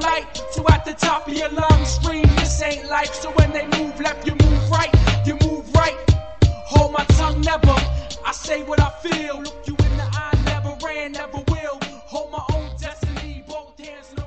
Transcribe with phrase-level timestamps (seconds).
[0.00, 0.26] light.
[0.50, 3.14] So at the top of your lungs, scream, this ain't life.
[3.14, 4.92] So when they move left, you move right,
[5.26, 5.96] you move right.
[6.66, 7.74] Hold my tongue never.
[8.24, 9.40] I say what I feel.
[9.40, 11.78] Look you in the eye, never ran, never will.
[12.06, 14.24] Hold my own destiny, both hands, no.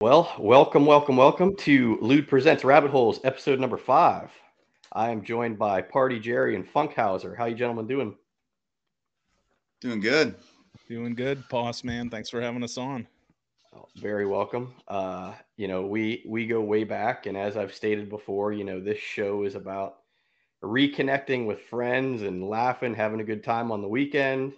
[0.00, 4.30] Well, welcome, welcome, welcome to Lude Presents Rabbit Holes, episode number five.
[4.92, 7.36] I am joined by Party Jerry and Funkhauser.
[7.36, 8.14] How you gentlemen doing?
[9.80, 10.36] Doing good.
[10.88, 12.10] Doing good, boss man.
[12.10, 13.06] Thanks for having us on.
[13.74, 14.74] Oh, very welcome.
[14.86, 18.80] Uh, you know, we we go way back, and as I've stated before, you know,
[18.80, 19.96] this show is about
[20.62, 24.52] reconnecting with friends and laughing, having a good time on the weekend,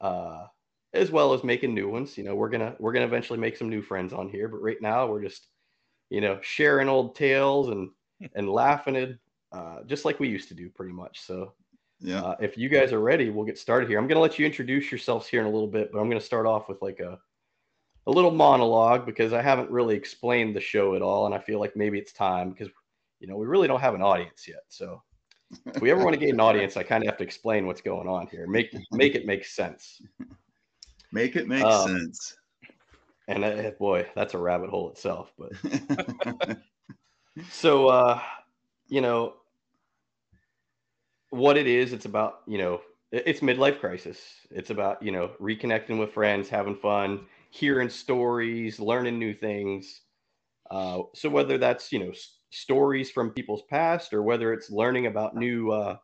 [0.00, 0.46] uh,
[0.94, 2.16] as well as making new ones.
[2.16, 4.80] You know, we're gonna we're gonna eventually make some new friends on here, but right
[4.80, 5.48] now we're just,
[6.08, 7.90] you know, sharing old tales and
[8.34, 9.18] and laughing it,
[9.50, 11.20] uh, just like we used to do, pretty much.
[11.20, 11.54] So
[12.02, 12.20] Yeah.
[12.22, 13.98] uh, if you guys are ready, we'll get started here.
[13.98, 16.18] I'm going to let you introduce yourselves here in a little bit, but I'm going
[16.20, 17.18] to start off with like a
[18.08, 21.60] a little monologue because I haven't really explained the show at all, and I feel
[21.60, 22.68] like maybe it's time because
[23.20, 24.64] you know we really don't have an audience yet.
[24.68, 25.00] So
[25.66, 27.80] if we ever want to gain an audience, I kind of have to explain what's
[27.80, 30.02] going on here, make make it make sense.
[31.12, 32.36] Make it make Uh, sense.
[33.28, 35.32] And uh, boy, that's a rabbit hole itself.
[35.38, 35.52] But
[37.50, 38.20] so uh
[38.88, 39.34] you know
[41.32, 44.46] what it is it's about you know it's midlife crisis.
[44.50, 50.02] It's about you know reconnecting with friends having fun hearing stories learning new things.
[50.70, 55.06] Uh so whether that's you know s- stories from people's past or whether it's learning
[55.08, 55.98] about new uh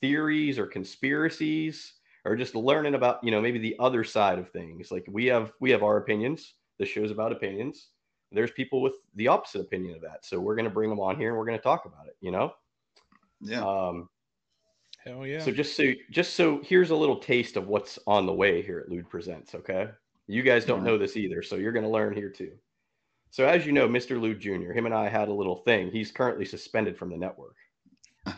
[0.00, 4.90] theories or conspiracies or just learning about you know maybe the other side of things.
[4.90, 6.54] Like we have we have our opinions.
[6.78, 7.90] The show's about opinions.
[8.32, 10.24] There's people with the opposite opinion of that.
[10.24, 12.16] So we're going to bring them on here and we're going to talk about it,
[12.20, 12.52] you know?
[13.40, 13.64] Yeah.
[13.64, 14.08] Um,
[15.04, 15.40] Hell yeah.
[15.40, 18.78] so just so, just so here's a little taste of what's on the way here
[18.80, 19.54] at Lude Presents.
[19.54, 19.88] Okay.
[20.26, 21.42] You guys don't know this either.
[21.42, 22.52] So you're going to learn here too.
[23.30, 24.20] So as you know, Mr.
[24.20, 25.90] Lude Jr., him and I had a little thing.
[25.90, 27.56] He's currently suspended from the network.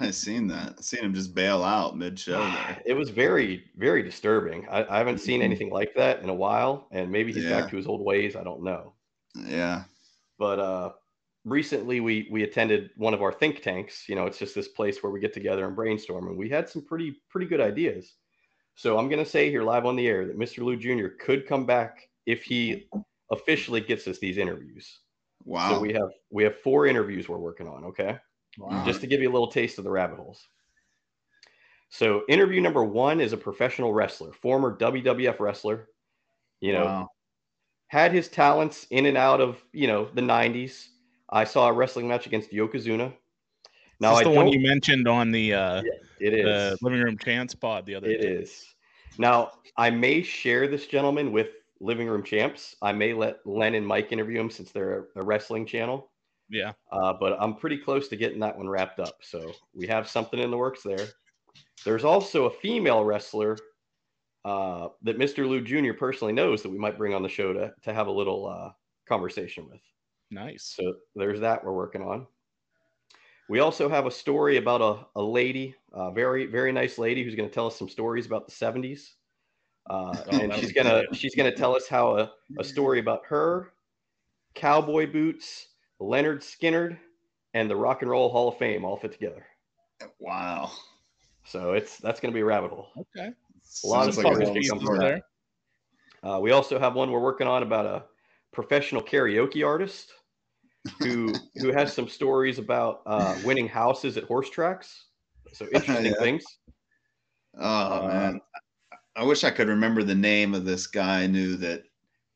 [0.00, 0.74] I seen that.
[0.78, 2.48] I seen him just bail out mid show.
[2.86, 4.66] It was very, very disturbing.
[4.70, 6.86] I, I haven't seen anything like that in a while.
[6.92, 7.60] And maybe he's Yeah.
[7.62, 8.36] back to his old ways.
[8.36, 8.94] I don't know.
[9.34, 9.82] Yeah.
[10.38, 10.92] but uh
[11.44, 15.03] recently we we attended one of our think tanks you know it's just this place
[15.03, 18.14] where we get together and brainstorm and we had some pretty pretty good ideas
[18.75, 21.47] so i'm going to say here live on the air that mr lude jr could
[21.47, 22.86] come back if he
[23.32, 25.00] officially gets us these interviews
[25.44, 25.69] Wow.
[25.70, 28.19] so we have we have four interviews we're working on okay
[28.58, 28.82] Wow.
[28.84, 30.47] just to give you a little taste of the rabbit holes
[31.88, 35.88] so interview number one is a professional wrestler former wwf wrestler
[36.60, 37.08] you know Wow.
[37.88, 40.88] had his talents in and out of you know the 90s
[41.32, 43.12] i saw a wrestling match against yokozuna.
[43.98, 45.82] Now Is i the one you mentioned on the uh
[46.20, 48.28] it the living room champs pod the other it day.
[48.28, 48.65] is.
[49.19, 51.48] Now i may share this gentleman with
[51.81, 52.76] living room champs.
[52.82, 56.10] I may let len and mike interview him since they're a, a wrestling channel.
[56.48, 56.72] Yeah.
[56.91, 59.16] uh, but i'm pretty close to getting that one wrapped up.
[59.22, 61.06] So we have something in the works there.
[61.84, 63.56] There's also a female wrestler
[64.44, 67.72] uh, that mr lude jr personally knows that we might bring on the show to,
[67.82, 68.70] to have a little uh,
[69.09, 69.81] conversation with
[70.32, 70.75] Nice.
[70.76, 72.26] So there's that we're working on.
[73.48, 77.34] We also have a story about a, a lady, a very, very nice lady who's
[77.34, 79.10] going to tell us some stories about the 70s.
[79.91, 82.98] Uh, Oh, and she's going to she's going to tell us how a, a story
[83.00, 83.72] about her,
[84.54, 85.66] cowboy boots,
[86.00, 86.97] Lynyrd Skynyrd,
[87.53, 89.44] and the Rock and Roll Hall of Fame all fit together.
[90.19, 90.70] Wow.
[91.44, 92.88] So it's that's going to be a rabbit hole.
[92.97, 93.32] Okay.
[93.84, 94.99] A lot of Sounds puzzle a Puzzle long pieces pieces story.
[94.99, 95.22] there.
[96.22, 98.04] Uh, we also have one we're working on about a
[98.53, 100.12] professional karaoke artist
[100.98, 105.06] who who has some stories about uh, winning houses at horse tracks.
[105.53, 106.19] So interesting Yeah.
[106.20, 106.44] things.
[107.59, 108.41] Oh Uh, man.
[109.15, 111.82] I wish I could remember the name of this guy I knew that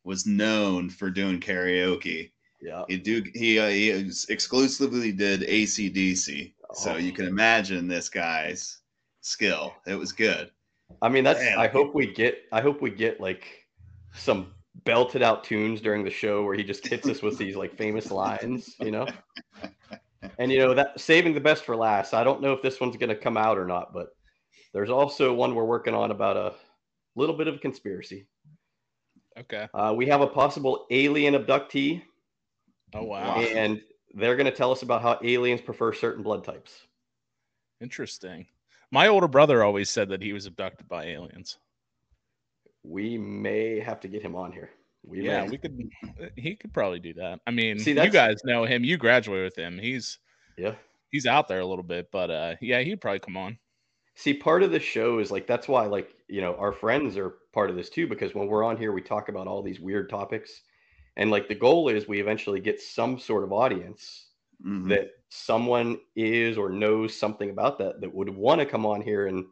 [0.04, 2.30] was known for doing karaoke.
[2.60, 2.84] Yeah.
[2.88, 3.90] He do he uh, he
[4.28, 6.52] exclusively did ACDC.
[6.74, 6.96] So Oh.
[6.96, 8.80] you can imagine this guy's
[9.22, 9.74] skill.
[9.86, 10.50] It was good.
[11.02, 11.40] I mean, that's.
[11.40, 11.58] Damn.
[11.58, 12.42] I hope we get.
[12.52, 13.66] I hope we get like
[14.14, 14.52] some
[14.84, 18.10] belted out tunes during the show where he just hits us with these like famous
[18.10, 19.06] lines, you know.
[20.38, 22.12] And you know that saving the best for last.
[22.12, 24.08] I don't know if this one's going to come out or not, but
[24.72, 26.54] there's also one we're working on about a
[27.14, 28.26] little bit of conspiracy.
[29.38, 29.68] Okay.
[29.72, 32.02] Uh, we have a possible alien abductee,
[32.94, 33.36] Oh wow.
[33.36, 33.42] Wow.
[33.42, 33.80] and
[34.14, 36.86] they're going to tell us about how aliens prefer certain blood types.
[37.80, 38.46] Interesting.
[38.90, 41.58] My older brother always said that he was abducted by aliens.
[42.86, 44.70] We may have to get him on here.
[45.04, 45.50] We yeah, may.
[45.50, 45.90] we could.
[46.36, 47.40] He could probably do that.
[47.46, 48.84] I mean, See, you guys know him.
[48.84, 49.78] You graduate with him.
[49.78, 50.18] He's
[50.56, 50.74] yeah.
[51.10, 53.58] he's out there a little bit, but uh, yeah, he'd probably come on.
[54.14, 57.34] See, part of the show is like that's why, like, you know, our friends are
[57.52, 60.08] part of this too, because when we're on here, we talk about all these weird
[60.08, 60.62] topics.
[61.16, 64.22] And like the goal is we eventually get some sort of audience
[64.64, 64.88] Mhm.
[64.88, 69.26] that someone is or knows something about that that would want to come on here
[69.26, 69.44] and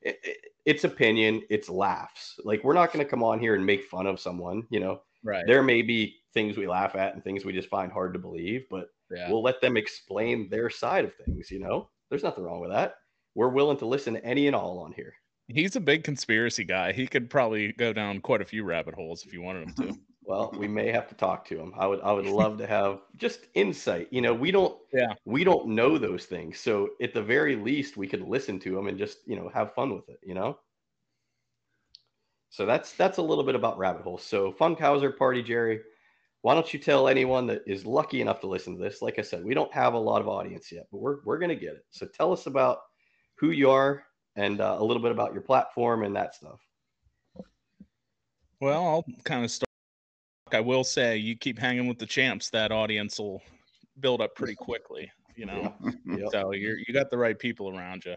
[0.00, 2.38] it, it, it's opinion, it's laughs.
[2.44, 5.00] Like we're not going to come on here and make fun of someone, you know.
[5.22, 5.44] Right.
[5.46, 8.66] There may be things we laugh at and things we just find hard to believe,
[8.70, 9.30] but Yeah.
[9.30, 11.88] we'll let them explain their side of things, you know.
[12.10, 12.96] There's nothing wrong with that.
[13.34, 15.14] We're willing to listen to any and all on here.
[15.48, 16.92] He's a big conspiracy guy.
[16.92, 19.98] He could probably go down quite a few rabbit holes if you wanted him to.
[20.26, 21.72] Well, we may have to talk to him.
[21.76, 24.08] I would I would love to have just insight.
[24.10, 25.14] You know, we don't Yeah.
[25.24, 26.58] we don't know those things.
[26.58, 29.74] So at the very least we could listen to him and just, you know, have
[29.74, 30.58] fun with it, you know?
[32.48, 34.22] So that's that's a little bit about rabbit holes.
[34.22, 35.80] So Funkhauser Party Jerry,
[36.42, 39.02] why don't you tell anyone that is lucky enough to listen to this?
[39.02, 41.54] Like I said, we don't have a lot of audience yet, but we're we're gonna
[41.56, 41.84] get it.
[41.90, 42.78] So tell us about
[43.36, 44.04] who you are
[44.36, 46.60] and uh, a little bit about your platform and that stuff.
[48.60, 49.63] Well, I'll kind of start.
[50.52, 53.42] I will say, you keep hanging with the champs, that audience will
[54.00, 55.10] build up pretty quickly.
[55.36, 55.74] You know,
[56.30, 58.14] so you're you got the right people around you.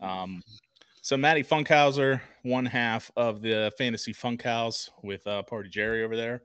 [0.00, 0.42] Um,
[1.02, 6.42] so Matty Funkhauser, one half of the Fantasy Funkhouse with uh, Party Jerry over there.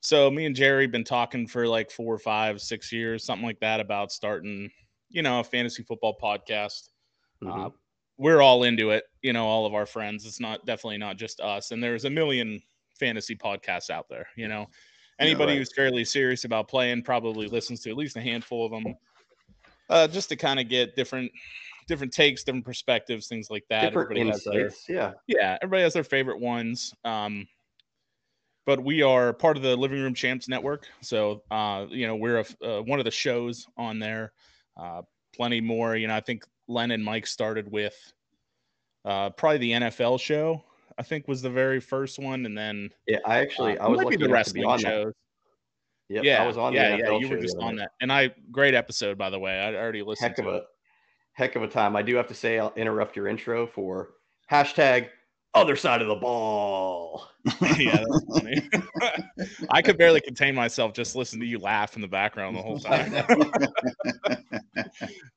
[0.00, 3.80] So me and Jerry been talking for like four, five, six years, something like that,
[3.80, 4.70] about starting,
[5.08, 6.90] you know, a fantasy football podcast.
[7.42, 7.66] Mhm.
[7.66, 7.70] Uh,
[8.18, 10.26] we're all into it, you know, all of our friends.
[10.26, 11.70] It's not definitely not just us.
[11.70, 12.60] And there's a million
[12.98, 14.66] fantasy podcasts out there, you know.
[15.18, 15.58] Anybody right.
[15.58, 18.94] who's fairly serious about playing probably listens to at least a handful of them.
[19.88, 21.30] Uh, just to kind of get different
[21.86, 23.82] different takes, different perspectives, things like that.
[23.82, 24.88] Different Everybody has their- insights.
[24.88, 25.12] Yeah.
[25.26, 26.92] yeah, everybody has their favorite ones.
[27.04, 27.46] Um,
[28.66, 32.38] but we are part of the Living Room Champs Network, so uh, you know we're
[32.38, 34.32] a, f- uh, one of the shows on there.
[34.76, 35.02] Uh,
[35.34, 35.96] plenty more.
[35.96, 37.96] You know, I think Len and Mike started with
[39.04, 40.64] uh, probably the NFL show.
[40.98, 44.02] I think was the very first one, and then Yeah, I actually uh, I was
[44.02, 44.88] lucky the enough to be wresling on that.
[44.88, 45.12] shows.
[46.08, 47.18] Yep, yeah, I was on yeah, yeah.
[47.18, 49.58] You were just on that, and I great episode by the way.
[49.58, 50.64] I already listened Heck of to a it.
[51.32, 51.96] heck of a time.
[51.96, 54.10] I do have to say I'll interrupt your intro for
[54.50, 55.08] hashtag
[55.56, 57.28] other side of the ball.
[57.78, 58.68] yeah, that's funny.
[59.70, 62.78] I could barely contain myself just listening to you laugh in the background the whole
[62.78, 63.12] time.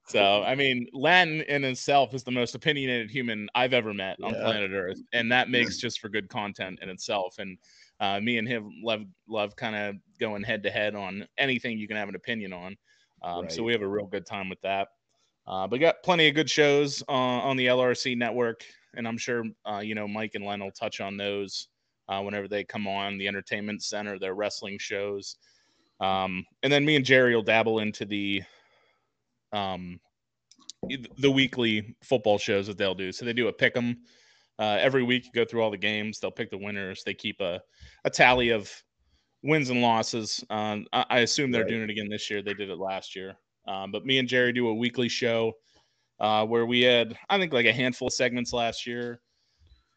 [0.07, 4.33] so, I mean, Len in itself is the most opinionated human I've ever met on
[4.33, 7.36] planet Earth, and that makes just for good content in itself.
[7.39, 7.57] And
[8.00, 11.88] uh, me and him love love kind of going head to head on anything you
[11.88, 12.75] can have an opinion on.
[13.22, 14.89] Um, So we have a real good time with that.
[15.45, 18.63] Uh, but got plenty of good shows uh, on the LRC network,
[18.95, 21.68] and I'm sure uh, you know Mike and Len will touch on those
[22.07, 25.38] uh, whenever they come on the Entertainment Center, their wrestling shows,
[26.00, 28.44] um, and then me and Jerry will dabble into the
[29.51, 30.00] um,
[31.18, 33.12] the weekly football shows that they'll do.
[33.12, 34.01] So they do a pick 'em
[34.57, 35.25] uh, every week.
[35.25, 36.19] You go through all the games.
[36.19, 37.03] They'll pick the winners.
[37.03, 37.62] They keep a
[38.06, 38.71] a tally of
[39.44, 40.44] wins and losses.
[40.50, 41.69] Um, I, I assume they're Right.
[41.69, 42.41] doing it again this year.
[42.41, 43.38] They did it last year.
[43.68, 45.53] Um, but me and Jerry do a weekly show
[46.19, 49.21] uh, where we had, I think, like a handful of segments last year.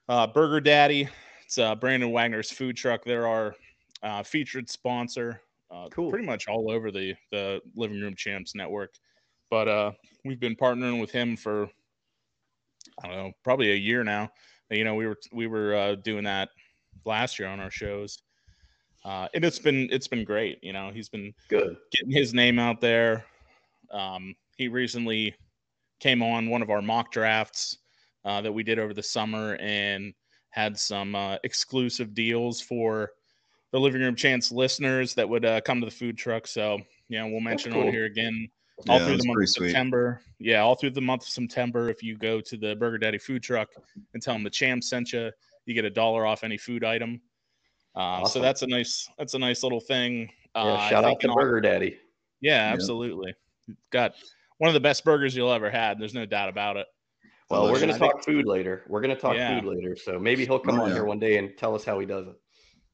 [0.09, 1.09] Uh, Burger Daddy,
[1.45, 3.05] it's uh, Brandon Wagner's food truck.
[3.05, 3.55] They're our
[4.03, 5.41] uh, featured sponsor.
[5.71, 6.11] Uh, Cool.
[6.11, 8.95] Pretty much all over the the Living Room Champs network.
[9.51, 9.93] But uh,
[10.25, 11.69] we've been partnering with him for
[13.03, 14.31] I don't know, probably a year now.
[14.71, 16.51] You know, we were we were uh, doing that
[17.05, 18.23] last year on our shows,
[19.05, 20.59] uh, and it's been it's been great.
[20.63, 21.77] You know, he's been Good.
[21.91, 23.25] getting his name out there.
[23.91, 25.35] Um, he recently
[26.03, 27.79] came on one of our mock drafts
[28.25, 30.13] uh, that we did over the summer and
[30.51, 33.13] had some uh, exclusive deals for
[33.71, 36.47] the living room champs listeners that would uh, come to the food truck.
[36.49, 36.79] So,
[37.09, 38.49] you know, we'll mention on here again
[38.89, 39.67] all Yeah, through the month pretty of sweet.
[39.69, 40.21] September.
[40.41, 41.89] Yeah, all through the month of September.
[41.89, 43.69] If you go to the Burger Daddy food truck
[44.13, 45.31] and tell them the champ sent you,
[45.67, 47.21] you get a dollar off any food item.
[47.95, 50.29] Uh, So that's a nice that's a nice little thing.
[50.57, 51.97] Yeah, Uh, I shout out to in Au- Burger Daddy.
[52.41, 52.75] yeah, Yep.
[52.75, 53.35] absolutely.
[53.91, 54.15] Got
[54.63, 55.99] one of the best burgers you'll ever had.
[55.99, 56.87] There's no doubt about it.
[57.51, 58.85] Well, we're gonna talk food later.
[58.87, 59.59] We're gonna talk Yeah.
[59.59, 59.97] food later.
[59.97, 60.95] So maybe he'll come Oh, on yeah.
[60.95, 62.35] here one day and tell us how he does it.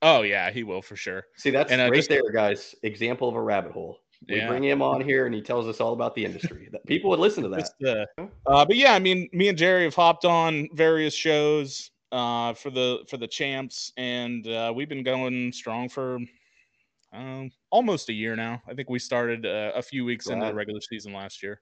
[0.00, 1.26] Oh yeah, he will for sure.
[1.36, 2.74] See, that's And, uh, right just- there, guys.
[2.84, 4.00] Example of a rabbit hole.
[4.30, 4.48] We Yeah.
[4.48, 6.70] bring him on here and he tells us all about the industry.
[6.72, 7.58] That- People would listen to that.
[7.58, 8.06] Just, uh,
[8.46, 12.70] uh, but yeah, I mean, me and Jerry have hopped on various shows uh, for
[12.70, 16.18] the for the champs, and uh, we've been going strong for
[17.12, 18.62] um, almost a year now.
[18.68, 21.60] I think we started uh, a few weeks into the regular season last year.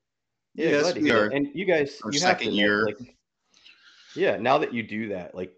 [0.55, 1.27] Yeah, Yes, we are.
[1.27, 2.87] And you guys, Our you have to second know, year.
[2.87, 3.17] like,
[4.15, 4.37] yeah.
[4.37, 5.53] Now that you do that, like,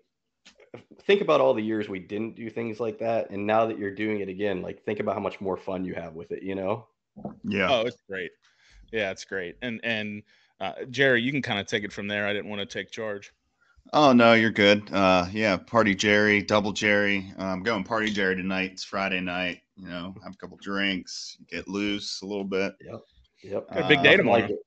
[1.04, 3.94] think about all the years we didn't do things like that, and now that you're
[3.94, 6.42] doing it again, like, think about how much more fun you have with it.
[6.42, 6.86] You know?
[7.44, 7.68] Yeah.
[7.70, 8.30] Oh, it's great.
[8.92, 9.56] Yeah, it's great.
[9.62, 10.22] And and
[10.60, 12.26] Uh, Jerry, you can kind of take it from there.
[12.26, 13.32] I didn't want to take charge.
[13.92, 14.90] Oh no, you're good.
[14.92, 17.32] Uh, yeah, party Jerry, double Jerry.
[17.38, 18.72] I'm going party Jerry tonight.
[18.72, 19.60] It's Friday night.
[19.80, 22.74] You know, have a couple drinks, get loose a little bit.
[22.80, 23.68] Yep.
[23.70, 24.40] Got a big Uh, day I tomorrow.
[24.40, 24.58] like it.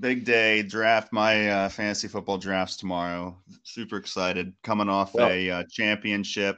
[0.00, 1.12] Big day draft.
[1.12, 3.38] My uh, fantasy football drafts tomorrow.
[3.64, 4.52] Super excited.
[4.62, 6.56] Coming off Well- a uh, championship,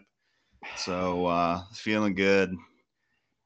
[0.77, 2.51] so uh, feeling good.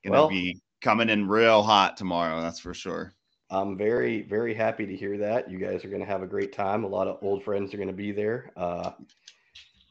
[0.04, 2.40] Gonna Well- be coming in real hot tomorrow.
[2.40, 3.12] That's for sure.
[3.50, 5.50] I'm very, very happy to hear that.
[5.50, 6.82] You guys are going to have a great time.
[6.84, 8.50] A lot of old friends are going to be there.
[8.56, 8.90] Uh,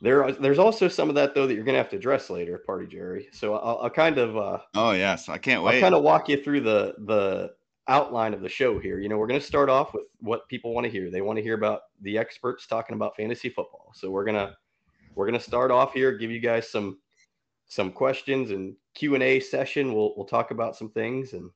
[0.06, 2.58] there, there's also some of that though that you're going to have to address later,
[2.66, 3.28] Party Jerry.
[3.32, 5.82] So I'll, I'll kind of, uh, Oh yes, I can't I'll wait.
[5.82, 7.54] kind of walk you through the the
[7.88, 9.00] outline of the show here.
[9.00, 11.12] You know, we're going to start off with what people want to hear.
[11.12, 13.92] They want to hear about the experts talking about fantasy football.
[13.94, 14.56] So we're gonna
[15.16, 17.00] we're gonna start off here, give you guys some
[17.68, 19.94] some questions and Q and A session.
[19.94, 21.50] We'll we'll talk about some things and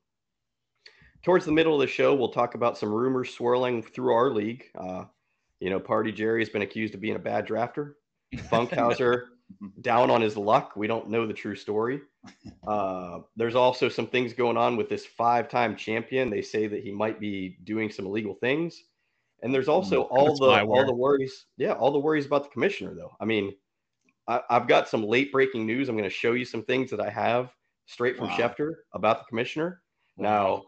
[1.23, 4.65] towards the middle of the show, we'll talk about some rumors swirling through our league.
[4.75, 5.05] Uh,
[5.59, 7.93] you know, Party Jerry has been accused of being a bad drafter.
[8.35, 9.25] Funkhauser
[9.81, 10.73] down on his luck.
[10.75, 12.01] We don't know the true story.
[12.67, 16.29] Uh, there's also some things going on with this five-time champion.
[16.29, 18.83] They say that he might be doing some illegal things,
[19.41, 21.45] and there's also all That's the all the worries.
[21.57, 23.15] Yeah, all the worries about the commissioner, though.
[23.19, 23.53] I mean,
[24.27, 25.89] I, I've got some late-breaking news.
[25.89, 27.51] I'm going to show you some things that I have
[27.85, 28.37] straight from Wow.
[28.37, 29.81] Schefter about the commissioner.
[30.17, 30.63] Now,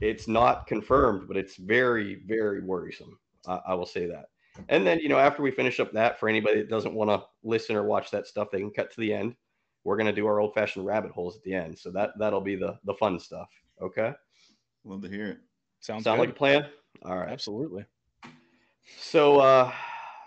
[0.00, 3.18] it's not confirmed, but it's very, very worrisome.
[3.46, 4.26] I, I will say that.
[4.68, 7.24] And then, you know, after we finish up that, for anybody that doesn't want to
[7.42, 9.34] listen or watch that stuff, they can cut to the end.
[9.82, 12.78] We're gonna do our old-fashioned rabbit holes at the end, so that that'll be the
[12.84, 13.50] the fun stuff.
[13.82, 14.14] Okay,
[14.84, 15.38] Love to hear it.
[15.80, 16.28] Sounds sound good.
[16.28, 16.66] like a plan?
[17.04, 17.30] All right.
[17.30, 17.84] Absolutely.
[18.98, 19.72] So, uh,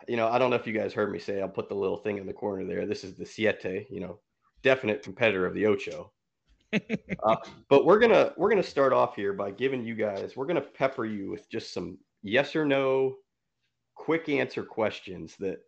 [0.07, 1.41] you know, I don't know if you guys heard me say.
[1.41, 2.85] I'll put the little thing in the corner there.
[2.85, 3.87] This is the Siete.
[3.89, 4.19] You know,
[4.63, 6.11] definite competitor of the Ocho.
[6.73, 7.35] uh,
[7.69, 10.35] but we're gonna we're gonna start off here by giving you guys.
[10.35, 13.15] We're gonna pepper you with just some yes or no,
[13.97, 15.59] quick answer questions that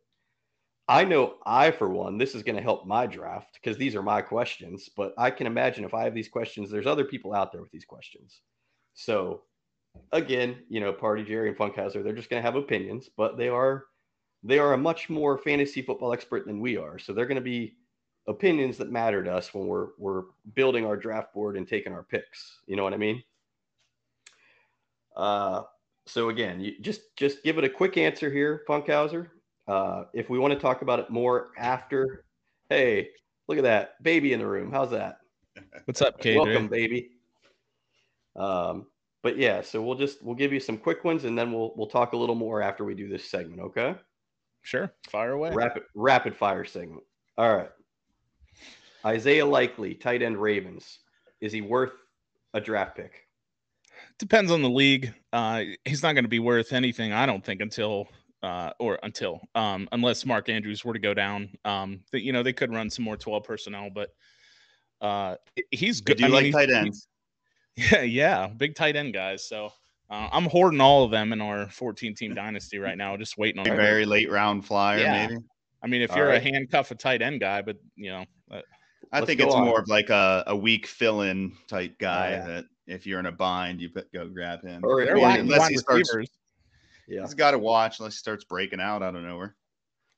[0.88, 4.22] I know I for one this is gonna help my draft because these are my
[4.22, 4.90] questions.
[4.96, 7.72] But I can imagine if I have these questions, there's other people out there with
[7.72, 8.42] these questions.
[8.94, 9.44] So
[10.12, 13.50] again, you know, Party Jerry and Funkhauser, they're just going to have opinions, but they
[13.50, 13.86] are
[14.44, 16.98] they are a much more fantasy football expert than we are.
[16.98, 17.76] So they're going to be
[18.28, 22.04] opinions that matter to us when we're we're building our draft board and taking our
[22.04, 22.60] picks.
[22.68, 23.24] You know what I mean?
[25.16, 25.64] Uh,
[26.10, 29.28] so again, you just just give it a quick answer here, Funkhauser.
[29.68, 32.26] Uh, if we want to talk about it more after,
[32.70, 33.10] hey,
[33.48, 34.72] look at that baby in the room.
[34.72, 35.20] How's that?
[35.86, 36.44] What's up, KJ?
[36.44, 37.12] Welcome, baby.
[38.36, 38.88] Um,
[39.22, 41.88] but yeah, so we'll just we'll give you some quick ones, and then we'll we'll
[41.88, 43.62] talk a little more after we do this segment.
[43.62, 43.96] Okay,
[44.62, 44.92] Sure.
[45.10, 45.52] Fire away.
[45.52, 47.04] rapid rapid fire segment.
[47.38, 47.70] All right.
[49.06, 51.00] Isaiah Likely, tight end Ravens.
[51.42, 51.94] Is he worth
[52.54, 53.29] a draft pick?
[54.20, 55.14] Depends on the league.
[55.34, 58.08] Uh, he's not going to be worth anything, I don't think, until
[58.44, 61.50] uh, or until um, unless Mark Andrews were to go down.
[61.66, 64.10] Um, that you know they could run some more twelve personnel, but
[65.02, 65.36] uh,
[65.72, 66.18] he's good.
[66.18, 67.08] do I mean, like tight ends.
[67.76, 69.48] Yeah, yeah, big tight end guys.
[69.48, 69.72] So
[70.10, 73.60] uh, I'm hoarding all of them in our 14 team dynasty right now, just waiting
[73.60, 73.70] on.
[73.70, 75.28] A very late round flyer, Yeah.
[75.28, 75.42] maybe.
[75.82, 76.42] I mean, if All you're right.
[76.42, 78.62] a handcuff a tight end guy, but you know, uh,
[79.14, 79.64] I think it's on.
[79.66, 82.48] more of like a, a weak fill-in type guy yeah.
[82.48, 84.82] that if you're in a bind, you put, go grab him.
[84.84, 86.30] Or they're Or lacking unless wide he starts, receivers.
[87.08, 87.22] Yeah.
[87.22, 89.56] he's got to watch unless he starts breaking out out of nowhere.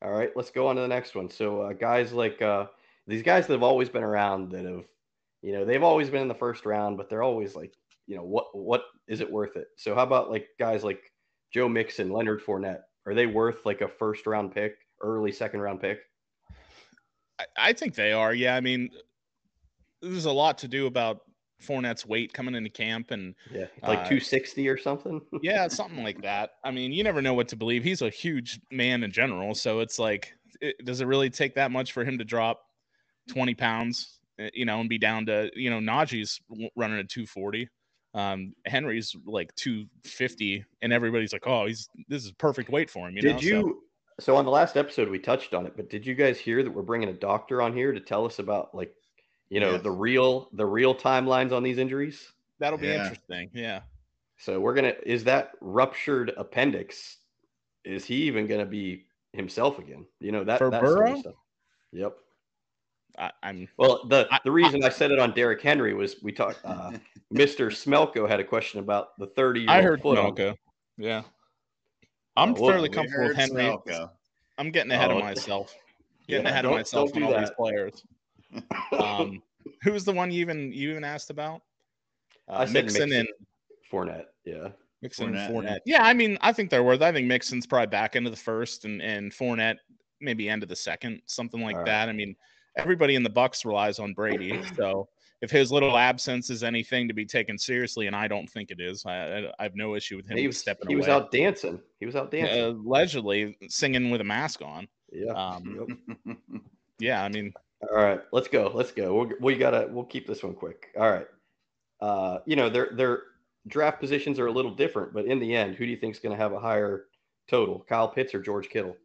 [0.04, 1.30] All right, let's go on to the next one.
[1.30, 2.68] So uh, guys like uh,
[3.08, 4.86] these guys that have always been around that have,
[5.42, 7.74] you know, they've always been in the first round, but they're always like,
[8.08, 9.68] you know, what what is it worth it?
[9.78, 11.12] So how about like guys like
[11.54, 12.82] Joe Mixon, Leonard Fournette?
[13.06, 16.00] Are they worth like a first round pick, early second round pick?
[17.40, 18.34] I, I think they are.
[18.34, 18.90] Yeah, I mean,
[20.01, 21.22] there's a lot to do about
[21.62, 25.22] Fournette's weight coming into camp, and Yeah, like Uh, 260 or something.
[25.41, 26.51] yeah, something like that.
[26.63, 27.84] I mean, you never know what to believe.
[27.84, 31.72] He's a huge man in general, so it's like, it, does it really take that
[31.72, 32.62] much for him to drop
[33.30, 34.20] 20 pounds?
[34.39, 36.39] uh, You know, and be down to you know Najee's
[36.75, 37.68] running at 240.
[38.13, 43.15] Um, Henry's like 250, and everybody's like, "Oh, he's this is perfect weight for him."
[43.15, 43.34] You know?
[43.34, 43.84] did So- you?
[44.20, 46.70] So on the last episode we touched on it, but did you guys hear that
[46.70, 48.94] we're bringing a doctor on here to tell us about like,
[49.51, 49.84] you know, Yes.
[49.84, 52.31] the real the real timelines on these injuries?
[52.60, 53.01] that'll be Yeah.
[53.03, 53.50] interesting.
[53.53, 53.81] Yeah.
[54.38, 57.17] So we're gonna is that ruptured appendix?
[57.84, 60.05] Is he even gonna be himself again?
[60.20, 61.20] You know that For that sort of Burrow?
[61.20, 61.36] stuff.
[61.91, 62.17] Yep.
[63.17, 66.31] I, I'm Well, the I- the reason I, said it on Derrick Henry was we
[66.31, 66.62] talked.
[66.63, 66.91] Uh,
[67.34, 67.67] Mr.
[67.72, 69.67] Smelko had a question about the thirty.
[69.67, 70.55] I heard Smelka.
[70.98, 71.24] Yeah.
[72.38, 73.63] I'm well, fairly We comfortable with Henry.
[73.63, 74.12] Smelko.
[74.58, 75.75] I'm getting ahead Oh, of myself.
[76.27, 78.03] Getting Yeah, ahead of myself don't on do all these players.
[79.00, 79.41] Um,
[79.86, 81.62] was the one you even you even asked about?
[82.50, 83.20] Uh, I said Mixon Mixon.
[83.20, 83.27] and
[83.91, 84.25] Fournette.
[84.46, 84.70] Yeah.
[85.01, 85.72] Mixon Fournette, and yeah.
[85.74, 85.79] Fournette.
[85.86, 86.03] Yeah.
[86.03, 87.01] I mean, I think they're worth.
[87.01, 89.77] I think Mixon's probably back into the first, and and Fournette
[90.20, 91.88] maybe end of the second, something like All right.
[91.88, 92.10] that.
[92.10, 92.36] I mean,
[92.77, 95.08] everybody in the Bucks relies on Brady, so
[95.41, 98.79] if his little absence is anything to be taken seriously, and I don't think it
[98.79, 101.00] is, I, I, I have no issue with him He was, stepping he away.
[101.00, 101.79] was out dancing.
[102.00, 102.63] He was out dancing.
[102.63, 104.88] uh, allegedly singing with a mask on.
[105.12, 105.31] yeah.
[105.34, 105.88] Um,
[106.27, 106.38] Yep.
[107.00, 107.51] yeah, I mean,
[107.89, 108.71] All right, let's go.
[108.73, 109.13] Let's go.
[109.15, 109.88] We'll, we gotta.
[109.89, 110.89] We'll keep this one quick.
[111.00, 111.27] All right.
[112.00, 113.23] Uh, you know, their their
[113.67, 116.19] draft positions are a little different, but in the end, who do you think is
[116.21, 117.05] going to have a higher
[117.47, 118.95] total, Kyle Pitts or George Kittle?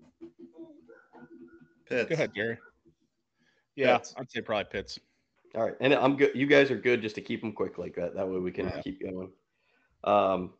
[1.88, 2.09] Pitts.
[2.09, 2.59] go ahead, Gary.
[3.76, 4.14] Yeah, Pitts.
[4.18, 4.99] I'd say probably Pitts.
[5.54, 6.33] All right, and I'm good.
[6.35, 8.14] You guys are good just to keep them quick like that.
[8.14, 8.80] That way we can Yeah.
[8.83, 9.30] keep going.
[10.04, 10.52] Um,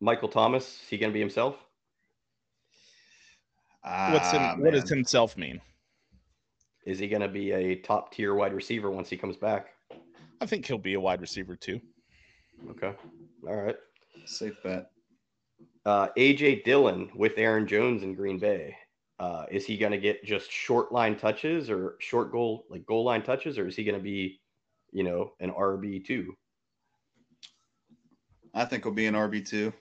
[0.00, 1.56] Michael Thomas, is he going to be himself?
[4.10, 5.60] What's him, Ah, what does himself mean?
[6.86, 9.68] Is he going to be a top tier wide receiver once he comes back?
[10.40, 11.80] I think he'll be a wide receiver too.
[12.70, 12.92] Okay.
[13.48, 13.76] All right.
[14.26, 14.90] Safe bet.
[15.86, 18.76] Uh, AJ Dillon with Aaron Jones in Green Bay.
[19.18, 23.04] Uh, is he going to get just short line touches or short goal, like goal
[23.04, 24.40] line touches, or is he going to be,
[24.92, 26.34] you know, an RB two?
[28.54, 29.72] I think he'll be an RB two.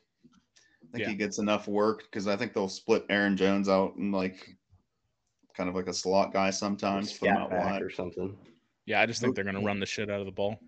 [0.83, 1.09] I think Yeah.
[1.09, 4.55] he gets enough work because I think they'll split Aaron Jones out and like
[5.55, 7.13] kind of like a slot guy sometimes.
[7.17, 7.81] Put him out wide.
[7.81, 8.35] or something.
[8.85, 10.59] Yeah, I just think they're going to run the shit out of the ball.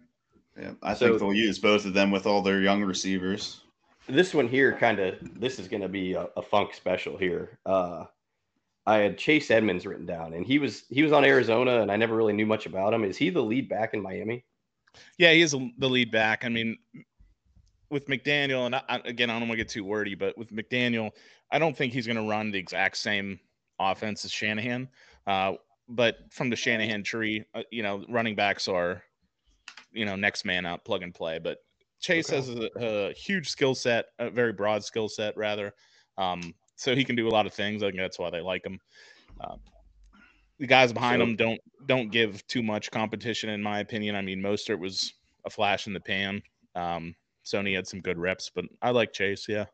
[0.59, 3.61] Yeah, I So- think they'll use both of them with all their young receivers.
[4.07, 7.57] This one here, kind of, this is going to be a, a funk special here.
[7.65, 8.05] Uh,
[8.85, 11.95] I had Chase Edmonds written down, and he was he was on Arizona, and I
[11.95, 13.03] never really knew much about him.
[13.03, 14.45] Is he the lead back in Miami?
[15.17, 16.45] Yeah, he is the lead back.
[16.45, 16.77] I mean,
[17.89, 20.51] with McDaniel, and I, I- again, I don't want to get too wordy, but with
[20.51, 21.09] McDaniel,
[21.51, 23.39] I don't think he's going to run the exact same
[23.79, 24.87] offense is Shanahan.
[25.27, 25.53] Uh,
[25.87, 29.03] but from the Shanahan tree, uh, you know, running backs are,
[29.91, 31.39] you know, next man up, plug and play.
[31.39, 31.59] But
[31.99, 32.35] Chase Okay.
[32.37, 32.69] has a,
[33.09, 35.73] a huge skill set, a very broad skill set, rather.
[36.17, 37.83] Um, so he can do a lot of things.
[37.83, 38.79] I think that's why they like him.
[39.39, 39.55] Uh,
[40.59, 44.15] the guys behind So- him don't don't give too much competition, in my opinion.
[44.15, 45.13] I mean, Mostert was
[45.45, 46.41] a flash in the pan.
[46.73, 49.45] Um, Sony had some good reps, but I like Chase.
[49.47, 49.65] Yeah,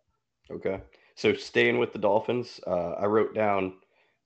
[0.51, 0.81] Okay.
[1.15, 3.75] So staying with the Dolphins, uh, I wrote down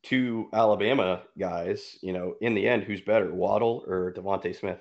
[0.06, 1.98] two Alabama guys.
[2.02, 4.80] You know, in the end, who's better, Waddle or Devonta Smith?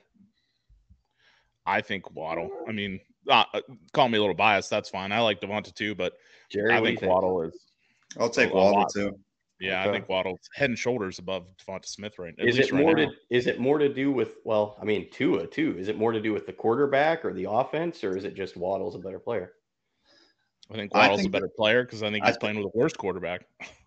[1.66, 2.50] I think Waddle.
[2.68, 3.60] I mean, uh, uh,
[3.92, 4.70] call me a little biased.
[4.70, 5.12] That's fine.
[5.12, 6.12] I like Devonta too, but
[6.50, 7.58] Jerry, I what do you think Waddle is.
[8.20, 8.92] I'll take A Waddle lot.
[8.94, 9.18] too.
[9.60, 9.88] Yeah, Okay.
[9.88, 12.82] I think Waddle's head and shoulders above Devonta Smith right at Is least it right
[12.82, 13.06] more now.
[13.06, 15.76] to is it more to do with well, I mean Tua too?
[15.78, 18.56] Is it more to do with the quarterback or the offense, or is it just
[18.56, 19.52] Waddle's a better player?
[20.70, 22.66] I think I Waddle's think a better player because I think he's thi- playing with
[22.66, 23.46] a worse quarterback.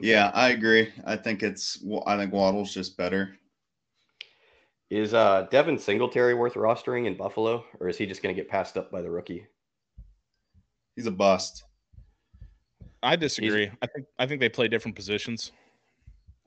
[0.00, 0.92] Yeah, I agree.
[1.04, 1.84] I think it's.
[2.06, 3.36] I think Waddle's just better.
[4.90, 8.50] Is uh, Devin Singletary worth rostering in Buffalo, or is he just going to get
[8.50, 9.46] passed up by the rookie?
[10.94, 11.64] He's a bust.
[13.02, 13.70] I disagree.
[13.82, 15.52] I think I think they play different positions.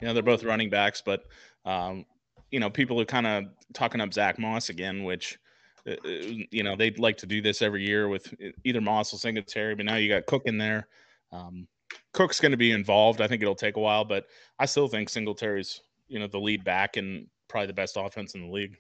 [0.02, 1.26] You know, they're both running backs, but
[1.66, 2.06] um,
[2.52, 5.38] you know, people are kind of talking up Zach Moss again, which
[5.88, 6.10] uh, uh,
[6.52, 9.76] you know they'd like to do this every year with e, either Moss or Singletary.
[9.76, 10.88] But now you got Cook in there.
[11.32, 11.68] Um,
[12.14, 13.22] Cook's going to be involved.
[13.22, 14.26] I think it'll take a while, but
[14.60, 18.42] I still think Singletary's you know the lead back and probably the best offense in
[18.42, 18.78] the league.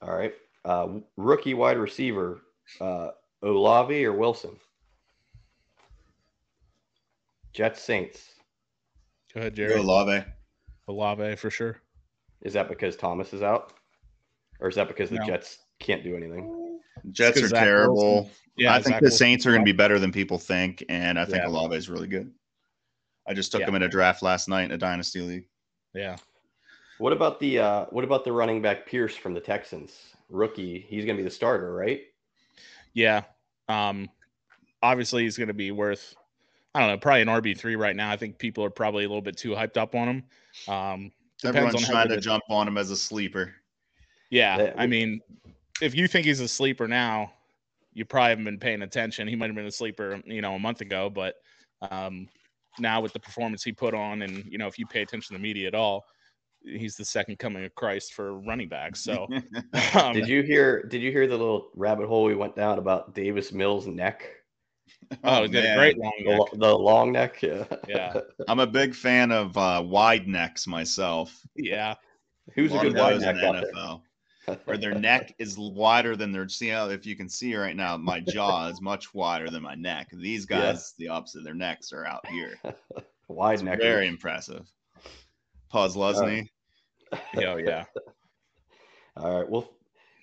[0.00, 2.40] All right, uh, rookie wide receiver,
[2.80, 3.10] uh,
[3.42, 4.56] Olave or Wilson?
[7.52, 8.30] Jets Saints.
[9.32, 9.74] Go ahead, Jerry.
[9.74, 10.24] Olave.
[10.88, 11.80] Olave for sure.
[12.42, 13.72] Is that because Thomas is out,
[14.60, 15.26] or is that because the No.
[15.26, 16.63] Jets can't do anything?
[17.10, 18.14] Jets are Zach terrible.
[18.14, 20.38] Wilson- Yeah, I think Zach the Wilson- Saints are going to be better than people
[20.38, 21.48] think, and I think Yeah.
[21.48, 22.32] Olave is really good.
[23.26, 23.68] I just took Yeah.
[23.68, 25.48] him in a draft last night in a dynasty league.
[25.94, 26.16] Yeah.
[26.98, 29.98] What about the uh, what about the running back Pierce from the Texans?
[30.28, 32.02] Rookie, he's going to be the starter, right?
[32.92, 33.22] Yeah.
[33.68, 34.08] Um,
[34.82, 36.14] obviously he's going to be worth,
[36.74, 38.10] I don't know, probably an RB three right now.
[38.10, 40.24] I think people are probably a little bit too hyped up on him.
[40.68, 43.54] Um, depends Everyone's on trying to jump on him as a sleeper.
[44.30, 45.20] Yeah, I mean,
[45.80, 47.32] if you think he's a sleeper now,
[47.92, 49.28] you probably haven't been paying attention.
[49.28, 51.34] He might have been a sleeper, you know, a month ago, but
[51.90, 52.28] um,
[52.78, 55.38] now with the performance he put on, and you know, if you pay attention to
[55.38, 56.04] the media at all,
[56.64, 59.00] he's the second coming of Christ for running backs.
[59.04, 59.28] So,
[59.94, 60.82] um, Did you hear?
[60.84, 64.28] Did you hear the little rabbit hole we went down about Davis Mills' neck?
[65.22, 65.76] oh, he did a man.
[65.78, 66.38] great long The, neck.
[66.40, 67.42] lo- the long neck.
[67.42, 67.64] Yeah.
[67.86, 68.20] Yeah.
[68.48, 71.38] I'm a big fan of uh, wide necks myself.
[71.56, 71.94] Yeah,
[72.54, 73.72] Who's a lot good of wide those in neck NFL.
[73.74, 73.98] there?
[74.64, 77.96] Where their neck is wider than their see how if you can see right now,
[77.96, 80.08] my jaw is much wider than my neck.
[80.12, 80.72] These Yeah.
[80.72, 82.54] guys, the opposite, their necks are out here.
[83.28, 83.78] wide neck.
[83.78, 84.66] Very impressive.
[85.68, 86.48] Pause Lesney.
[87.34, 87.84] yeah, yeah.
[89.16, 89.48] All right.
[89.48, 89.70] Well,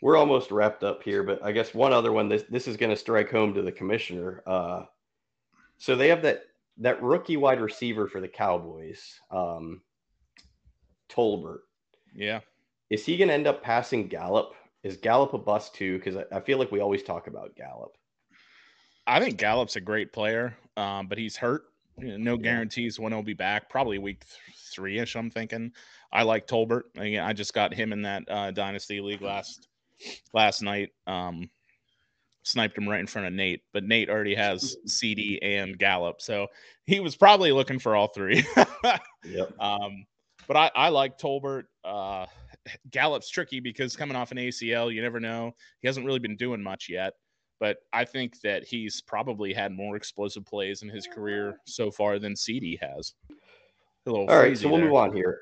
[0.01, 2.27] we're almost wrapped up here, but I guess one other one.
[2.27, 4.43] This this is going to strike home to the commissioner.
[4.45, 4.83] Uh,
[5.77, 6.43] so they have that
[6.77, 9.81] that rookie wide receiver for the Cowboys, um,
[11.09, 11.59] Tolbert.
[12.15, 12.39] Yeah.
[12.91, 14.53] Is he going to end up passing Gallup?
[14.83, 15.97] Is Gallup a bust too?
[15.97, 17.97] Because I, I feel like we always talk about Gallup.
[19.07, 21.63] I think Gallup's a great player, um, but he's hurt.
[21.97, 22.43] You know, no Yeah.
[22.43, 23.69] guarantees when he'll be back.
[23.69, 24.23] Probably week
[24.73, 25.15] three ish.
[25.15, 25.71] I'm thinking.
[26.11, 26.83] I like Tolbert.
[26.97, 29.67] Again, I just got him in that uh, dynasty league last
[30.33, 30.89] last night.
[31.07, 31.49] Um,
[32.43, 36.47] sniped him right in front of Nate, but Nate already has CD and Gallup, so
[36.85, 38.43] he was probably looking for all three.
[39.23, 39.51] Yep.
[39.59, 40.05] Um,
[40.47, 41.65] but I, I like Tolbert.
[41.83, 42.25] Uh,
[42.91, 45.53] Gallup's tricky because coming off an ACL, you never know.
[45.81, 47.13] He hasn't really been doing much yet,
[47.59, 52.19] but I think that he's probably had more explosive plays in his career so far
[52.19, 53.13] than CD has.
[54.05, 54.87] All right, so we'll there.
[54.87, 55.39] move on here.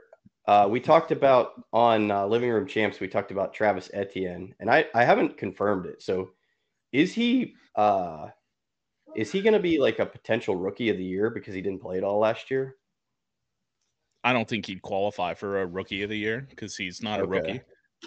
[0.48, 3.00] Uh, we talked about on uh, Living Room Champs.
[3.00, 6.02] We talked about Travis Etienne, and I I haven't confirmed it.
[6.02, 6.32] So,
[6.92, 8.28] is he uh,
[9.16, 11.82] is he going to be like a potential rookie of the year because he didn't
[11.82, 12.76] play at all last year?
[14.30, 17.26] I don't think he'd qualify for a rookie of the year because he's not a
[17.26, 17.62] rookie.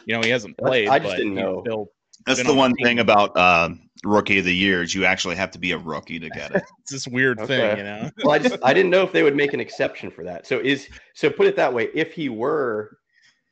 [0.06, 0.88] You know, he hasn't That's- played.
[0.88, 1.62] I just but didn't know.
[1.66, 1.88] still-
[2.26, 2.86] That's the on one team.
[2.86, 3.70] thing about uh,
[4.04, 6.62] rookie of the year is you actually have to be a rookie to get it.
[6.82, 7.46] it's this weird Okay.
[7.74, 8.08] thing, you know.
[8.22, 10.46] Well, I just I didn't know if they would make an exception for that.
[10.46, 11.88] So is so put it that way.
[11.94, 12.96] If he were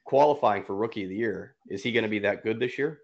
[0.07, 3.01] qualifying for rookie of the year, is he going to be that good this year?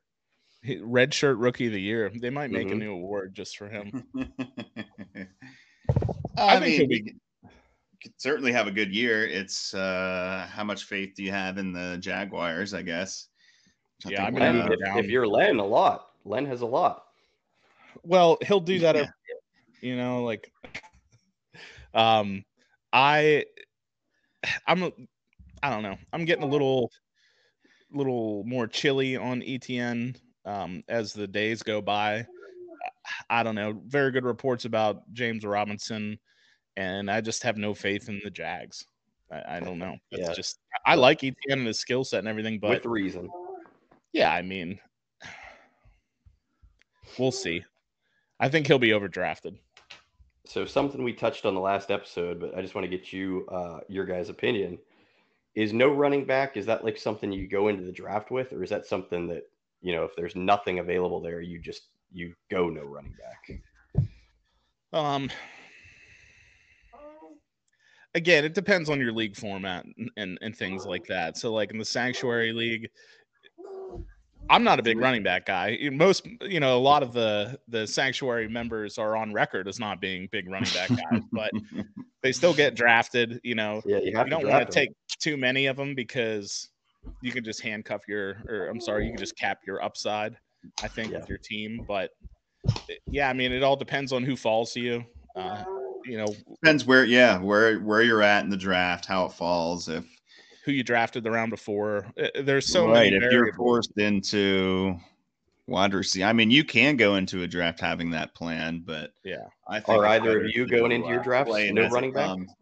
[0.80, 2.10] Red shirt rookie of the year.
[2.20, 2.78] They might make a Mhm.
[2.78, 4.04] new award just for him.
[6.38, 7.14] I, I think he'll be- he
[8.02, 9.26] could certainly have a good year.
[9.26, 12.74] It's uh, how much faith do you have in the Jaguars?
[12.74, 13.28] I guess.
[14.04, 14.96] Which Yeah, I'm gonna we Len, move have.
[14.96, 16.08] it if, if you're Len, a lot.
[16.24, 17.04] Len has a lot.
[18.02, 18.94] Well, he'll do that.
[18.94, 19.00] Yeah.
[19.02, 19.12] every
[19.80, 20.50] you know, like,
[21.94, 22.44] um,
[22.92, 23.44] I,
[24.66, 24.92] I'm, a-
[25.62, 25.96] I don't know.
[26.12, 26.90] I'm getting a little,
[27.92, 32.26] little more chilly on Etienne um, as the days go by.
[33.30, 33.80] I don't know.
[33.86, 36.18] Very good reports about James Robinson,
[36.76, 38.86] and I just have no faith in the Jags.
[39.30, 39.96] I, I don't know.
[40.10, 40.34] It's Yeah.
[40.34, 43.30] just I like Etienne and his skill set and everything, but with reason.
[44.12, 44.78] yeah, I mean,
[47.18, 47.64] we'll see.
[48.38, 49.58] I think he'll be overdrafted.
[50.44, 53.46] So something we touched on the last episode, but I just want to get you
[53.50, 54.78] uh, your guys' opinion.
[55.56, 56.56] Is no running back?
[56.56, 59.48] Is that like something you go into the draft with, or is that something that
[59.80, 63.60] you know if there's nothing available there, you just you go no running back?
[64.92, 65.30] Um,
[68.16, 71.36] again, it depends on your league format and, and, and things like that.
[71.36, 72.88] So, like in the Sanctuary League,
[74.48, 75.78] I'm not a big running back guy.
[75.92, 80.00] Most, you know, a lot of the the Sanctuary members are on record as not
[80.00, 81.50] being big running back guys, but
[82.22, 83.40] they still get drafted.
[83.44, 86.70] You know, Yeah, you you don't want to take too many of them because
[87.20, 90.36] you can just handcuff your or I'm sorry, you can just cap your upside,
[90.82, 91.20] I think, Yeah.
[91.20, 91.84] with your team.
[91.86, 92.10] But
[93.10, 95.04] yeah, I mean it all depends on who falls to you.
[95.34, 95.64] Uh,
[96.06, 96.26] you know,
[96.62, 99.88] Depends where, yeah, where where you're at in the draft, how it falls.
[99.88, 100.04] If
[100.64, 102.06] who you drafted the round before.
[102.20, 104.96] Uh, There's so right, many if you're forced into
[105.68, 109.46] wide receiver, I mean, you can go into a draft having that plan, but Yeah.
[109.68, 112.12] I think Are either of you going into your draft drafts play it no running
[112.12, 112.26] back?
[112.26, 112.50] comes.
[112.50, 112.54] Are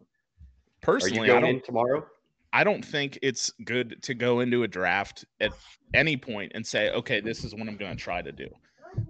[0.83, 2.07] Personally, you I going don't in tomorrow?
[2.53, 5.53] I don't think it's good to go into a draft at
[5.95, 8.49] any point and say, okay, this is what I'm going to try to do,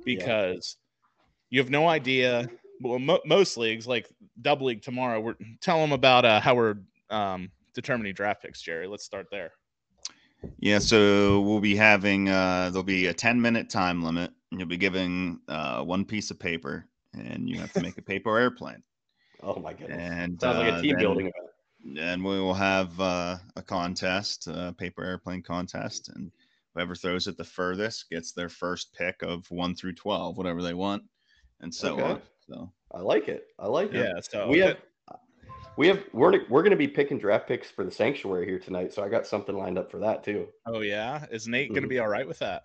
[0.04, 0.76] because
[1.50, 2.48] you have no idea.
[2.80, 4.08] Well, mo- most leagues, like
[4.42, 6.76] double league tomorrow, we're tell them about uh, how we're
[7.10, 8.60] um, determining draft picks.
[8.60, 9.52] Jerry, let's start there.
[10.58, 14.68] Yeah, so we'll be having uh there'll be a 10 minute time limit and you'll
[14.68, 18.82] be given uh one piece of paper and you have to make a paper airplane.
[19.42, 19.98] Oh my goodness!
[20.02, 21.98] And Sounds like uh, a team then- building event.
[21.98, 26.30] And we will have uh, a contest, a paper airplane contest, and
[26.74, 30.72] whoever throws it the furthest gets their first pick of one through twelve, whatever they
[30.72, 31.02] want,
[31.60, 32.02] and so Okay.
[32.02, 32.22] on.
[32.48, 33.46] So I like it.
[33.58, 33.96] I like it.
[33.96, 34.20] Yeah.
[34.20, 34.76] So we have
[35.76, 38.92] we have we're we're going to be picking draft picks for the sanctuary here tonight,
[38.92, 40.48] so I got something lined up for that too.
[40.66, 41.90] Oh yeah, is Nate going to Mhm.
[41.90, 42.64] be all right with that?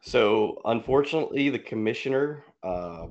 [0.00, 3.06] So unfortunately, the commissioner, uh,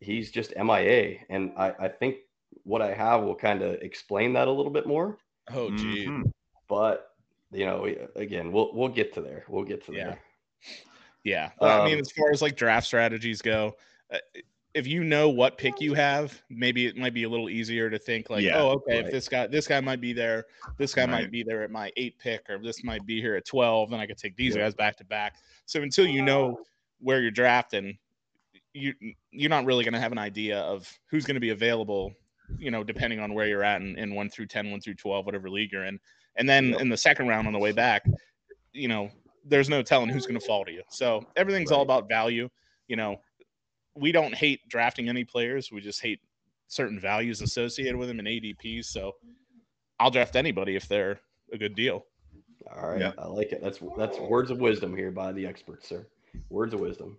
[0.00, 2.16] he's just MIA, and I, I think
[2.62, 5.18] what I have will kind of explain that a little bit more.
[5.52, 6.06] Oh gee.
[6.08, 6.30] mhm.
[6.68, 7.10] But
[7.52, 7.84] you know,
[8.16, 9.44] again, we'll we'll get to there.
[9.48, 10.04] We'll get to Yeah.
[10.04, 10.20] there.
[11.24, 11.50] Yeah.
[11.60, 13.76] Well, I mean, Um, as far as like draft strategies go,
[14.12, 14.18] uh,
[14.74, 17.98] if you know what pick you have, maybe it might be a little easier to
[17.98, 20.44] think like, Yeah, oh, okay, if this guy this guy might be there,
[20.78, 21.10] this guy Right.
[21.10, 24.00] might be there at my eight pick, or this might be here at twelve, then
[24.00, 24.62] I could take these Yeah.
[24.62, 25.36] guys back to back.
[25.66, 26.58] So until you know
[26.98, 27.96] where you're drafting,
[28.72, 28.94] you
[29.30, 32.12] you're not really going to have an idea of who's going to be available.
[32.58, 35.24] You know, depending on where you're at in, in one through 10, 1 through twelve,
[35.26, 35.98] whatever league you're in,
[36.36, 36.80] and then Yep.
[36.80, 38.02] in the second round on the way back,
[38.72, 39.10] you know,
[39.44, 40.82] there's no telling who's going to fall to you.
[40.88, 42.48] So everything's all about value.
[42.88, 43.16] You know,
[43.96, 45.70] we don't hate drafting any players.
[45.72, 46.20] We just hate
[46.68, 48.86] certain values associated with them in ADPs.
[48.86, 49.12] So
[50.00, 51.20] I'll draft anybody if they're
[51.52, 52.06] a good deal.
[52.74, 53.12] All right, Yeah.
[53.18, 53.60] I like it.
[53.62, 56.06] That's that's words of wisdom here by the experts, sir.
[56.48, 57.18] Words of wisdom.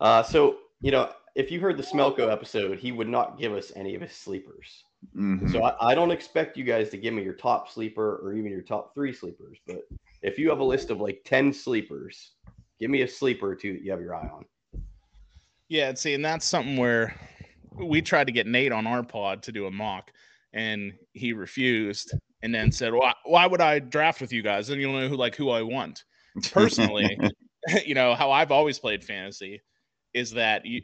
[0.00, 3.72] Uh, so you know, if you heard the Smelko episode, he would not give us
[3.76, 4.84] any of his sleepers.
[5.16, 5.50] Mhm.
[5.52, 8.50] So I, I don't expect you guys to give me your top sleeper or even
[8.50, 9.58] your top three sleepers.
[9.66, 9.82] But
[10.22, 12.32] if you have a list of like ten sleepers,
[12.80, 14.44] give me a sleeper or two that you have your eye on.
[15.72, 17.18] Yeah, and see, and that's something where
[17.78, 20.12] we tried to get Nate on our pod to do a mock,
[20.52, 23.14] and he refused, and then said, "Why?
[23.24, 24.68] Why would I draft with you guys?
[24.68, 26.04] Then you'll know who like who I want."
[26.52, 27.18] Personally,
[27.86, 29.62] you know how I've always played fantasy
[30.12, 30.82] is that you,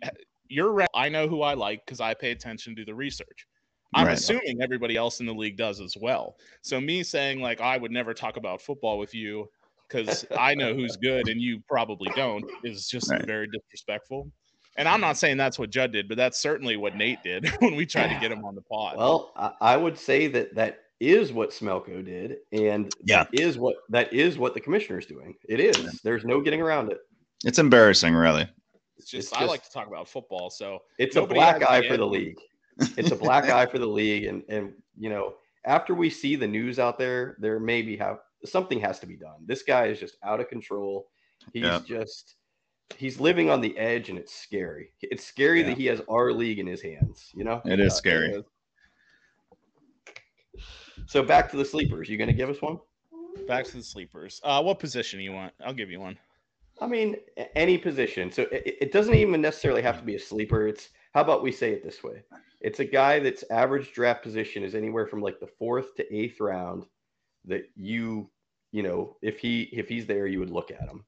[0.48, 0.86] you're.
[0.94, 3.46] I know who I like because I pay attention to the research.
[3.92, 4.16] I'm Right.
[4.16, 6.36] assuming everybody else in the league does as well.
[6.62, 9.50] So me saying like I would never talk about football with you
[9.86, 13.26] because I know who's good and you probably don't is just Right.
[13.26, 14.32] very disrespectful.
[14.78, 17.74] And I'm not saying that's what Judd did, but that's certainly what Nate did when
[17.74, 18.96] we tried to get him on the pod.
[18.96, 23.24] Well, I, I would say that that is what Smelko did, and Yeah.
[23.24, 25.34] that is what that is what the commissioner is doing.
[25.48, 26.00] It is.
[26.02, 26.98] There's no getting around it.
[27.44, 28.48] it's embarrassing, really.
[28.96, 30.48] it's just it's I like to talk about football.
[30.48, 32.38] So It's a black eye for the league.
[32.96, 35.34] It's a black eye for the league, and and you know
[35.66, 39.40] after we see the news out there, there maybe have something has to be done.
[39.46, 41.08] This guy is just out of control.
[41.52, 41.80] He's Yeah.
[41.84, 42.36] just
[42.96, 44.92] he's living on the edge, and it's scary.
[45.02, 45.68] It's scary Yeah.
[45.68, 47.30] that he has our league in his hands.
[47.34, 48.30] You know, It is Uh, scary.
[48.32, 48.44] is.
[51.06, 52.08] So back to the sleepers.
[52.08, 52.78] You going to give us one?
[53.46, 54.40] back to the sleepers.
[54.44, 55.54] Uh, what position do you want?
[55.64, 56.18] I'll give you one.
[56.80, 57.16] I mean,
[57.54, 58.30] any position.
[58.30, 60.66] So it, it doesn't even necessarily have to be a sleeper.
[60.66, 62.22] It's how about we say it this way?
[62.60, 66.40] It's a guy that's average draft position is anywhere from like the fourth to eighth
[66.40, 66.86] round.
[67.44, 68.28] That you,
[68.72, 71.04] you know, if he if he's there, you would look at him.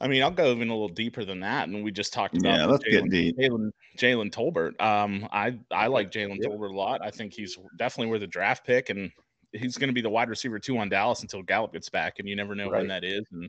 [0.00, 2.58] I mean, I'll go even a little deeper than that, and we just talked about
[2.58, 3.38] Yeah, let's get Jalen- deep.
[3.38, 4.78] Jalen Jalen Tolbert.
[4.80, 6.38] Um, I I like Jalen.
[6.44, 7.00] Tolbert a lot.
[7.02, 9.10] I think he's definitely worth a draft pick, and
[9.52, 12.28] he's going to be the wide receiver two on Dallas until Gallup gets back, and
[12.28, 12.80] you never know Right.
[12.80, 13.24] when that is.
[13.32, 13.48] And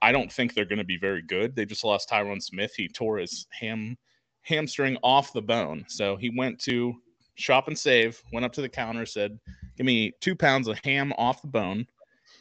[0.00, 1.56] I don't think they're going to be very good.
[1.56, 2.72] They just lost Tyron Smith.
[2.76, 3.96] He tore his ham
[4.42, 6.94] hamstring off the bone, so he went to
[7.34, 8.22] shop and save.
[8.32, 9.36] Went up to the counter, said,
[9.76, 11.88] "Give me two pounds of ham off the bone,"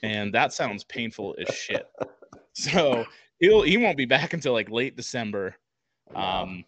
[0.03, 1.87] and that sounds painful as shit.
[2.53, 3.05] So
[3.39, 5.55] he'll he won't be back until like late December.
[6.15, 6.63] Um,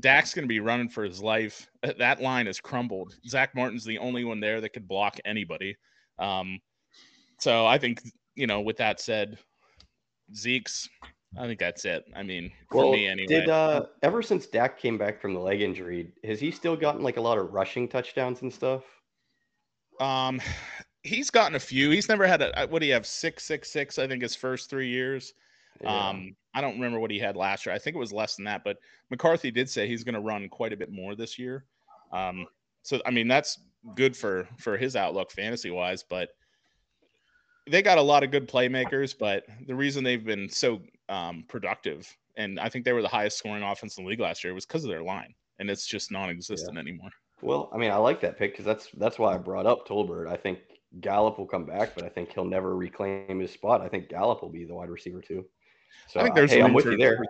[0.00, 1.68] Dak's going to be running for his life.
[1.82, 3.14] Uh, That line has crumbled.
[3.26, 5.76] Zach Martin's the only one there that could block anybody.
[6.18, 6.60] Um,
[7.38, 8.02] so I think
[8.34, 8.60] you know.
[8.60, 9.38] With that said,
[10.34, 10.88] Zeke's.
[11.36, 12.04] I think that's it.
[12.14, 13.26] I mean, for well, me anyway.
[13.26, 17.02] did uh ever since Dak came back from the leg injury, has he still gotten
[17.02, 18.84] like a lot of rushing touchdowns and stuff?
[20.00, 20.40] Um,
[21.02, 21.90] he's gotten a few.
[21.90, 22.66] He's never had a.
[22.68, 23.06] What do you have?
[23.06, 23.98] Six, six, six.
[23.98, 25.34] I think his first three years.
[25.82, 26.08] Yeah.
[26.08, 27.74] Um, I don't remember what he had last year.
[27.74, 28.78] I think it was less than that, but
[29.10, 31.64] McCarthy did say he's going to run quite a bit more this year.
[32.12, 32.46] Um,
[32.82, 33.58] so I mean that's
[33.96, 36.30] good for for his outlook fantasy wise, but
[37.66, 39.14] they got a lot of good playmakers.
[39.18, 43.38] But the reason they've been so um, productive, and I think they were the highest
[43.38, 46.12] scoring offense in the league last year, was because of their line, and it's just
[46.12, 47.10] non-existent anymore.
[47.42, 50.30] Well, I mean, I like that pick because that's that's why I brought up Tolbert.
[50.30, 50.60] I think
[51.00, 53.80] Gallup will come back, but I think he'll never reclaim his spot.
[53.80, 55.44] I think Gallup will be the wide receiver too.
[56.08, 57.22] So I think uh, there's hey, I'm room with for- you there.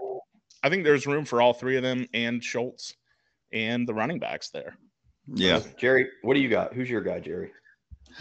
[0.62, 2.94] I think there's room for all three of them and Schultz
[3.52, 4.78] and the running backs there.
[5.26, 5.60] Yeah.
[5.76, 6.72] Jerry, what do you got?
[6.72, 7.50] Who's your guy, Jerry?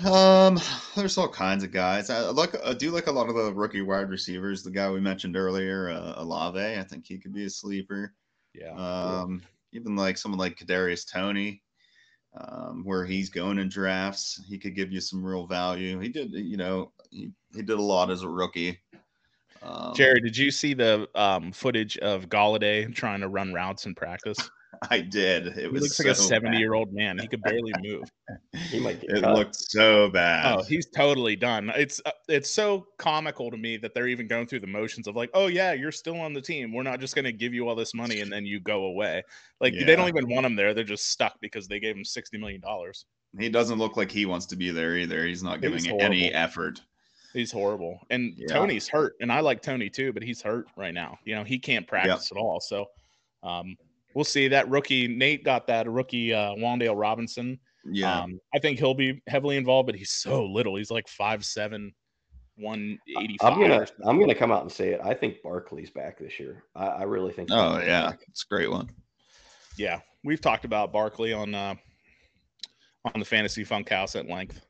[0.06, 0.60] Um,
[0.96, 2.10] there's all kinds of guys.
[2.10, 4.64] I like I do like a lot of the rookie wide receivers.
[4.64, 8.14] The guy we mentioned earlier, uh, Olave, I think he could be a sleeper.
[8.54, 8.74] Yeah.
[8.74, 11.62] Um, even like someone like Kadarius Toney,
[12.36, 16.00] um, where he's going in drafts, he could give you some real value.
[16.00, 18.80] He did, you know, he, he did a lot as a rookie.
[19.64, 23.96] Um, Jerry, did you see the um, footage of Golladay trying to run routes in
[23.96, 24.38] practice?
[24.90, 25.48] I did.
[25.48, 27.18] It He was looks like a seventy-year-old man.
[27.20, 28.04] He could barely move.
[28.70, 29.34] He might get It cut.
[29.36, 30.56] looked so bad.
[30.58, 31.72] Oh, he's totally done.
[31.76, 35.16] It's uh, it's so comical to me that they're even going through the motions of
[35.16, 36.74] like, oh yeah, you're still on the team.
[36.74, 39.24] We're not just going to give you all this money and then you go away.
[39.60, 40.74] Like they don't even want him there.
[40.74, 43.06] They're just stuck because they gave him 60 million dollars.
[43.38, 45.26] he doesn't look like he wants to be there either.
[45.26, 46.82] He's not giving any effort.
[47.34, 48.00] He's horrible.
[48.10, 48.48] And Yeah.
[48.54, 49.16] Toney's hurt.
[49.20, 51.18] And I like Toney too, but he's hurt right now.
[51.26, 52.60] You know, he can't practice at all.
[52.60, 52.86] So
[53.42, 53.76] um,
[54.14, 54.48] we'll see.
[54.48, 57.60] That rookie, Nate got that rookie uh Wan'Dale Robinson.
[57.86, 58.22] Yeah.
[58.22, 60.76] Um, I think he'll be heavily involved, but he's so little.
[60.76, 61.94] He's like five seven,
[62.56, 63.54] one eighty five.
[63.54, 65.02] I'm gonna I'm gonna come out and say it.
[65.04, 66.64] I think Barkley's back this year.
[66.76, 67.50] I, I really think.
[67.52, 68.20] oh Barkley's yeah, back.
[68.30, 68.90] it's a great one.
[69.76, 71.76] Yeah, we've talked about Barkley on uh,
[73.14, 74.62] on the Fantasy Funkhouse at length.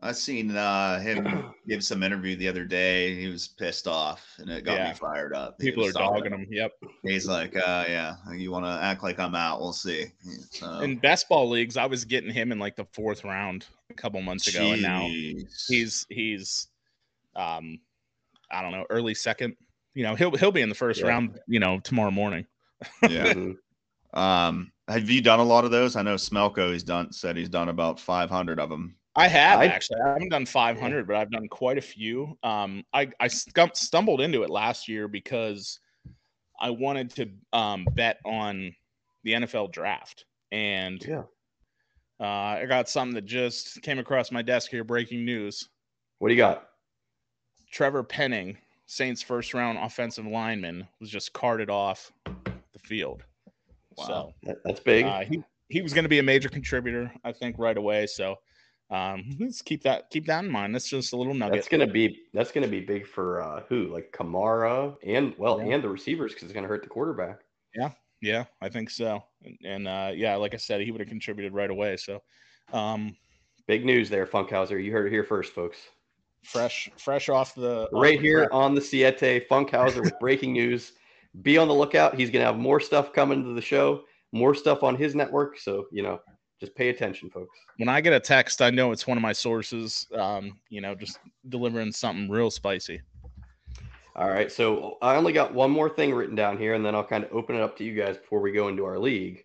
[0.00, 1.24] I seen uh, him
[1.68, 3.14] give some interview the other day.
[3.14, 4.88] He was pissed off, and it got Yeah.
[4.88, 5.56] me fired up.
[5.58, 6.46] He People are was talking- dogging him.
[6.50, 6.72] Yep.
[7.02, 9.60] He's like, uh, "Yeah, you want to act like I'm out?
[9.60, 10.06] We'll see."
[10.50, 13.94] So, In best ball leagues, I was getting him in like the fourth round a
[13.94, 16.68] couple months ago, and now he's he's
[17.34, 17.78] um
[18.50, 19.56] I don't know, early second.
[19.94, 21.06] You know, he'll he'll be in the first Yeah.
[21.08, 22.46] round, you know, tomorrow morning.
[23.08, 23.32] yeah.
[23.34, 23.56] Mhm.
[24.12, 25.96] Um, have you done a lot of those?
[25.96, 26.72] I know Smelko.
[26.72, 28.94] He's done said he's done about 500 of them.
[29.16, 30.00] I have I- actually.
[30.00, 32.36] I haven't done 500, but I've done quite a few.
[32.42, 35.78] Um, I I stumbled into it last year because
[36.60, 38.74] I wanted to um, bet on
[39.22, 41.22] the NFL draft, and Yeah.
[42.20, 42.24] uh,
[42.60, 44.84] I got something that just came across my desk here.
[44.84, 45.68] Breaking news:
[46.18, 46.68] What do you got?
[47.70, 53.22] Trevor Penning, Saints' first round offensive lineman, was just carted off the field.
[53.96, 54.04] Wow.
[54.06, 55.04] So That, that's big.
[55.06, 58.06] uh, he he was going to be a major contributor, I think, right away.
[58.06, 58.36] So
[58.90, 60.74] um, let's keep that keep that in mind.
[60.74, 61.54] That's just a little nugget.
[61.56, 65.74] That's gonna be that's gonna be big for uh, who like Kamara and well Yeah.
[65.74, 67.40] and the receivers because it's gonna hurt the quarterback.
[67.74, 69.22] Yeah, yeah, I think so.
[69.42, 71.96] And, and uh, yeah, like I said, he would have contributed right away.
[71.96, 72.22] So
[72.72, 73.16] um,
[73.66, 74.82] Big news there, Funkhauser.
[74.82, 75.78] You heard it here first, folks.
[76.42, 80.92] fresh fresh off the off Right the here on the Siete, Funkhauser with breaking news.
[81.42, 82.14] Be on the lookout.
[82.14, 85.58] He's gonna have more stuff coming to the show, more stuff on his network.
[85.58, 86.20] So you know,
[86.60, 87.58] just pay attention, folks.
[87.78, 90.06] When I get a text, I know it's one of my sources.
[90.14, 93.00] Um, you know, just delivering something real spicy.
[94.16, 94.50] All right.
[94.50, 97.32] So I only got one more thing written down here, and then I'll kind of
[97.32, 99.44] open it up to you guys before we go into our league.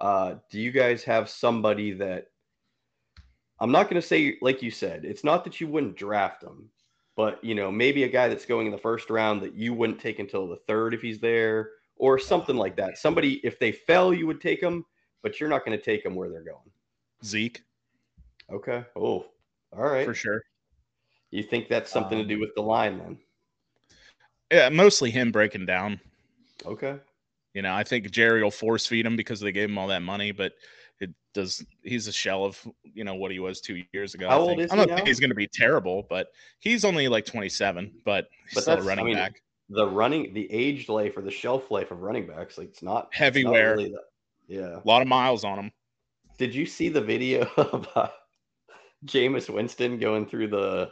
[0.00, 2.26] Uh, do you guys have somebody that
[3.60, 6.70] I'm not going to say, like you said, it's not that you wouldn't draft them,
[7.16, 10.00] but you know, maybe a guy that's going in the first round that you wouldn't
[10.00, 12.96] take until the third if he's there, or something like that.
[12.96, 14.86] Somebody, if they fell, you would take them,
[15.22, 16.70] but you're not going to take them where they're going.
[17.24, 17.62] Zeke
[18.52, 18.84] Okay.
[18.96, 19.26] Oh,
[19.76, 20.04] all right.
[20.06, 20.42] for sure.
[21.30, 23.18] You think that's something to do Um, with the line then?
[24.50, 26.00] Yeah, mostly him breaking down.
[26.66, 26.96] Okay.
[27.54, 30.02] You know, I think Jerry will force feed him because they gave him all that
[30.02, 30.52] money, but
[31.00, 31.64] it does.
[31.84, 34.26] He's a shell of you know what he was two years ago.
[34.26, 34.62] I How old think.
[34.62, 35.04] is I'm he not saying now?
[35.06, 36.28] he's going to be terrible, but
[36.58, 39.40] he's only like 27, but he's But still a that's- I running mean, back.
[39.68, 43.06] the running the aged life or the shelf life of running backs like it's not
[43.10, 43.76] it's Heavy not wear.
[43.76, 43.94] really
[44.50, 45.72] yeah A lot of miles on him.
[46.38, 48.08] did you see the video of uh,
[49.06, 50.90] Jameis Winston going through the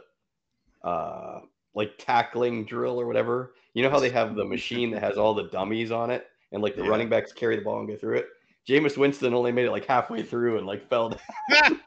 [0.83, 1.39] uh
[1.75, 5.33] like tackling drill or whatever you know how they have the machine that has all
[5.33, 6.89] the dummies on it and like the Yeah.
[6.89, 8.27] running backs carry the ball and go through it
[8.67, 11.19] Jameis Winston only made it like halfway through and like fell down.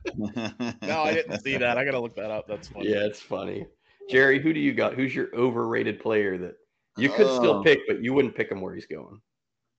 [0.82, 1.78] No, I didn't see that.
[1.78, 2.46] I got to look that up.
[2.48, 2.90] That's funny.
[2.90, 3.66] yeah it's funny
[4.10, 6.54] Jerry who do you got who's your overrated player that
[6.98, 7.62] you could still Oh.
[7.62, 9.20] pick but you wouldn't pick him where he's going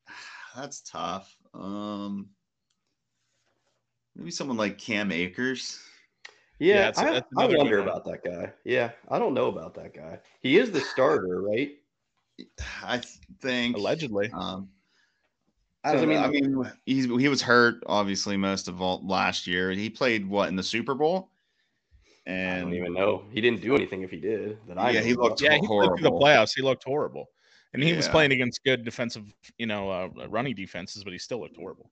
[0.55, 1.35] That's tough.
[1.53, 2.29] Um,
[4.15, 5.79] maybe someone like Cam Akers.
[6.59, 7.87] Yeah, Yeah, that's- I, that's I wonder one.
[7.87, 8.53] about that guy.
[8.63, 10.19] Yeah, I don't know about that guy.
[10.41, 11.71] He is the starter, right?
[12.83, 13.01] I
[13.41, 14.31] think Allegedly.
[14.33, 14.69] Um,
[15.83, 16.21] I 'Cause, I don't know.
[16.21, 19.71] I mean- mean, he's he was hurt obviously most of all last year.
[19.71, 21.29] He played what in the Super Bowl,
[22.25, 23.25] I and don't even know.
[23.31, 24.57] He didn't do anything if he did.
[24.67, 26.55] That I Yeah, know he looked Yeah, he played through the playoffs.
[26.55, 27.29] He looked horrible,
[27.73, 29.23] and he was playing against good defensive,
[29.57, 31.91] you know, uh, running defenses, but he still looked horrible.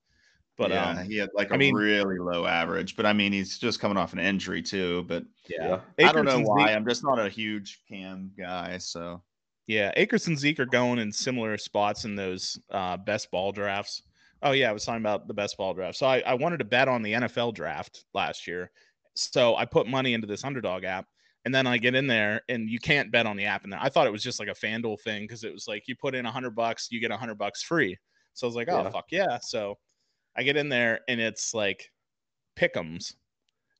[0.58, 2.94] But yeah, um, he had like a I mean- really low average.
[2.94, 5.04] But I mean, he's just coming off an injury too.
[5.08, 6.08] But yeah, Yeah.
[6.08, 6.66] I don't know why.
[6.66, 8.78] Zeke- I'm just not a huge Cam guy.
[8.78, 9.22] So
[9.66, 14.02] Yeah, Akers and Zeke are going in similar spots in those uh, best ball drafts.
[14.42, 15.96] Oh yeah, I was talking about the best ball draft.
[15.96, 18.70] So I, I wanted to bet on the NFL draft last year.
[19.14, 21.06] So I put money into this underdog app,
[21.44, 23.64] and then I get in there, and you can't bet on the app.
[23.64, 25.96] And I thought it was just like a FanDuel thing because it was like you
[25.96, 27.96] put in a hundred bucks, you get a hundred bucks free.
[28.34, 28.90] So I was like, oh Yeah.
[28.90, 29.38] fuck yeah!
[29.42, 29.78] So
[30.36, 31.90] I get in there, and it's like
[32.56, 33.14] pick'ems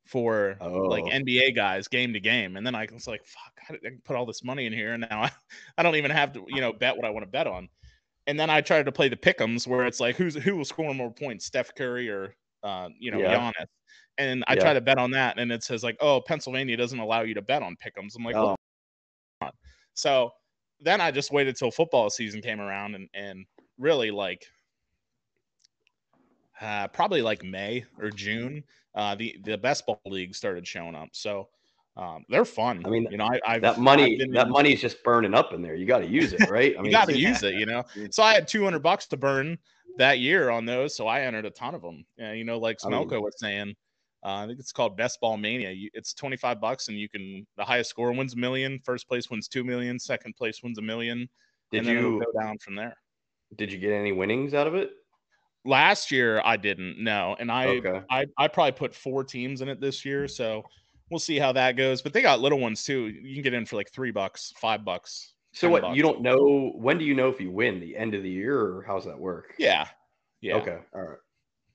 [0.06, 1.08] for like Oh.
[1.10, 2.56] NBA guys game to game.
[2.56, 4.94] And then I was like, fuck, I can put all this money in here.
[4.94, 5.30] And now I,
[5.78, 7.68] I don't even have to, you know, bet what I want to bet on.
[8.26, 10.92] And then I tried to play the pick'ems where it's like, who's who will score
[10.94, 13.52] more points, Steph Curry or, uh, you know, Yeah.
[13.52, 13.66] Giannis.
[14.18, 14.60] And I Yeah.
[14.60, 15.38] try to bet on that.
[15.38, 18.14] And it says like, oh, Pennsylvania doesn't allow you to bet on pick'ems.
[18.16, 18.56] I'm like, Oh,
[19.38, 19.54] what?
[19.94, 20.30] so
[20.80, 23.46] then I just waited till football season came around and, and
[23.78, 24.44] really like,
[26.60, 28.62] uh, probably like May or June,
[28.94, 31.08] uh, the the best ball league started showing up.
[31.12, 31.48] So
[31.96, 32.82] um, they're fun.
[32.84, 35.60] I mean, you know, I, I've, that money, that in- money's just burning up in
[35.62, 35.74] there.
[35.74, 36.74] You got to use it, right?
[36.78, 37.54] I mean, you got to use it.
[37.54, 39.58] You know, so I had 200 bucks to burn
[39.98, 42.04] that year on those, so I entered a ton of them.
[42.16, 43.74] Yeah, you know, like I mean- Smelko was saying.
[44.24, 45.70] Uh, I think it's called Best Ball Mania.
[45.70, 48.78] You, it's 25 bucks, and you can the highest score wins a million.
[48.84, 49.98] First place wins two million.
[49.98, 51.28] Second place wins a million.
[51.70, 52.96] did and then you go down from there?
[53.56, 54.92] did you get any winnings out of it?
[55.64, 57.02] Last year I didn't.
[57.02, 58.00] No, and I Okay.
[58.10, 60.26] I I probably put four teams in it this year.
[60.26, 60.62] So
[61.10, 62.02] we'll see how that goes.
[62.02, 63.08] But they got little ones too.
[63.08, 65.34] You can get in for like three bucks, five bucks.
[65.52, 65.82] So what?
[65.82, 65.96] bucks.
[65.96, 68.58] You don't know when do you know if you win the end of the year
[68.58, 69.54] or how's that work?
[69.58, 69.86] Yeah,
[70.40, 70.78] yeah, Okay.
[70.94, 71.18] All right.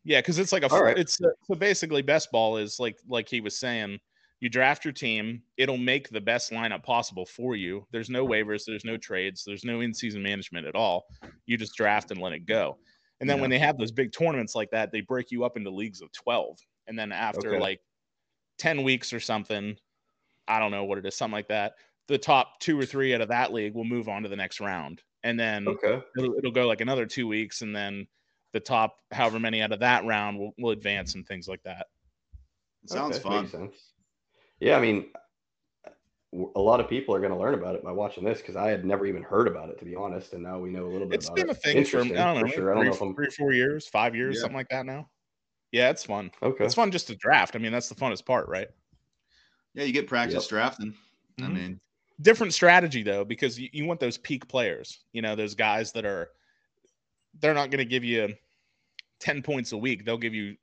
[0.08, 0.20] Yeah.
[0.20, 0.68] Because it's like a.
[0.68, 0.98] Right.
[0.98, 4.00] It's uh, so basically best ball is like like he was saying.
[4.40, 5.42] You draft your team.
[5.58, 7.88] It'll make the best lineup possible for you.
[7.92, 8.66] There's no waivers.
[8.66, 9.44] There's no trades.
[9.44, 11.08] There's no in-season management at all.
[11.48, 12.78] You just draft and let it go.
[13.20, 15.72] And then when they have those big tournaments like that, they break you up into
[15.72, 16.60] leagues of 12.
[16.86, 17.60] And then after Okay.
[17.60, 17.82] like
[18.60, 19.76] 10 weeks or something,
[20.48, 21.74] I don't know what it is, something like that,
[22.08, 24.60] the top two or three out of that league will move on to the next
[24.60, 25.02] round.
[25.24, 26.00] And then Okay.
[26.18, 27.64] it'll, it'll go like another two weeks.
[27.64, 28.08] And then
[28.54, 31.88] the top, however many out of that round will, will advance and things like that.
[32.86, 33.42] Sounds Okay, fun.
[33.42, 33.76] Makes sense.
[34.60, 35.08] Yeah, I mean,
[36.56, 38.70] a lot of people are going to learn about it by watching this because I
[38.70, 41.08] had never even heard about it to be honest, and now we know a little
[41.08, 41.52] bit It's about been it.
[41.52, 42.72] a thing for, I don't know, for sure.
[42.72, 44.42] I don't three, know if I'm three, four years, five years, Yeah.
[44.42, 45.10] something like that now.
[45.72, 46.32] Yeah, it's fun.
[46.42, 46.64] okay.
[46.64, 47.56] It's fun just to draft.
[47.56, 48.68] I mean, that's the funnest part, right?
[49.74, 50.50] Yeah, you get practice Yep.
[50.50, 50.96] drafting.
[51.42, 51.54] I Mhm.
[51.54, 51.82] mean,
[52.22, 56.04] different strategy though because you, you want those peak players you know those guys that
[56.04, 56.32] are
[57.42, 58.34] they're not going to give you
[59.20, 60.56] 10 points a week they'll give you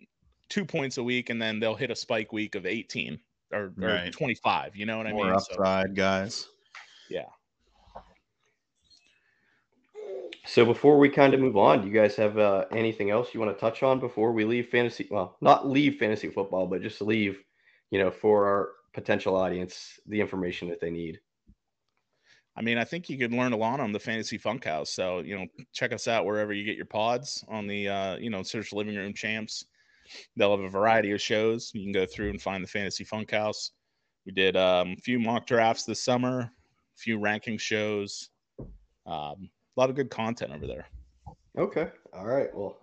[0.48, 3.18] two points a week and then they'll hit a spike week of 18
[3.52, 4.12] or, or Right.
[4.12, 6.48] 25 you know what i more mean so upside guys.
[7.08, 7.26] Yeah.
[10.46, 13.40] So before we kind of move on, do you guys have uh, anything else you
[13.40, 15.08] want to touch on before we leave fantasy?
[15.10, 17.38] Well, not leave fantasy football, but just leave,
[17.90, 21.18] you know, for our potential audience the information that they need.
[22.56, 25.20] I mean i think you could learn a lot on the fantasy funk house so
[25.20, 28.42] you know check us out wherever you get your pods on the uh you know
[28.42, 29.64] search living room champs
[30.36, 33.30] they'll have a variety of shows you can go through and find the fantasy funk
[33.30, 33.72] house
[34.26, 36.50] we did um, a few mock drafts this summer a
[36.96, 38.30] few ranking shows
[39.06, 40.86] um, a lot of good content over there
[41.56, 41.88] Okay.
[42.12, 42.54] All right.
[42.54, 42.78] Well,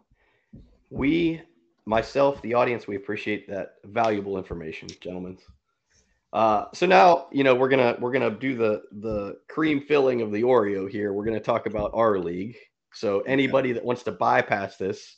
[0.89, 1.41] we,
[1.85, 5.37] myself, the audience, we appreciate that valuable information, gentlemen.
[6.33, 10.31] Uh, so now, you know, we're gonna we're gonna do the the cream filling of
[10.31, 11.13] the Oreo here.
[11.13, 12.55] We're gonna talk about our league.
[12.93, 15.17] So anybody that wants to bypass this,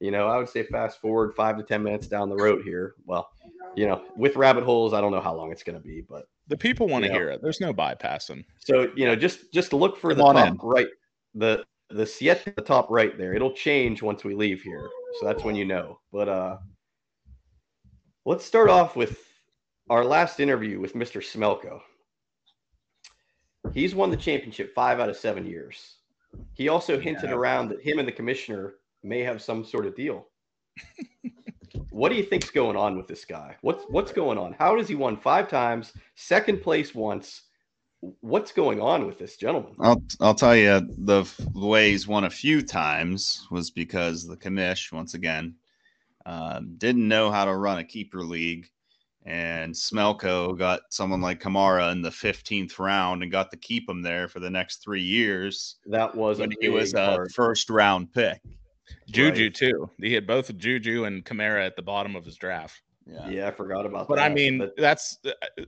[0.00, 2.94] you know, I would say fast forward five to ten minutes down the road here.
[3.04, 3.28] Well,
[3.76, 6.56] you know, with rabbit holes, I don't know how long it's gonna be, but the
[6.56, 10.10] people want to hear it there's no bypassing so you know, just just look for
[10.14, 10.58] Come the top in.
[10.62, 10.88] right,
[11.34, 13.32] the the Siete at the top right there.
[13.32, 14.88] It'll change once we leave here,
[15.18, 16.00] so that's when you know.
[16.12, 16.56] But uh,
[18.26, 19.18] let's start off with
[19.90, 21.22] our last interview with Mr.
[21.22, 21.80] Smelko.
[23.72, 25.96] He's won the championship five out of seven years.
[26.54, 27.36] He also hinted Yeah.
[27.36, 30.28] around that him and the commissioner may have some sort of deal.
[31.90, 33.56] what do you think's going on with this guy?
[33.62, 34.52] What's what's going on?
[34.52, 37.42] How does he won five times, second place once?
[38.20, 39.74] What's going on with this gentleman?
[39.80, 41.24] I'll I'll tell you the,
[41.54, 45.56] the way he's won a few times was because the commish once again
[46.24, 48.68] uh, didn't know how to run a keeper league,
[49.26, 54.00] and Smelko got someone like Kamara in the fifteenth round and got to keep him
[54.02, 57.32] there for the next three years That was when he was big a part.
[57.32, 58.40] first round pick.
[59.10, 59.54] juju Right.
[59.54, 63.48] too he had both juju and Kamara at the bottom of his draft Yeah, Yeah,
[63.48, 64.08] I forgot about that.
[64.08, 64.30] but that.
[64.30, 65.18] i mean But- that's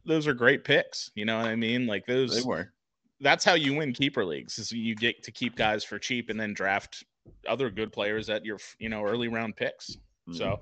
[0.07, 2.73] those are great picks you know what i mean like they those were.
[3.21, 6.41] that's how you win keeper leagues is you get to keep guys for cheap and
[6.41, 7.05] then draft
[7.47, 9.97] other good players at your you know early round picks
[10.29, 10.37] Mhm.
[10.37, 10.61] so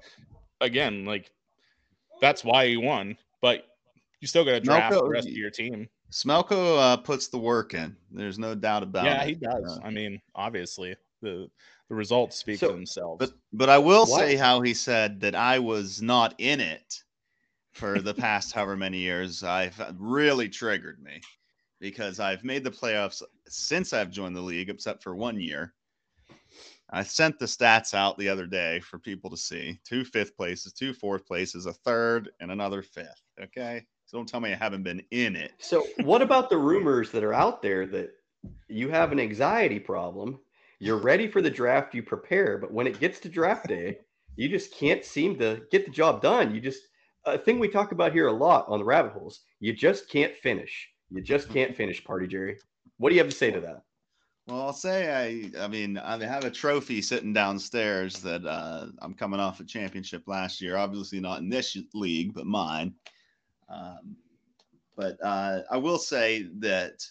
[0.60, 1.30] again like
[2.20, 3.66] that's why you won but
[4.20, 7.36] you still got to draft Malco- the rest of your team Smelko uh, puts the
[7.38, 7.94] work in.
[8.10, 9.28] There's no doubt about yeah it.
[9.28, 11.48] he does Uh, i mean obviously the
[11.88, 14.20] the results speak So- for themselves But but I will What?
[14.20, 17.02] say how he said that I was not in it
[17.72, 19.42] for the past however many years.
[19.42, 21.20] I've uh, really triggered me
[21.80, 25.72] because I've made the playoffs since I've joined the league, except for one year.
[26.90, 30.72] I sent the stats out the other day for people to see: two fifth places,
[30.72, 33.22] two fourth places, a third, and another fifth.
[33.40, 35.52] Okay, so don't tell me I haven't been in it.
[35.58, 38.10] So, what about the rumors that are out there that
[38.68, 40.38] you have an anxiety problem?
[40.80, 43.98] You're ready for the draft, you prepare, but when it gets to draft day,
[44.36, 46.54] you just can't seem to get the job done.
[46.54, 46.82] You just
[47.24, 49.40] a thing we talk about here a lot on the rabbit holes.
[49.60, 50.88] You just can't finish.
[51.10, 52.58] You just can't finish, Party Jerry.
[52.98, 53.82] What do you have to say to that?
[54.48, 55.64] Well, I'll say I.
[55.64, 60.26] I mean, I have a trophy sitting downstairs that uh, I'm coming off a championship
[60.26, 60.76] last year.
[60.76, 62.96] Obviously, not in this league, but mine.
[63.68, 64.18] Um,
[64.96, 67.02] but uh, I will say that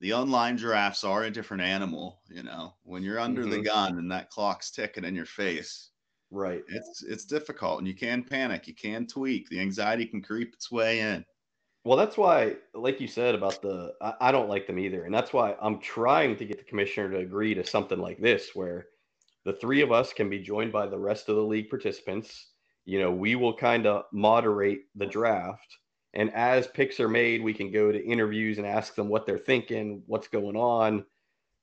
[0.00, 2.22] the online drafts are a different animal.
[2.28, 3.62] You know, when you're under the Mhm.
[3.62, 5.90] gun and that clock's ticking in your face,
[6.30, 6.64] Right.
[6.68, 10.70] it's it's difficult, and you can panic, you can tweak, the anxiety can creep its
[10.72, 11.24] way in.
[11.90, 15.12] Well, that's why, like you said about the, I, I don't like them either, and
[15.12, 18.86] that's why I'm trying to get the commissioner to agree to something like this, where
[19.44, 22.52] the three of us can be joined by the rest of the league participants.
[22.84, 25.78] you know, we will kind of moderate the draft.
[26.14, 29.36] And as picks are made, we can go to interviews and ask them what they're
[29.36, 31.04] thinking, what's going on,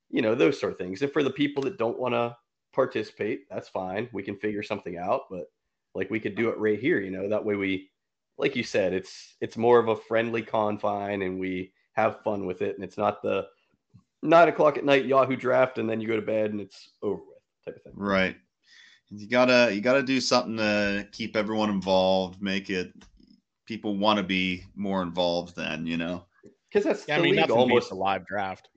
[0.09, 1.01] you know, those sort of things.
[1.01, 2.36] And for the people that don't want to
[2.73, 4.09] participate, that's fine.
[4.11, 5.21] We can figure something out.
[5.32, 5.45] But
[5.95, 7.89] like we could do it right here, you know, that way we,
[8.38, 12.62] like you said, it's it's more of a friendly confine and we have fun with
[12.62, 12.76] it.
[12.76, 13.48] And it's not the
[14.24, 17.22] nine o'clock at night Yahoo draft and then you go to bed and it's over
[17.22, 17.94] with type of thing.
[17.96, 18.36] Right.
[19.10, 22.92] You gotta you gotta do something to keep everyone involved, make it
[23.66, 26.26] people want to be more involved then, you know.
[26.70, 28.70] Because that's Yeah, I the mean, league almost a live draft.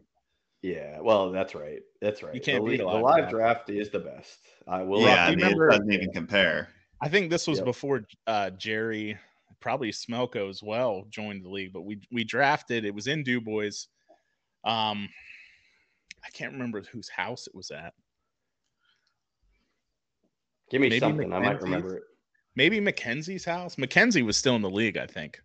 [0.63, 1.81] Yeah, well, that's right.
[2.03, 2.35] That's right.
[2.35, 3.67] You can't the, beat league- a the live live draft.
[3.67, 3.71] draft.
[3.71, 4.39] is the best.
[4.69, 5.01] I will.
[5.01, 6.69] yeah, I mean, remember- it doesn't even compare.
[7.03, 7.65] I think this was Yep.
[7.65, 9.17] before uh, Jerry,
[9.61, 11.73] probably Smelko as well, joined the league.
[11.73, 12.85] But we we drafted.
[12.85, 13.71] It was in Du Bois.
[14.65, 15.09] Um,
[16.25, 17.95] I can't remember whose house it was at.
[20.71, 21.33] Give me maybe something.
[21.33, 22.03] I might remember it.
[22.57, 23.79] Maybe Mackenzie's house.
[23.79, 25.41] Mackenzie was still in the league, I think.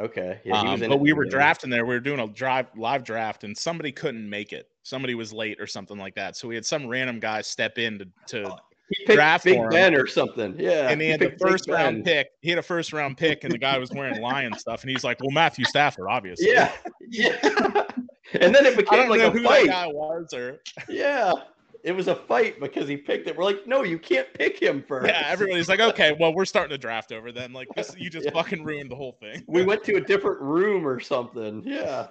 [0.00, 0.40] Okay.
[0.44, 1.30] Yeah, he Um, in but it we were beginning.
[1.30, 1.84] drafting there.
[1.86, 4.68] We were doing a drive live draft, and somebody couldn't make it.
[4.82, 6.36] Somebody was late or something like that.
[6.36, 8.56] So we had some random guy step in to, to
[8.90, 9.58] He picked draft Big.
[9.70, 10.54] Ben or something.
[10.58, 10.88] Yeah.
[10.88, 12.14] and he had the picked Big first round Ben.
[12.24, 12.28] pick.
[12.40, 15.02] He had a first round pick, and the guy was wearing lion stuff, and he's
[15.04, 16.72] like, "Well, Matthew Stafford, obviously." Yeah.
[17.08, 17.36] Yeah.
[18.40, 19.66] and then it I became don't like know a who fight.
[19.66, 21.32] that guy was, or Yeah.
[21.84, 23.36] It was a fight because he picked it.
[23.36, 25.06] We're like, no, you can't pick him first.
[25.06, 28.24] yeah, everybody's like, "Okay, well, we're starting to draft over then." Like, this, you just
[28.26, 28.32] Yeah.
[28.32, 29.44] fucking ruined the whole thing.
[29.46, 31.62] we went to a different room or something.
[31.64, 32.08] Yeah.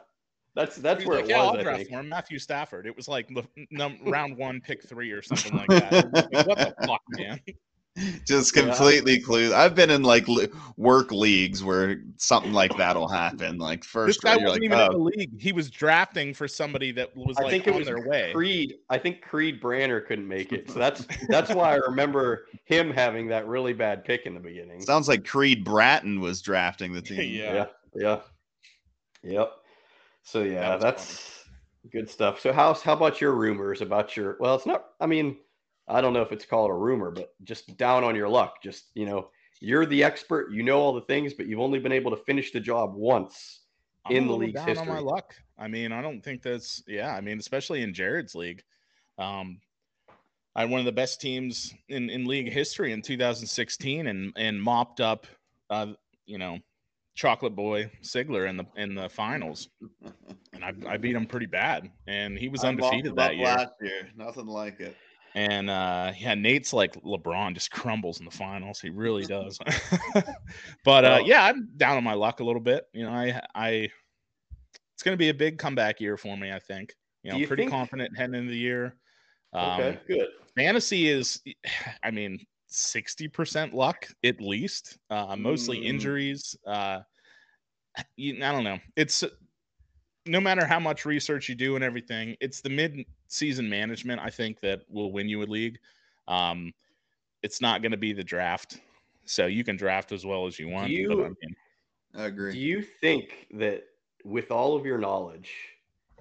[0.55, 1.47] That's that's He where like, it yeah, was.
[1.53, 1.89] I'll I draft think.
[1.89, 2.09] for him.
[2.09, 2.87] Matthew Stafford.
[2.87, 6.13] It was like the num- round one, pick three, or something like that.
[6.13, 7.39] Like, what the fuck, man?
[8.25, 8.63] Just Yeah.
[8.63, 9.53] completely clueless.
[9.53, 13.57] I've been in like li- work leagues where something like that'll happen.
[13.57, 15.39] Like This first, guy wasn't like, even in oh, the league.
[15.41, 18.31] He was drafting for somebody that was I like think it on was their way.
[18.33, 18.75] Creed.
[18.89, 23.27] I think Creed Branner couldn't make it, so that's that's why I remember him having
[23.27, 24.81] that really bad pick in the beginning.
[24.81, 27.33] sounds like Creed Bratton was drafting the team.
[27.33, 27.53] Yeah.
[27.53, 28.19] yeah, yeah,
[29.23, 29.51] yep.
[30.25, 31.45] So yeah, was that's
[31.91, 32.41] good stuff.
[32.41, 34.37] So how's how about your rumors about your?
[34.39, 34.85] Well, it's not.
[34.99, 35.37] I mean,
[35.87, 38.61] I don't know if it's called a rumor, but just down on your luck.
[38.61, 39.29] Just you know,
[39.61, 40.51] you're the expert.
[40.51, 43.61] You know all the things, but you've only been able to finish the job once.
[44.07, 45.01] I'm in the league's down on my history.
[45.01, 45.35] luck.
[45.59, 47.15] I mean, I don't think that's yeah.
[47.15, 48.63] I mean, especially in Jared's league,
[49.19, 49.59] um,
[50.55, 54.61] I had one of the best teams in, in league history in 2016, and and
[54.61, 55.27] mopped up,
[55.69, 55.93] uh,
[56.25, 56.57] you know,
[57.15, 59.69] Chocolate Boy Sigler in the in the finals,
[60.53, 63.45] and I, I beat him pretty bad, and he was I undefeated that year.
[63.45, 64.95] Last year, nothing like it.
[65.33, 68.79] And uh, yeah, Nate's like LeBron, just crumbles in the finals.
[68.79, 69.57] He really does.
[70.85, 72.85] but uh, yeah, I'm down on my luck a little bit.
[72.93, 73.89] You know, I I
[74.93, 76.51] it's going to be a big comeback year for me.
[76.51, 76.93] I think.
[77.23, 78.95] You know, you pretty think- confident heading into the year.
[79.53, 80.27] Um, Okay, good.
[80.55, 81.41] Fantasy is,
[82.03, 82.45] I mean,
[82.75, 84.97] sixty percent luck at least.
[85.09, 85.85] Uh, mostly Mm.
[85.85, 86.55] injuries.
[86.65, 87.01] Uh,
[88.17, 88.79] you, I don't know.
[88.95, 89.23] It's
[90.25, 94.59] no matter how much research you do and everything, it's the mid-season management I think
[94.61, 95.77] that will win you a league.
[96.27, 96.73] Um,
[97.43, 98.81] it's not going to be the draft,
[99.25, 100.87] so you can draft as well as you want.
[100.87, 101.55] but, you- I mean,
[102.15, 102.53] I agree.
[102.53, 103.83] Do you think that
[104.23, 105.51] with all of your knowledge,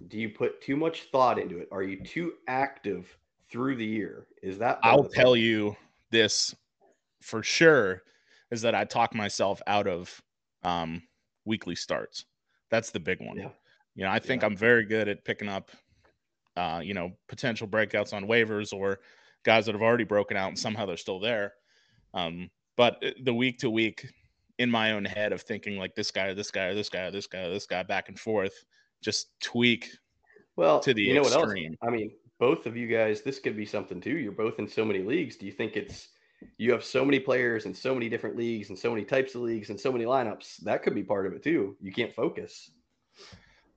[0.09, 1.69] do you put too much thought into it?
[1.73, 3.17] Are you too active
[3.49, 4.27] through the year?
[4.43, 5.43] Is that I'll tell thing?
[5.45, 5.77] you
[6.15, 6.55] this
[7.21, 8.03] for sure
[8.51, 10.23] is that I talk myself out of
[10.63, 11.03] um,
[11.45, 12.25] weekly starts.
[12.71, 13.37] That's the big one.
[13.37, 13.49] Yeah.
[13.97, 14.47] You know, I think Yeah.
[14.47, 15.71] I'm very good at picking up,
[16.57, 19.01] uh, you know, potential breakouts on waivers or
[19.45, 21.53] guys that have already broken out and somehow they're still there.
[22.15, 24.07] Um, but the week to week
[24.59, 27.03] in my own head of thinking like this guy, or this guy, or this guy,
[27.07, 28.55] or this guy, this guy, back and forth,
[29.03, 29.91] just tweak
[30.57, 31.45] Well, to the you know what else?
[31.45, 31.77] extreme.
[31.83, 32.11] I mean,
[32.45, 34.19] both of you guys, this could be something too.
[34.19, 35.37] You're both in so many leagues.
[35.37, 36.09] Do you think it's
[36.59, 39.41] you have so many players and so many different leagues and so many types of
[39.41, 40.59] leagues and so many lineups?
[40.59, 41.75] That could be part of it too.
[41.81, 42.71] You can't focus.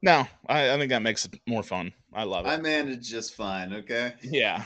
[0.02, 1.94] No, I, I think that makes it more fun.
[2.14, 2.50] I love it.
[2.50, 3.74] I managed just fine.
[3.74, 4.16] Okay.
[4.22, 4.66] Yeah.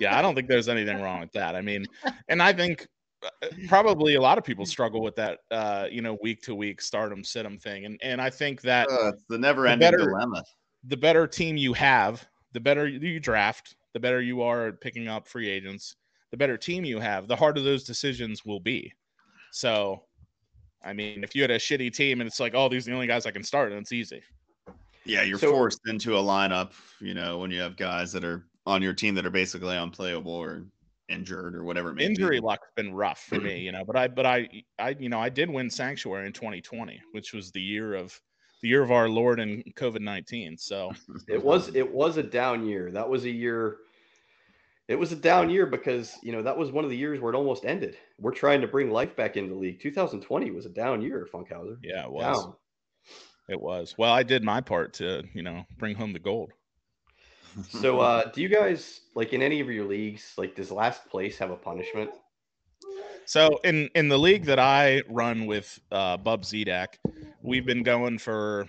[0.00, 1.54] Yeah, I don't think there's anything wrong with that.
[1.54, 1.84] I mean,
[2.30, 2.86] and I think
[3.22, 6.80] uh, probably a lot of people struggle with that uh, you know, week to week
[6.80, 7.84] start 'em sit 'em thing.
[7.84, 10.42] And and I think that Uh, it's the never-ending dilemma.
[10.84, 15.08] the better team you have, the better you draft, the better you are at picking
[15.08, 15.96] up free agents,
[16.30, 18.92] the better team you have, the harder those decisions will be.
[19.52, 20.02] So,
[20.84, 22.94] I mean, if you had a shitty team and it's like, oh, these are the
[22.94, 24.22] only guys I can start, and it's easy.
[25.04, 26.72] Yeah, you're So- forced into a lineup.
[27.00, 30.32] You know, when you have guys that are on your team that are basically unplayable
[30.32, 30.66] or
[31.08, 31.88] injured or whatever.
[31.90, 32.46] It may Injury be.
[32.46, 34.46] luck's been rough for me, you know, but I, but I,
[34.78, 38.20] I, you know, I did win Sanctuary in 2020, which was the year of
[38.60, 40.56] the year of our Lord and COVID 19.
[40.58, 40.92] So,
[41.28, 42.90] It was it was a down year.
[42.90, 43.78] That was a year
[44.88, 47.32] it was a down year because you know that was one of the years where
[47.32, 47.96] it almost ended.
[48.18, 49.80] We're trying to bring life back into the league.
[49.80, 51.76] 2020 was a down year, Funkhauser.
[51.82, 52.42] Yeah, it was.
[52.42, 52.54] Down.
[53.48, 53.94] It was.
[53.96, 56.52] Well, I did my part to, you know, bring home the gold.
[57.68, 60.32] So, uh, do you guys like in any of your leagues?
[60.36, 62.10] Like, does last place have a punishment?
[63.24, 66.98] So in in the league that I run with uh, Bub Zedak,
[67.48, 68.66] we've been going for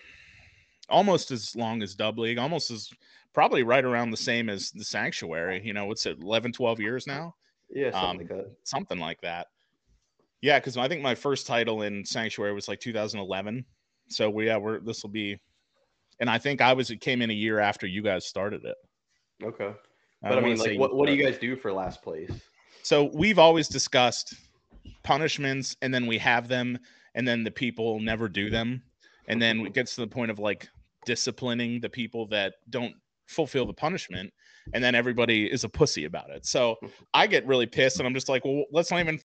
[0.90, 2.90] almost as long as Dub League, almost as
[3.34, 5.62] probably right around the same as the Sanctuary.
[5.64, 7.36] You know, what's it, 11, 12 years now?
[7.70, 8.52] Yeah, something Um, like that.
[8.64, 9.48] Something like that.
[10.42, 13.66] Yeah, because I think my first title in Sanctuary was like 2011.
[14.10, 15.38] So we yeah, we're this will be,
[16.20, 18.76] and I think I was it came in a year after you guys started it.
[19.44, 19.72] Okay,
[20.22, 22.32] but I, wanna mean, like, what, what do you guys do for last place?
[22.82, 24.34] So we've always discussed
[25.04, 26.80] punishments, and then we have them,
[27.16, 28.84] and then the people never do them,
[29.28, 30.68] and then it gets to the point of like
[31.06, 32.94] disciplining the people that don't
[33.28, 34.32] fulfill the punishment,
[34.74, 36.46] and then everybody is a pussy about it.
[36.46, 36.78] So
[37.14, 39.20] I get really pissed, and I'm just like, well, let's not even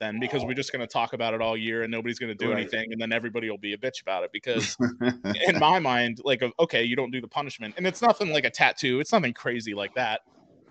[0.00, 2.34] then because we're just going to talk about it all year and nobody's going to
[2.34, 2.60] do Right.
[2.60, 4.76] anything and then everybody will be a bitch about it because
[5.48, 8.50] in my mind like okay you don't do the punishment and it's nothing like a
[8.50, 10.20] tattoo it's nothing crazy like that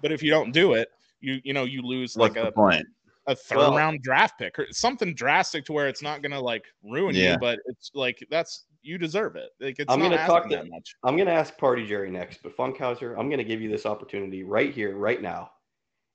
[0.02, 0.88] but if you don't do it
[1.20, 2.86] you you know you lose What's like a, point?
[3.28, 6.66] A third Well- round draft pick or something drastic to where it's not gonna like
[6.84, 7.34] ruin Yeah.
[7.34, 10.68] you but it's like that's you deserve it like it's I'm gonna talk to- that
[10.68, 14.44] much I'm gonna ask Party Jerry next, but Funkhauser, I'm gonna give you this opportunity
[14.44, 15.52] right here, right now.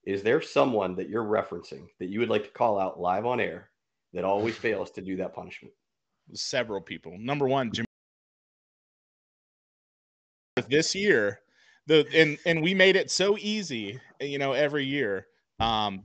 [0.04, 3.38] Is there someone that you're referencing that you would like to call out live on
[3.40, 3.70] air
[4.12, 5.72] that always fails to do that punishment?
[6.34, 7.86] several people number one Jim
[10.68, 11.40] this year
[11.86, 15.28] the and and we made it so easy you know every year
[15.60, 16.02] um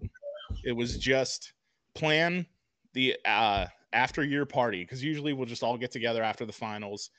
[0.64, 1.53] it was just
[1.95, 2.45] plan
[2.93, 7.09] the uh after year party because usually we'll just all get together after the finals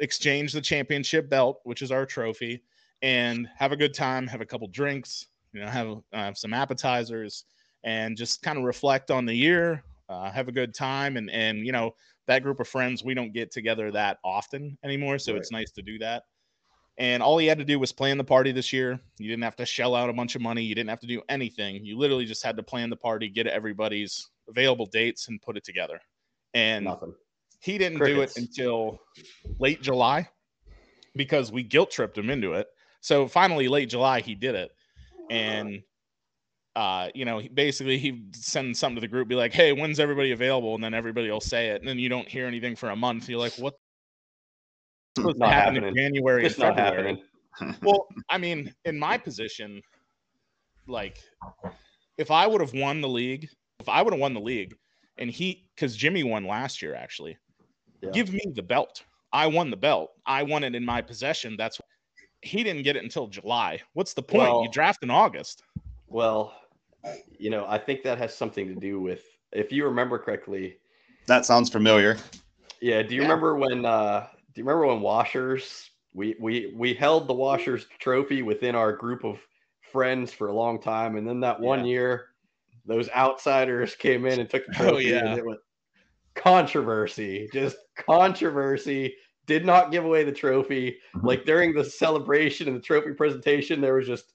[0.00, 2.62] exchange the championship belt which is our trophy
[3.02, 7.44] and have a good time have a couple drinks you know have uh, some appetizers
[7.84, 11.66] and just kind of reflect on the year uh, have a good time and and
[11.66, 11.94] you know
[12.26, 15.82] that group of friends we don't get together that often anymore so it's nice to
[15.82, 16.24] do that
[17.02, 19.00] and all he had to do was plan the party this year.
[19.18, 20.62] You didn't have to shell out a bunch of money.
[20.62, 21.84] You didn't have to do anything.
[21.84, 25.64] You literally just had to plan the party, get everybody's available dates, and put it
[25.64, 26.00] together.
[26.54, 27.12] And Nothing.
[27.58, 28.34] he didn't Crickets.
[28.34, 29.00] do it until
[29.58, 30.28] late July
[31.16, 32.68] because we guilt tripped him into it.
[33.00, 34.70] So finally, late July, he did it.
[35.28, 35.82] And
[36.76, 40.30] uh, you know, basically he sends something to the group, be like, "Hey, when's everybody
[40.30, 42.96] available?" And then everybody will say it, and then you don't hear anything for a
[42.96, 43.28] month.
[43.28, 43.74] You're like, "What?"
[45.16, 45.88] Supposed to Not happen happening.
[45.90, 47.22] in January It's and not February
[47.60, 47.76] happening.
[47.82, 49.82] well, I mean, in my position,
[50.86, 51.18] like
[52.18, 53.48] if I would have won the league,
[53.80, 54.74] if I would have won the league,
[55.18, 57.36] and he, because Jimmy won last year, actually,
[58.00, 58.10] Yeah.
[58.12, 59.04] give me the belt.
[59.32, 60.10] I won the belt.
[60.26, 61.56] I won it in my possession.
[61.56, 61.80] That's
[62.42, 63.80] he didn't get it until July.
[63.92, 64.50] What's the point?
[64.50, 65.62] Well- you draft in August.
[66.08, 66.54] Well,
[67.38, 70.76] you know, I think that has something to do with if you remember correctly.
[71.26, 72.16] That sounds familiar.
[72.80, 73.28] Yeah, do you Yeah.
[73.28, 77.40] remember when uh do you remember when Washers we we we held the mm-hmm.
[77.40, 79.38] Washers trophy within our group of
[79.92, 82.28] friends for a long time and then that one year
[82.86, 85.26] those outsiders came in and took the trophy Oh, trophy yeah.
[85.26, 85.58] and it was
[86.34, 89.14] controversy, just controversy.
[89.46, 90.98] Did not give away the trophy.
[91.22, 94.34] Like during the celebration and the trophy presentation, there was just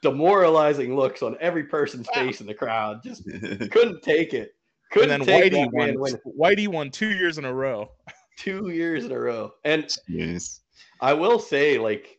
[0.00, 3.02] demoralizing looks on every person's face in the crowd.
[3.02, 3.24] Just
[3.70, 4.54] couldn't take it.
[4.92, 6.18] Couldn't and then take Whitey won.
[6.38, 7.90] Whitey won two years in a row.
[8.36, 9.52] Two years in a row.
[9.64, 10.60] And Yes.
[11.00, 12.18] I will say, like,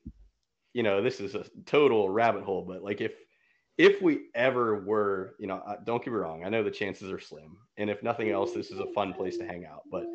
[0.74, 3.14] you know, this is a total rabbit hole, but like, if
[3.78, 7.20] if we ever were, you know, don't get me wrong, I know the chances are
[7.20, 9.82] slim, and if nothing else, this is a fun place to hang out.
[9.92, 10.06] But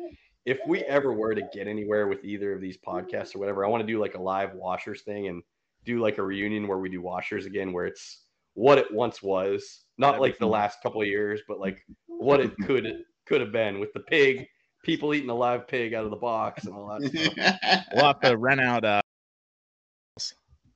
[0.45, 3.69] if we ever were to get anywhere with either of these podcasts or whatever, I
[3.69, 5.43] want to do like a live washers thing and
[5.85, 9.85] do like a reunion where we do washers again, where it's what it once was,
[9.97, 13.79] not like the last couple of years, but like what it could could have been
[13.79, 14.47] with the pig,
[14.83, 17.85] people eating a live pig out of the box and all that stuff.
[17.93, 19.01] We'll have to rent out uh,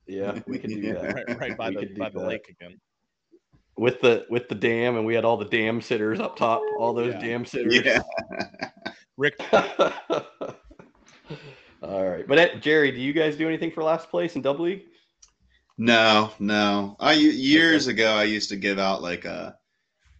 [0.07, 1.13] Yeah, we can do that.
[1.13, 2.27] right, right by We the by the that.
[2.27, 2.79] lake again.
[3.77, 6.61] with the with the dam, and we had all the dam sitters up top.
[6.79, 7.19] All those Yeah.
[7.21, 7.81] dam sitters.
[7.83, 8.01] yeah.
[9.17, 9.35] Rick,
[11.81, 14.83] all right, but Jerry, do you guys do anything for last place in Double League?
[15.77, 16.95] No, no.
[16.99, 19.57] I years ago I used to give out like a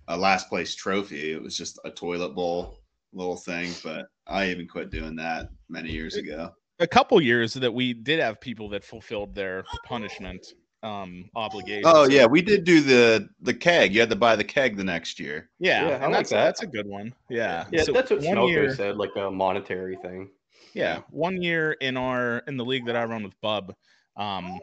[0.07, 1.31] a last place trophy.
[1.33, 2.79] It was just a toilet bowl
[3.15, 6.51] little thing, but I even quit doing that many years ago.
[6.79, 10.45] a couple years that we did have people that fulfilled their punishment
[10.83, 11.85] um obligations.
[11.87, 13.93] Oh yeah, we did do the the keg.
[13.93, 15.49] You had to buy the keg the next year.
[15.59, 16.43] Yeah, Yeah, I and like that's that.
[16.43, 17.13] that's a good one.
[17.29, 18.75] Yeah, Yeah, So that's what one year.
[18.75, 20.29] said, like a monetary thing.
[20.73, 23.73] Yeah, one year in our in the league that I run with Bub,
[24.17, 24.59] um,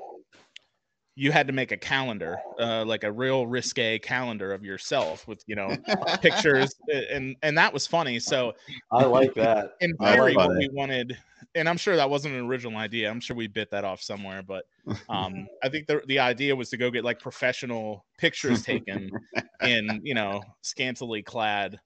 [1.14, 5.42] you had to make a calendar, uh, like a real risque calendar of yourself with
[5.46, 5.76] you know
[6.22, 6.74] pictures,
[7.10, 8.18] and and that was funny.
[8.18, 8.54] So
[8.90, 9.72] I like that.
[9.80, 11.18] in I theory, like what we wanted,
[11.54, 13.10] and I'm sure that wasn't an original idea.
[13.10, 14.64] I'm sure we bit that off somewhere, but
[15.08, 19.10] um, I think the the idea was to go get like professional pictures taken
[19.62, 21.78] in you know scantily clad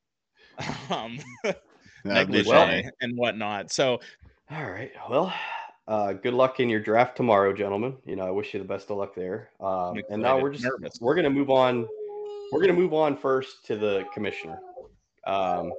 [0.91, 1.19] um,
[2.05, 2.89] negligee funny.
[3.01, 3.73] and whatnot.
[3.73, 4.01] So
[4.51, 4.93] All right.
[5.11, 5.35] Well,
[5.89, 7.97] uh, good luck in your draft tomorrow, gentlemen.
[8.05, 9.51] You know, I wish you the best of luck there.
[9.61, 10.99] Um, and now we're just nervous.
[11.01, 11.87] we're gonna move on.
[12.53, 14.59] We're gonna move on first to the commissioner.
[15.27, 15.73] Um,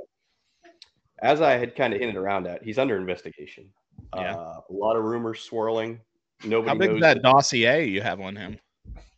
[1.22, 3.70] as I had kind of hinted around at, he's under investigation.
[4.16, 4.36] Yeah.
[4.36, 6.00] Uh, a lot of rumors swirling.
[6.44, 6.98] Nobody how big knows.
[6.98, 8.60] is that dossier you have on him?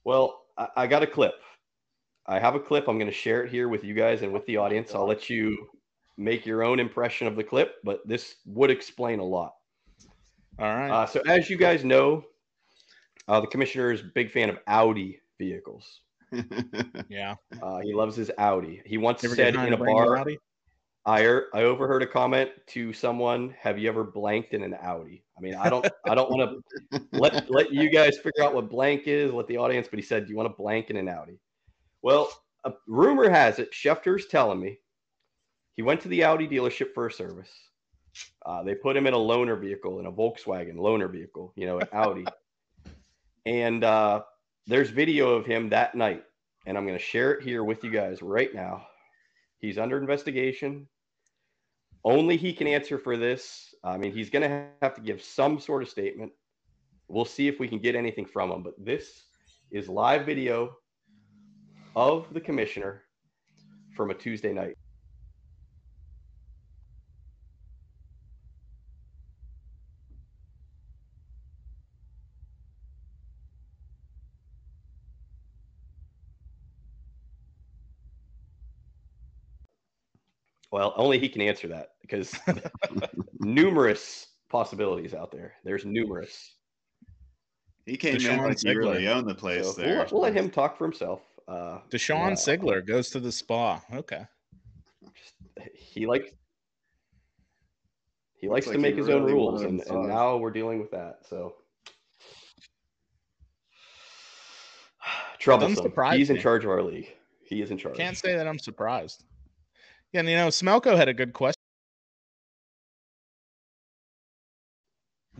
[0.05, 1.33] Well, I, I got a clip.
[2.25, 2.87] I have a clip.
[2.87, 4.93] I'm going to share it here with you guys and with the audience.
[4.93, 5.67] I'll let you
[6.17, 9.53] make your own impression of the clip, but this would explain a lot.
[10.59, 10.89] All right.
[10.89, 12.25] Uh, so, as you guys know,
[13.27, 16.01] uh, the commissioner is a big fan of Audi vehicles.
[17.09, 17.35] yeah.
[17.61, 18.81] Uh, he loves his Audi.
[18.85, 20.25] He once You ever get said in a on brand new bar,
[21.05, 25.23] I, er- I overheard a comment to someone, "Have you ever blanked in an Audi?"
[25.37, 28.69] I mean, I don't, I don't want to let let you guys figure out what
[28.69, 29.87] blank is, let the audience.
[29.89, 31.39] But he said, "Do you want to blank in an Audi?"
[32.01, 32.29] Well,
[32.65, 34.79] a rumor has it, Schefter's telling me,
[35.75, 37.68] he went to the Audi dealership for a service.
[38.45, 41.79] Uh, they put him in a loaner vehicle, in a Volkswagen loaner vehicle, you know,
[41.79, 42.25] an Audi.
[43.45, 44.21] and uh,
[44.67, 46.23] there's video of him that night,
[46.65, 48.85] and I'm going to share it here with you guys right now.
[49.59, 50.87] He's under investigation.
[52.03, 53.73] Only he can answer for this.
[53.83, 56.31] I mean, he's going to have to give some sort of statement.
[57.07, 58.63] We'll see if we can get anything from him.
[58.63, 59.23] But this
[59.71, 60.75] is live video
[61.95, 63.03] of the commissioner
[63.95, 64.77] from a Tuesday night.
[80.71, 82.35] Well, only he can answer that because
[83.39, 85.53] numerous possibilities out there.
[85.63, 86.55] There's numerous.
[87.85, 89.97] he came in Deshaun like he really owned the place So there.
[89.97, 91.21] we'll, we'll let him talk for himself.
[91.47, 93.81] Uh, Deshaun yeah, Sigler goes to the spa.
[93.93, 94.25] Okay.
[95.73, 96.29] He likes
[98.35, 100.79] he likes Looks to like make he his own rules, and, and now we're dealing
[100.79, 101.19] with that.
[101.27, 101.55] So
[105.39, 105.91] troublesome.
[106.13, 106.41] He's in me.
[106.41, 107.11] charge of our league.
[107.43, 107.97] He is in charge.
[107.97, 109.25] Can't say that I'm surprised.
[110.13, 111.59] And you know, Smelko had a good question.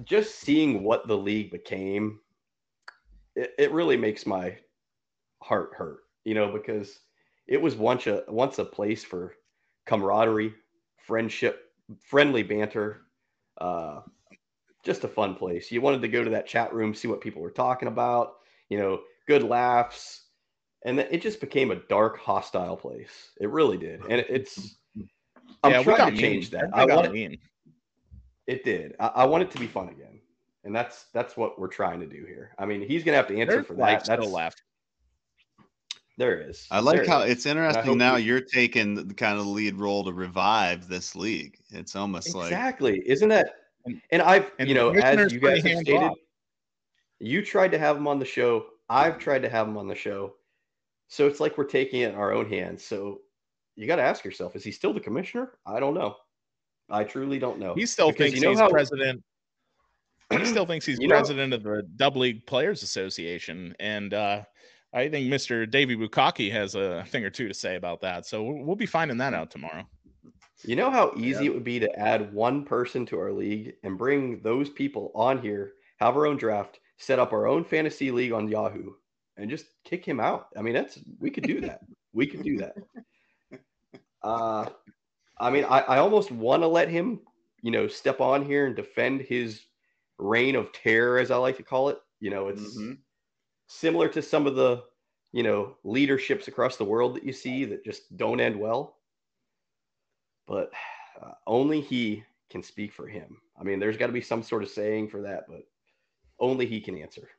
[0.04, 2.20] just seeing what the league became,
[3.36, 4.58] it, it really makes my
[5.42, 7.00] heart hurt, you know, because
[7.48, 9.36] it was once a once a place for
[9.86, 10.54] camaraderie,
[10.98, 13.02] friendship, friendly banter,
[13.60, 14.02] uh,
[14.84, 15.72] just a fun place.
[15.72, 18.36] You wanted to go to that chat room, see what people were talking about,
[18.70, 20.26] you know, good laughs,
[20.86, 23.32] and then it just became a dark, hostile place.
[23.40, 24.76] It really did, and it's.
[25.64, 26.20] I'm yeah, we trying got to mean.
[26.22, 26.66] change that.
[26.76, 27.38] Everybody I want it, mean.
[28.48, 28.96] it did.
[29.00, 30.20] I, I want it to be fun again,
[30.64, 32.56] and that's that's what we're trying to do here.
[32.58, 34.06] I mean, he's gonna have to answer There's for life that.
[34.06, 34.62] still That's left.
[36.18, 36.66] there is.
[36.72, 37.32] I like There how is.
[37.32, 41.58] it's interesting now we- you're taking the kind of lead role to revive this league.
[41.72, 43.02] It's almost like exactly.
[43.06, 43.54] Isn't that?
[43.86, 46.18] And- And I've and you know as you guys have stated, off.
[47.20, 48.66] you tried to have him on the show.
[48.90, 50.36] I've tried to have him on the show.
[51.10, 52.84] So it's like we're taking it in our own hands.
[52.86, 53.20] So
[53.76, 55.57] you got to ask yourself: Is he still the commissioner?
[55.66, 56.16] I don't know.
[56.89, 57.74] I truly don't know.
[57.76, 59.24] He still Because thinks you know he's how- president.
[60.32, 64.43] He still thinks he's You know- president of the Dub League Players Association, and uh,
[64.93, 65.70] I think Mr.
[65.70, 68.26] Davey Bukaki has a thing or two to say about that.
[68.28, 69.84] So we'll, we'll be finding that out tomorrow.
[70.64, 73.97] You know how easy it would be to add one person to our league and
[73.97, 78.34] bring those people on here, have our own draft, set up our own fantasy league
[78.34, 78.91] on Yahoo,
[79.40, 80.48] and just kick him out.
[80.58, 81.82] I mean, that's we could do that.
[82.14, 82.76] we could do that.
[84.22, 84.70] Uh,
[85.40, 87.22] I mean, I, I almost want to let him,
[87.62, 89.62] you know, step on here and defend his
[90.18, 92.00] reign of terror, as I like to call it.
[92.20, 92.98] You know, it's Mhm.
[93.68, 94.84] similar to some of the,
[95.32, 98.98] you know, leaderships across the world that you see that just don't end well.
[100.48, 100.72] But
[101.22, 103.42] uh, only he can speak for him.
[103.60, 105.62] I mean, there's got to be some sort of saying for that, but
[106.40, 107.30] only he can answer.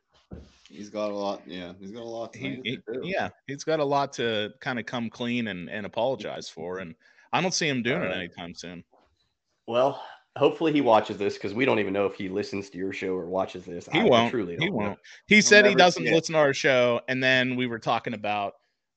[0.69, 1.41] He's got a lot.
[1.45, 2.33] Yeah, he's got a lot.
[2.33, 5.85] To He, he- yeah, he's got a lot to kind of come clean and, and
[5.85, 6.95] apologize for, and
[7.33, 8.83] I don't see him doing it anytime soon.
[9.67, 10.01] Well,
[10.37, 13.13] hopefully he watches this because we don't even know if he listens to your show
[13.13, 13.87] or watches this.
[13.91, 14.31] He I- I won't.
[14.31, 14.85] truly He don't know.
[14.87, 14.99] won't.
[15.27, 18.53] He said he doesn't listen to our show, and then we were talking about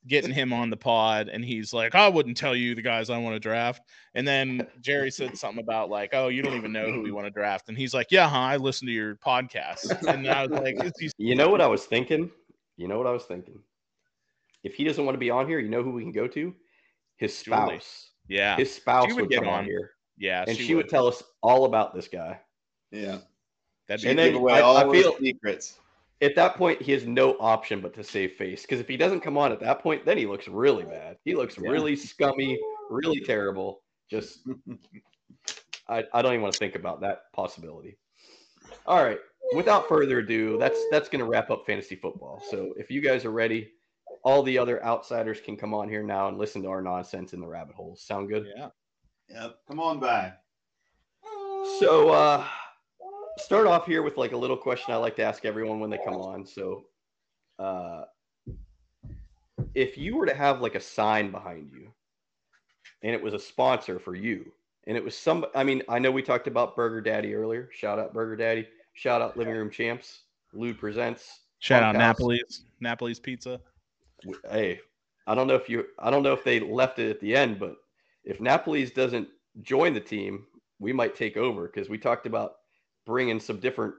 [0.06, 3.18] getting him on the pod, and he's like, "I wouldn't tell you the guys I
[3.18, 3.82] want to draft."
[4.14, 7.26] And then Jerry said something about like, "Oh, you don't even know who we want
[7.26, 8.38] to draft," and he's like, "Yeah, huh?
[8.38, 10.76] I listen to your podcast." And I was like,
[11.18, 12.30] You know what I was thinking?
[12.76, 13.58] You know what I was thinking?
[14.62, 16.54] If he doesn't want to be on here, you know who we can go to?
[17.16, 17.56] His Julie.
[17.78, 18.10] spouse.
[18.28, 18.56] Yeah.
[18.56, 19.64] His spouse She would, would get come on on.
[19.66, 20.44] here, yeah.
[20.48, 22.40] and she, would tell us all about this guy.
[22.90, 23.18] Yeah.
[23.86, 25.78] That'd be And then give away I- all I his feel- secrets.
[26.24, 28.62] At that point, he has no option but to save face.
[28.62, 31.16] Because if he doesn't come on at that point, then he looks really bad.
[31.24, 31.70] He looks Yeah.
[31.70, 32.58] really scummy,
[32.90, 33.82] really terrible.
[34.10, 34.40] Just
[35.88, 37.96] I, I don't even want to think about that possibility.
[38.86, 39.18] All right.
[39.54, 42.42] Without further ado, that's that's gonna wrap up fantasy football.
[42.50, 43.70] So if you guys are ready,
[44.24, 47.40] all the other outsiders can come on here now and listen to our nonsense in
[47.40, 48.02] the rabbit holes.
[48.02, 48.46] Sound good?
[48.56, 48.68] yeah.
[49.28, 49.56] Yep.
[49.68, 50.40] Come on back.
[51.78, 52.46] So uh
[53.38, 55.98] start off here with like a little question I like to ask everyone when they
[55.98, 56.46] come on.
[56.46, 56.84] So
[57.58, 58.02] uh
[59.74, 61.92] if you were to have like a sign behind you
[63.02, 64.52] and it was a sponsor for you
[64.86, 67.68] and it was some I mean, I know we talked about Burger Daddy earlier.
[67.72, 68.68] Shout out Burger Daddy.
[68.94, 70.22] Shout out Living Room Champs.
[70.52, 71.40] Lude presents.
[71.58, 71.96] Shout out.
[71.96, 73.60] Napoli's Napoli's Pizza.
[74.50, 74.80] Hey,
[75.26, 77.58] I don't know if you I don't know if they left it at the end,
[77.58, 77.76] but
[78.24, 79.28] if Napoli's doesn't
[79.62, 80.46] join the team,
[80.78, 82.56] we might take over because we talked about
[83.06, 83.94] bringing some different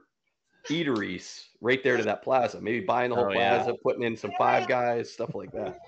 [0.68, 2.60] eateries right there to that plaza.
[2.60, 3.56] Maybe buying the whole Oh, yeah.
[3.56, 5.78] plaza, putting in some five guys, stuff like that.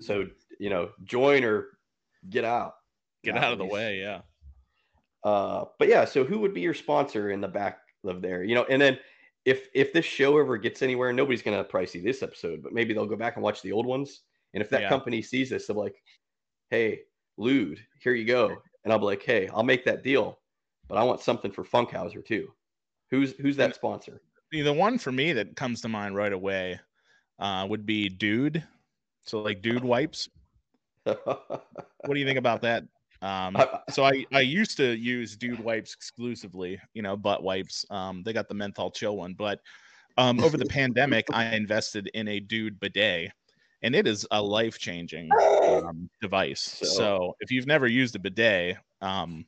[0.00, 0.26] So
[0.58, 1.78] you know, join or
[2.30, 2.74] get out.
[3.24, 4.22] Get out of the way, yeah.
[5.24, 8.42] Uh, but yeah, so who would be your sponsor in the back of there?
[8.42, 8.98] You know, and then
[9.44, 12.92] if if this show ever gets anywhere, nobody's gonna probably see this episode, but maybe
[12.94, 14.22] they'll go back and watch the old ones.
[14.54, 14.88] And if that Yeah.
[14.88, 16.02] company sees this, they're like,
[16.70, 17.02] "Hey,
[17.36, 20.40] Lude, here you go," and I'll be like, "Hey, I'll make that deal,
[20.92, 22.52] but I want something for Funkhauser too."
[23.10, 24.20] Who's who's that sponsor?
[24.50, 26.78] The one for me that comes to mind right away
[27.38, 28.62] uh, would be Dude.
[29.24, 30.28] So like Dude wipes.
[31.06, 32.84] What do you think about that?
[33.22, 33.56] Um,
[33.90, 37.86] so I, I used to use Dude wipes exclusively, you know, butt wipes.
[37.90, 39.60] Um, they got the menthol chill one, but
[40.18, 43.30] um, over the pandemic, I invested in a Dude bidet,
[43.82, 45.30] and it is a life changing
[45.64, 46.60] um, device.
[46.60, 49.46] So- So, if you've never used a bidet, um,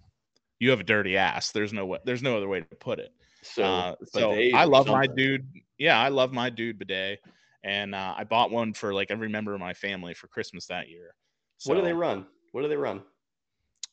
[0.59, 1.53] you have a dirty ass.
[1.53, 3.13] There's no way, there's no other way to put it.
[3.43, 5.47] so, Uh, so I love my dude.
[5.79, 7.21] Yeah, I love my dude bidet,
[7.63, 10.89] and uh, I bought one for like every member of my family for Christmas that
[10.89, 11.15] year.
[11.65, 12.27] What do they run?
[12.53, 13.03] What do they run?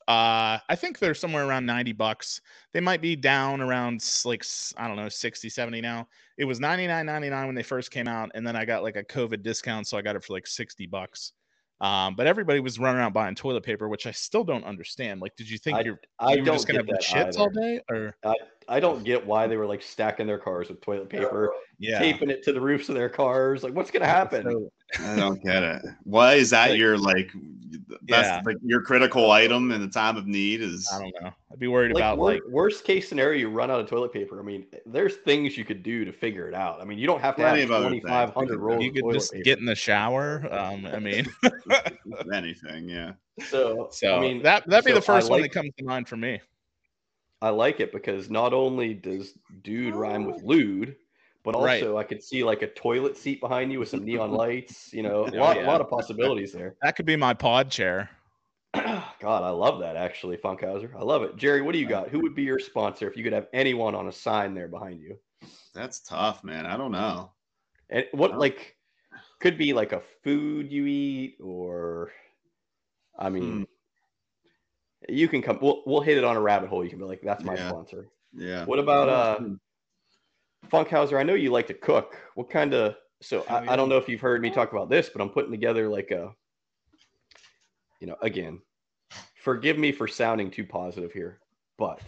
[0.08, 2.42] Uh, I think they're somewhere around 90 bucks.
[2.74, 4.44] They might be down around like
[4.78, 6.08] I don't know 60, 70 now.
[6.38, 9.44] It was 99.99 when they first came out, and then I got like a COVID
[9.44, 11.34] discount, so I got it for like 60 bucks.
[11.82, 15.20] Um, but everybody was running around buying toilet paper, which I still don't understand.
[15.20, 17.82] Like, did you think I, you're I you were just gonna have shits all day,
[17.90, 18.36] or I
[18.80, 22.00] don't get why they were like stacking their cars with toilet paper, yeah?
[22.00, 23.64] taping it to the roofs of their cars.
[23.64, 24.44] Like, what's gonna happen?
[24.44, 25.82] So- I don't get it.
[26.04, 27.32] Why is that Like- your like
[28.10, 28.42] that's Yeah.
[28.46, 31.32] like your critical item in the time of need is I don't know.
[31.50, 34.12] I'd be worried like, about wor- like worst case scenario, you run out of toilet
[34.12, 34.38] paper.
[34.38, 36.82] I mean, there's things you could do to figure it out.
[36.82, 38.60] I mean, you don't have to have of other things 2,500 we could do.
[38.66, 39.44] rolls you could just paper.
[39.44, 40.46] get in the shower.
[40.52, 41.26] Um, I mean,
[42.34, 43.14] anything, yeah.
[43.46, 45.86] so, so I mean, that that'd be so the first I one that comes to
[45.86, 46.42] mind for me.
[47.42, 49.34] I like it because not only does
[49.64, 50.48] dude rhyme with oh.
[50.48, 50.96] Lude,
[51.44, 51.66] but also
[51.96, 52.00] Right.
[52.00, 54.94] I could see like a toilet seat behind you with some neon lights.
[54.94, 55.68] You know, oh, a Oh, lot, yeah.
[55.68, 56.76] lot of possibilities there.
[56.82, 58.10] That could be my pod chair.
[58.74, 60.94] God, I love that actually, Funkhauser.
[60.96, 61.36] I love it.
[61.36, 62.10] Jerry, what do you got?
[62.10, 65.02] Who would be your sponsor if you could have anyone on a sign there behind
[65.02, 65.18] you?
[65.74, 66.66] That's tough, man.
[66.66, 67.32] I don't know.
[67.90, 68.38] And what Oh.
[68.38, 68.78] like
[69.40, 72.12] could be like a food you eat or
[73.18, 73.64] I mean hmm.
[75.12, 76.84] You can come we'll we'll hit it on a rabbit hole.
[76.84, 77.70] You can be like, that's my Yeah.
[77.70, 78.08] sponsor.
[78.34, 78.66] Yeah.
[78.66, 79.40] What about uh
[80.72, 81.20] Funkhauser?
[81.20, 82.16] I know you like to cook.
[82.36, 84.90] What kind of so Hell I, I don't know if you've heard me talk about
[84.90, 86.34] this, but I'm putting together like a
[88.00, 88.62] you know, again,
[89.44, 91.40] forgive me for sounding too positive here,
[91.78, 92.00] but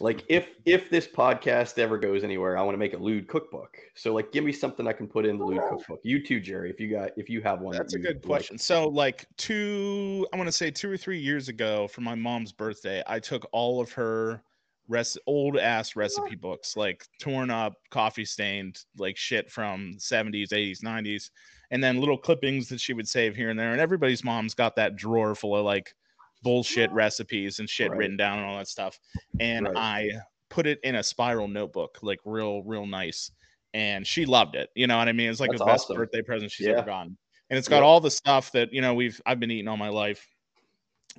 [0.00, 3.76] like if if this podcast ever goes anywhere, I want to make a Lude cookbook.
[3.94, 6.00] So like give me something I can put in the Lude cookbook.
[6.02, 7.72] You too, Jerry, if you got if you have one.
[7.72, 8.22] that That's a you good like.
[8.22, 8.58] question.
[8.58, 12.52] So, like two, I want to say two or three years ago, for my mom's
[12.52, 14.42] birthday, I took all of her
[14.88, 20.80] res- old ass recipe books, like torn up, coffee stained, like shit from 70s, 80s,
[20.80, 21.30] 90s,
[21.70, 23.72] and then little clippings that she would save here and there.
[23.72, 25.94] And everybody's mom's got that drawer full of like
[26.42, 27.98] bullshit recipes and shit Right.
[27.98, 28.98] written down and all that stuff.
[29.40, 29.76] And Right.
[29.76, 30.10] I
[30.50, 33.30] put it in a spiral notebook, like real, real nice.
[33.74, 34.68] And she loved it.
[34.74, 35.30] You know what I mean?
[35.30, 36.74] It's like That's the best birthday present she's Yeah.
[36.74, 37.16] ever gotten
[37.52, 37.86] and it's got Yeah.
[37.88, 40.26] all the stuff that you know we've I've been eating all my life,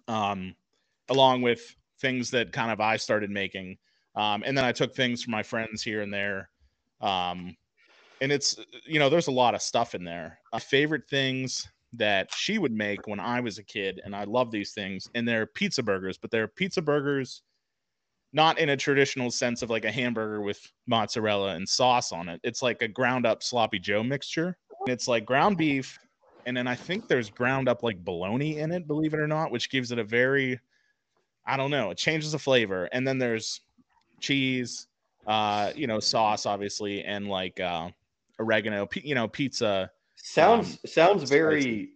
[0.08, 0.56] um,
[1.10, 1.62] along with
[2.02, 3.78] things that kind of I started making,
[4.16, 6.50] um, and then I took things from my friends here and there,
[7.02, 7.56] um,
[8.20, 8.58] and it's
[8.88, 10.40] you know there's a lot of stuff in there.
[10.60, 14.74] Favorite things that she would make when I was a kid, and I love these
[14.74, 17.44] things, and they're pizza burgers, but they're pizza burgers
[18.34, 22.42] not in a traditional sense of like a hamburger with mozzarella and sauce on it.
[22.44, 24.58] It's like a ground up sloppy Joe mixture.
[24.88, 26.00] It's like ground beef,
[26.46, 29.52] and then I think there's ground up like bologna in it, believe it or not,
[29.52, 30.60] which gives it a very,
[31.46, 32.86] I don't know, it changes the flavor.
[32.92, 33.62] And then there's
[34.20, 34.88] cheese,
[35.28, 37.90] uh, you know, sauce obviously, and like uh,
[38.40, 39.92] oregano, you know, pizza.
[40.26, 41.36] Sounds sounds spicy.
[41.36, 41.90] very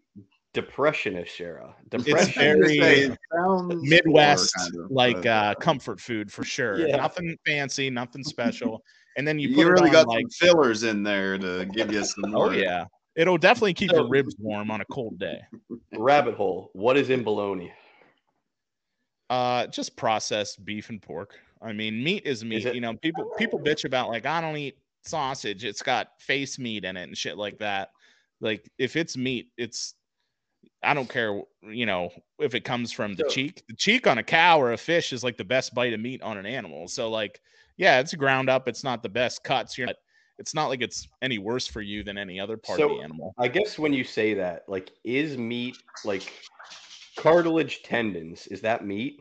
[0.53, 1.73] depressionish era.
[1.91, 2.41] It's Depression.
[2.43, 6.77] I was very it sounds Midwest, kind of, like but- uh, comfort food for sure.
[6.85, 6.97] Yeah.
[6.97, 8.83] Nothing fancy, nothing special.
[9.17, 11.65] And then you you, put it really on, got like, some fillers in there to
[11.73, 12.35] give you some.
[12.35, 15.39] oh yeah, it'll definitely keep your ribs warm on a cold day.
[15.97, 16.69] Rabbit hole.
[16.73, 17.71] What is in bologna?
[19.31, 21.33] Uh, just processed beef and pork.
[21.63, 22.65] I mean, meat is meat.
[22.67, 25.65] it- You know, people people bitch about like I don't eat sausage.
[25.65, 27.89] It's got face meat in it and shit like that.
[28.41, 29.95] Like if it's meat, it's
[30.83, 31.41] I don't care.
[31.63, 34.73] You know, if it comes from the So- cheek, the cheek on a cow or
[34.73, 36.87] a fish is like the best bite of meat on an animal.
[36.87, 37.41] So like,
[37.77, 38.67] yeah, it's ground up.
[38.67, 39.77] It's not the best cuts.
[39.77, 39.95] You're not.
[40.39, 43.33] It's not like it's any worse for you than any other part of the animal.
[43.39, 46.31] I guess when you say that, like, is meat like
[47.15, 48.45] cartilage tendons?
[48.47, 49.19] Is that meat?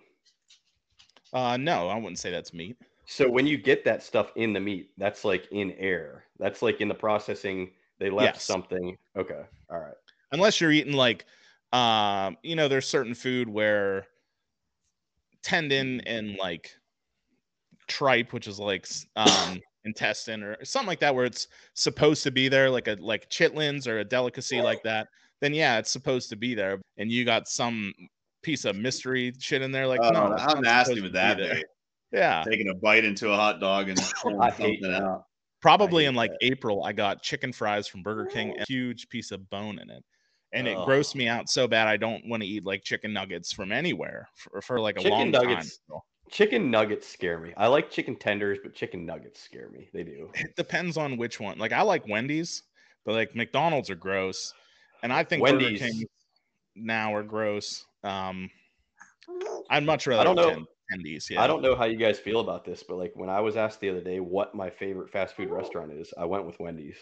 [1.33, 2.77] Uh, no, I wouldn't say that's meat.
[3.07, 6.25] So when you get that stuff in the meat, that's like in air.
[6.39, 7.71] That's like in the processing.
[7.99, 8.45] They left Yes.
[8.45, 8.97] something.
[9.17, 9.43] Okay.
[9.71, 9.95] All right.
[10.33, 11.25] unless you're eating like
[11.73, 14.07] um you know there's certain food where
[15.43, 16.71] tendon and like
[17.89, 18.87] tripe which is like
[19.17, 23.29] um intestine or something like that where it's supposed to be there like a like
[23.31, 25.07] chitlins or a delicacy like that
[25.41, 27.93] then yeah it's supposed to be there and you got some
[28.43, 31.37] piece of mystery shit in there like Oh, no it's how nasty supposed would that
[31.37, 31.63] be there.
[32.13, 33.99] yeah Taking a bite into a hot dog and
[34.41, 35.25] I hate something out.
[35.67, 36.39] Probably in like that.
[36.47, 39.91] April, I got chicken fries from Burger King, and a huge piece of bone in
[39.91, 40.05] it,
[40.53, 41.89] and it grossed me out so bad.
[41.89, 45.19] I don't want to eat like chicken nuggets from anywhere for, for like a Chicken
[45.19, 45.43] long time.
[45.49, 46.05] nuggets- still.
[46.29, 47.53] Chicken nuggets scare me.
[47.57, 49.89] I like chicken tenders, but chicken nuggets scare me.
[49.93, 50.29] They do.
[50.35, 51.57] It depends on which one.
[51.57, 52.65] Like I like Wendy's,
[53.05, 54.53] but like McDonald's are gross,
[55.05, 56.05] and I think Burger Wendy's- King
[56.75, 57.85] now are gross.
[58.03, 58.51] Um,
[59.71, 60.67] I'd much rather don't know.
[60.91, 61.29] Wendy's.
[61.31, 63.57] Yeah, I don't know how you guys feel about this, but like when I was
[63.57, 66.97] asked the other day what my favorite fast food restaurant is, I went with Wendy's.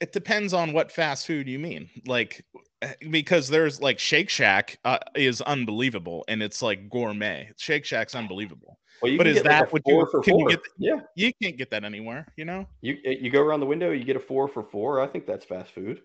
[0.00, 2.44] it depends on what fast food you mean like
[2.82, 8.14] eh, because there's like shake shack uh, is unbelievable and it's like gourmet shake shack's
[8.16, 10.48] unbelievable Well, you But is get, like, that a what you- four can you four.
[10.50, 13.66] get- Yeah, you can't get that anywhere you know you eh, you go around the
[13.66, 15.00] window, you get a four for four.
[15.00, 16.00] I think that's fast food.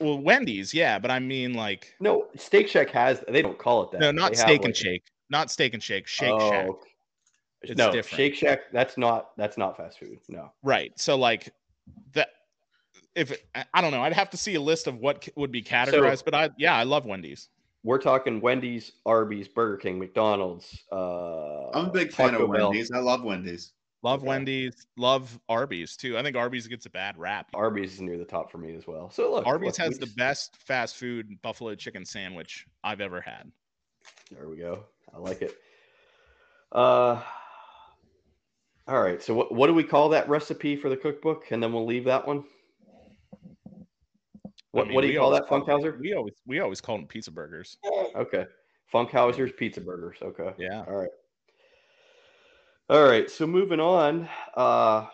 [0.00, 3.22] well wendy's yeah but i mean like No, Steak Shack has.
[3.28, 4.00] They don't call it that.
[4.00, 6.88] no not steak and like- shake not steak and shake shake Oh, shack okay.
[7.62, 8.16] It's no, different.
[8.18, 8.60] Shake Shack.
[8.72, 9.30] That's not.
[9.36, 10.18] That's not fast food.
[10.28, 10.52] No.
[10.62, 11.52] right so like
[12.12, 12.28] that
[13.14, 15.62] if I- i don't know i'd have to see a list of what would be
[15.62, 17.48] categorized but i yeah i love wendy's
[17.82, 20.66] We're talking Wendy's, Arby's, Burger King, McDonald's.
[20.92, 22.68] Uh, I'm a big fan Taco of Bell.
[22.70, 22.90] Wendy's.
[22.90, 23.72] I love Wendy's.
[24.02, 24.28] love Okay.
[24.28, 28.24] wendy's love arby's too i think arby's gets a bad rap Arby's is near the
[28.24, 29.08] top for me as well.
[29.10, 33.20] So look, Arby's look, has the just- best fast food buffalo chicken sandwich I've ever
[33.20, 33.50] had.
[34.32, 34.84] There we go.
[35.14, 35.56] I like it.
[36.72, 37.22] Uh,
[38.88, 39.22] all right.
[39.22, 41.44] So what what do we call that recipe for the cookbook?
[41.50, 42.44] And then we'll leave that one.
[44.72, 45.98] What I mean, what do you call that, call Funkhauser?
[45.98, 47.78] We always we always call them pizza burgers.
[48.14, 48.44] Okay,
[48.92, 50.18] Funkhauser's Pizza Burgers.
[50.22, 50.52] Okay.
[50.58, 50.84] Yeah.
[50.86, 51.10] All right.
[52.88, 53.30] All right.
[53.30, 54.28] So moving on.
[54.54, 55.06] Uh,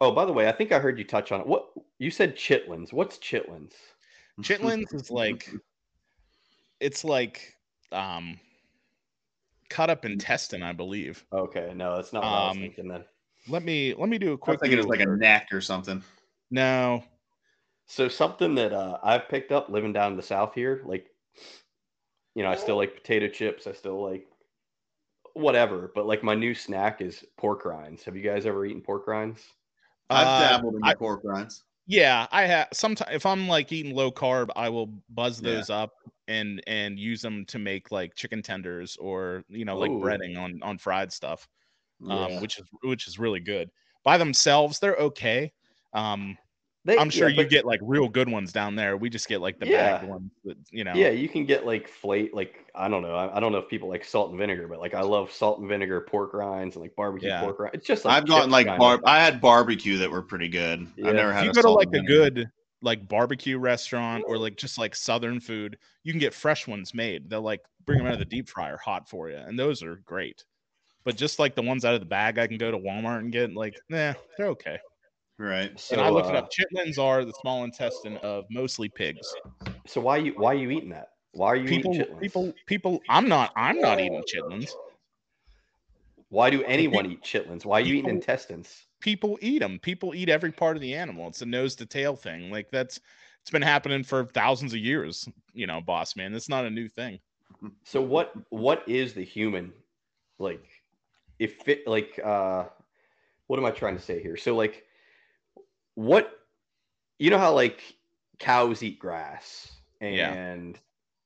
[0.00, 1.46] oh, by the way, I think I heard you touch on it.
[1.46, 1.66] What
[1.98, 2.36] you said?
[2.36, 2.92] Chitlins.
[2.92, 3.72] What's chitlins?
[4.40, 5.50] Chitlins is like
[6.80, 7.56] it's like
[7.92, 8.38] um
[9.68, 11.24] cut up intestine, I believe.
[11.32, 13.04] Okay, no, that's not what I was Um, thinking then.
[13.48, 15.60] Let me let me do a I'm quick thinking it's Google like a neck or
[15.60, 16.02] something.
[16.50, 17.04] No.
[17.86, 21.06] So something that uh, I've picked up living down in the south here, like,
[22.34, 23.66] you know, I still like potato chips.
[23.66, 24.26] I still like
[25.34, 28.04] whatever, but like my new snack is pork rinds.
[28.04, 29.42] Have you guys ever eaten pork rinds?
[30.10, 31.64] I've Uh, dabbled in I- pork rinds.
[31.92, 35.42] Yeah, I have sometimes if I'm like eating low carb, I will buzz Yeah.
[35.42, 35.92] those up
[36.28, 39.98] and and use them to make like chicken tenders or you know like Ooh.
[40.00, 41.48] breading on on fried stuff.
[42.08, 43.70] um, which is which is really good.
[44.04, 45.52] By themselves, they're okay.
[45.94, 46.38] Um,
[46.84, 48.96] They, I'm sure yeah, you but- get like real good ones down there.
[48.96, 49.98] We just get like the Yeah.
[49.98, 50.94] bag ones, that, you know.
[50.94, 53.14] Yeah, you can get like flate, like I don't know.
[53.14, 55.60] I, I don't know if people like salt and vinegar, but like I love salt
[55.60, 57.40] and vinegar pork rinds and like barbecue Yeah.
[57.42, 57.74] pork rinds.
[57.76, 59.00] It's just like I've gotten like bar.
[59.04, 60.88] I had barbecue that were pretty good.
[60.96, 61.08] Yeah.
[61.10, 61.44] I've never If had.
[61.44, 62.50] you a go to like a good
[62.84, 67.30] like barbecue restaurant or like just like southern food, you can get fresh ones made.
[67.30, 69.96] They'll like bring them out of the deep fryer hot for you, and those are
[70.04, 70.44] great.
[71.04, 73.30] But just like the ones out of the bag, I can go to Walmart and
[73.32, 74.78] get like, nah, they're okay.
[75.38, 75.78] Right.
[75.78, 76.50] So, and I looked it uh, up.
[76.50, 79.34] Chitlins are the small intestine of mostly pigs.
[79.86, 81.08] So why you why you eating that?
[81.32, 82.20] Why are you People, eating chitlins?
[82.20, 83.00] people, people.
[83.08, 83.52] I'm not.
[83.56, 84.74] I'm not eating chitlins.
[86.28, 87.64] Why do anyone eat chitlins?
[87.64, 88.86] Why are you eating intestines?
[89.00, 89.78] People eat them.
[89.80, 91.28] People eat every part of the animal.
[91.28, 92.50] It's a nose to tail thing.
[92.50, 93.00] Like that's
[93.40, 95.28] it's been happening for thousands of years.
[95.52, 96.34] You know, boss man.
[96.34, 97.18] It's not a new thing.
[97.84, 99.72] So what what is the human
[100.38, 100.64] like
[101.38, 102.64] if it like uh
[103.46, 104.36] what am I trying to say here?
[104.36, 104.84] So like
[105.94, 106.38] what
[107.18, 107.82] you know how like
[108.38, 109.70] cows eat grass
[110.00, 110.32] Yeah.
[110.32, 110.78] and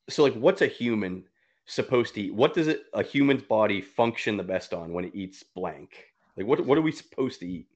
[0.08, 1.24] so like what's a human
[1.66, 2.34] supposed to eat?
[2.34, 6.04] What does it a human's body function the best on when it eats blank?
[6.36, 7.66] Like what what are we supposed to eat?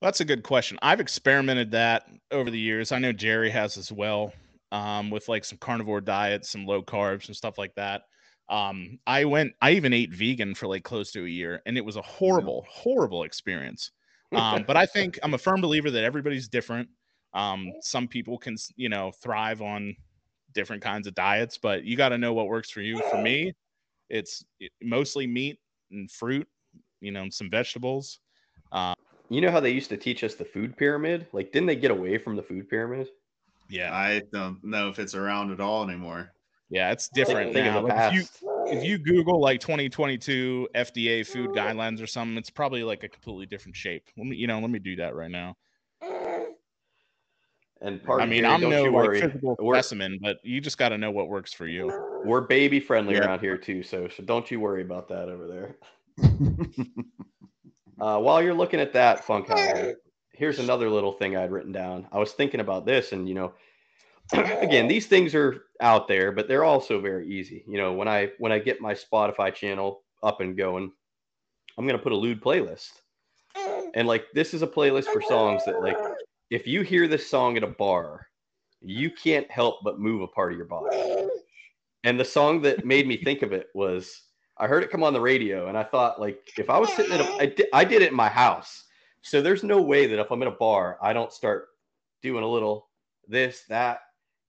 [0.00, 0.78] That's a good question.
[0.80, 2.92] I've experimented that over the years.
[2.92, 4.32] I know Jerry has as well,
[4.70, 8.02] um, with like some carnivore diets, some low carbs, and stuff like that.
[8.48, 11.84] Um, I went, I even ate vegan for like close to a year, and it
[11.84, 13.90] was a horrible, horrible experience.
[14.34, 16.88] Um, but I think I'm a firm believer that everybody's different.
[17.34, 19.94] Um, some people can, you know, thrive on
[20.54, 23.00] different kinds of diets, but you got to know what works for you.
[23.10, 23.52] For me,
[24.08, 24.44] it's
[24.82, 25.58] mostly meat
[25.90, 26.46] and fruit,
[27.00, 28.20] you know, and some vegetables.
[28.72, 28.94] Um
[29.28, 31.26] You know how they used to teach us the food pyramid?
[31.32, 33.08] Like didn't they get away from the food pyramid?
[33.68, 36.32] Yeah, I don't know if it's around at all anymore.
[36.70, 37.82] Yeah, it's different Think of now.
[37.82, 38.42] the Like, if you past.
[38.70, 43.46] If you Google like 2022 FDA food guidelines or something, it's probably like a completely
[43.46, 44.04] different shape.
[44.16, 45.56] Let me, you know, let me do that right now.
[47.80, 50.78] And part I mean, Jerry, I'm don't no like physical We're- specimen, but you just
[50.78, 51.86] got to know what works for you.
[52.24, 53.26] We're baby friendly Yeah.
[53.26, 55.76] around here too, so so don't you worry about that over there.
[58.00, 59.94] Uh, while you're looking at that, Funkhauser,
[60.32, 62.06] here's another little thing I'd written down.
[62.12, 63.52] I was thinking about this, and you know,
[64.32, 67.64] again, these things are out there, but they're also very easy.
[67.66, 70.92] You know, when I when I get my Spotify channel up and going,
[71.76, 72.90] I'm gonna put a Lude playlist,
[73.94, 75.96] and like this is a playlist for songs that like
[76.50, 78.26] if you hear this song at a bar,
[78.82, 81.28] you can't help but move a part of your body.
[82.04, 84.22] And the song that made me think of it was
[84.58, 87.12] I heard it come on the radio, and I thought like if I was sitting
[87.12, 88.84] in a, I did, I did it in my house,
[89.22, 91.68] so there's no way that if I'm in a bar, I don't start
[92.20, 92.88] doing a little
[93.28, 94.00] this that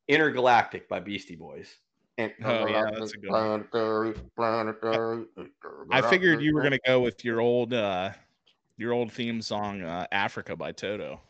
[0.09, 1.77] intergalactic by Beastie Boys.
[2.17, 3.31] And Oh, yeah, that's a good
[5.91, 8.11] I figured you were gonna go with your old uh
[8.77, 11.21] your old theme song, uh, Africa by Toto.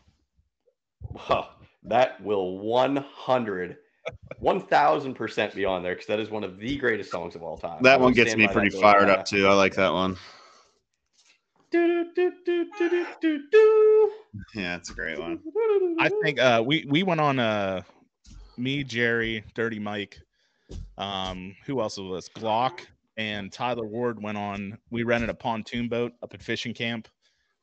[1.12, 1.50] Wow,
[1.84, 3.78] that will 100
[4.40, 7.82] 1000% be on there because that is one of the greatest songs of all time.
[7.82, 9.46] That one gets me pretty fired up too.
[9.46, 10.16] I like that one.
[11.70, 14.10] Do-do-do-do-do-do-do.
[14.54, 15.42] Yeah, it's a great one.
[15.98, 17.82] I think uh we we went on uh
[18.60, 20.18] me, Jerry, Dirty Mike,
[20.98, 22.42] um, who else was this?
[22.42, 22.80] Glock
[23.16, 24.78] and Tyler Ward went on.
[24.90, 27.08] We rented a pontoon boat up at fishing camp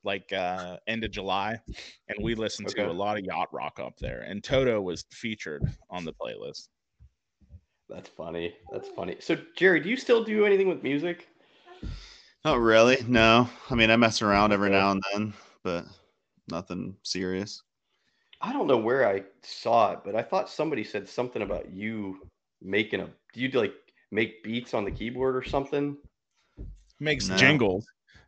[0.04, 1.60] like uh end of July,
[2.08, 4.22] and we listened to a lot of yacht rock up there.
[4.22, 6.70] And Toto was featured on the playlist.
[7.90, 8.56] That's funny.
[8.72, 9.18] That's funny.
[9.20, 11.28] So, Jerry, do you still do anything with music?
[12.44, 12.98] Not really.
[13.08, 13.50] No.
[13.70, 15.34] I mean, I mess around every now and then,
[15.64, 15.86] but
[16.50, 17.64] nothing serious.
[18.42, 22.20] I don't know where I saw it, but I thought somebody said something about you
[22.62, 23.10] making a.
[23.34, 23.74] Do you like
[24.12, 25.98] make beats on the keyboard or something?
[27.00, 27.38] Makes No.
[27.38, 27.86] jingles.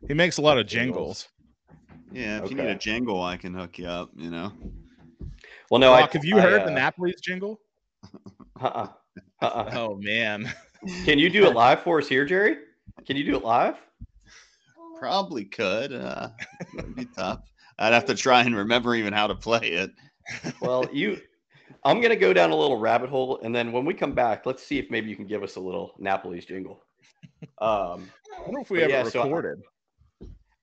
[0.08, 1.26] He makes a lot of Jingles.
[1.26, 1.28] jingles.
[2.12, 4.10] Yeah, if you need a jingle, I can hook you up.
[4.16, 4.52] You know.
[5.70, 7.60] Well, no, I have you I, heard the uh, Napoli's jingle?
[8.60, 8.88] Uh-uh.
[9.42, 9.70] Uh-uh.
[9.74, 10.52] Oh man.
[11.04, 12.56] Can you do it live for us here, Jerry?
[13.06, 13.76] Can you do it live?
[14.98, 15.92] Probably could.
[15.92, 16.30] Uh,
[16.76, 17.40] it'd be tough.
[17.80, 19.90] I'd have to try and remember even how to play it.
[20.60, 21.20] Well, you.
[21.84, 24.62] I'm gonna go down a little rabbit hole, and then when we come back, let's
[24.62, 26.82] see if maybe you can give us a little Napoli's jingle.
[27.58, 29.58] Um, I wonder if we But ever yeah, so I- recorded.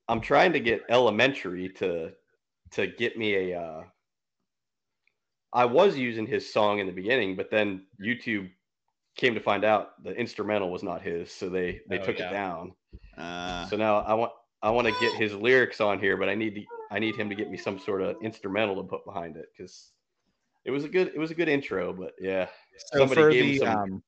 [0.07, 2.11] I'm trying to get elementary to
[2.72, 3.60] to get me a.
[3.60, 3.84] Uh,
[5.53, 8.49] I was using his song in the beginning, but then YouTube
[9.15, 12.30] came to find out the instrumental was not his, so they they Oh, took yeah.
[12.30, 12.73] it down.
[13.18, 14.31] Uh, So now I want
[14.61, 16.61] I want to get his lyrics on here, but I need to
[16.91, 19.91] I need him to get me some sort of instrumental to put behind it because
[20.65, 22.47] it was a good it was a good intro, but yeah,
[22.93, 24.03] So somebody for gave the some- um,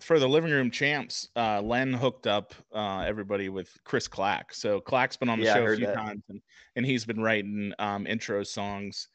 [0.00, 4.54] for the living room champs, uh, Len hooked up uh, everybody with Chris Clack.
[4.54, 5.94] So Clack's been on the Yeah, show a few that.
[5.94, 6.40] times, and,
[6.76, 9.08] and he's been writing um, intro songs.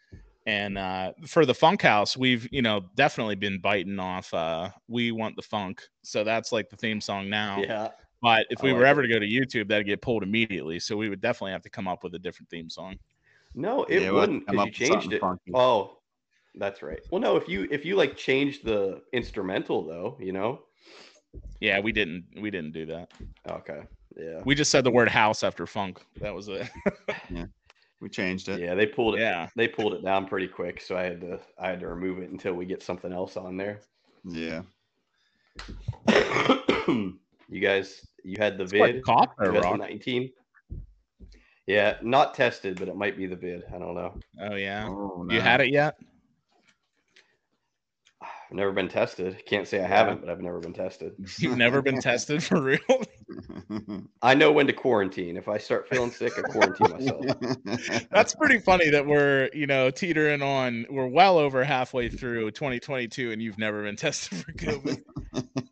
[0.47, 4.33] And uh, for the Funkhouse, we've you know definitely been biting off.
[4.33, 7.61] Uh, we want the funk, so that's like the theme song now.
[7.61, 7.89] yeah.
[8.21, 8.89] But if I we like were it.
[8.89, 10.79] ever to go to YouTube, that'd get pulled immediately.
[10.79, 12.97] So we would definitely have to come up with a different theme song.
[13.55, 15.21] No, it Yeah, we'll have to wouldn't come because you changed it.
[15.21, 15.51] funky.
[15.53, 15.97] Oh,
[16.55, 16.99] that's right.
[17.11, 20.61] Well, no, if you if you like changed the instrumental though, you know.
[21.59, 23.11] Yeah, we didn't we didn't do that.
[23.47, 23.81] Okay.
[24.17, 24.41] Yeah.
[24.45, 25.99] We just said the word house after funk.
[26.19, 26.69] That was it.
[27.29, 27.45] Yeah.
[28.01, 28.59] We changed it.
[28.59, 29.19] Yeah, they pulled it.
[29.21, 29.47] yeah.
[29.55, 32.29] They pulled it down pretty quick, so I had to I had to remove it
[32.31, 33.79] until we get something else on there.
[34.25, 34.61] Yeah.
[37.53, 39.01] You guys, you had the It's quite vid.
[39.01, 39.63] the cough there, Rock.
[39.63, 40.31] 2019.
[41.67, 43.63] Yeah, not tested, but it might be the vid.
[43.73, 44.17] I don't know.
[44.41, 44.87] Oh yeah.
[44.87, 45.95] Oh, You had it yet?
[48.21, 49.41] I've never been tested.
[49.45, 51.13] Can't say I haven't, but I've never been tested.
[51.37, 52.79] You've never been tested for real?
[54.21, 55.37] I know when to quarantine.
[55.37, 57.25] If I start feeling sick, I quarantine myself.
[58.11, 60.85] That's pretty funny that we're, you know, teetering on.
[60.89, 65.01] We're well over halfway through 2022, and you've never been tested for COVID.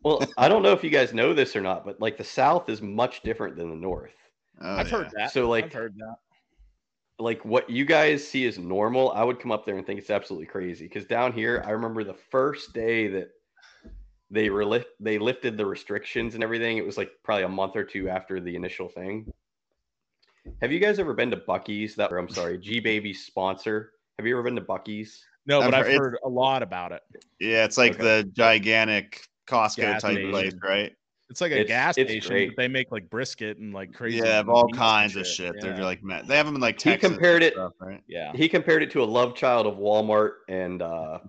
[0.02, 2.68] Well, I don't know if you guys know this or not, but like the South
[2.68, 4.14] is much different than the North.
[4.62, 4.98] Oh, I've yeah.
[4.98, 5.32] heard that.
[5.32, 6.16] So, like- I've heard that.
[7.18, 10.08] like what you guys see as normal, I would come up there and think it's
[10.10, 10.86] absolutely crazy.
[10.86, 13.28] Because down here, I remember the first day that
[14.30, 16.78] they were li- they lifted the restrictions and everything.
[16.78, 19.30] It was like probably a month or two after the initial thing.
[20.62, 21.94] Have you guys ever been to Buc-ee's?
[21.96, 23.92] That or I'm sorry, G Baby's sponsor.
[24.18, 25.22] Have you ever been to Buc-ee's?
[25.46, 27.02] No, I've but I've heard- heard a lot about it.
[27.38, 28.02] Yeah, it's like Okay.
[28.02, 30.30] the gigantic Costco Gas type station.
[30.30, 30.92] place, right?
[31.28, 32.48] It's like a It's- gas it's station, great.
[32.56, 34.18] but they make like brisket and like crazy.
[34.18, 35.54] Yeah, of all meats and kinds of shit.
[35.60, 35.84] They're Yeah.
[35.84, 37.08] like, ma- they have them in like He Texas.
[37.08, 38.02] and compared it- stuff, right?
[38.08, 38.32] yeah.
[38.34, 41.20] He compared it to a love child of Walmart and uh,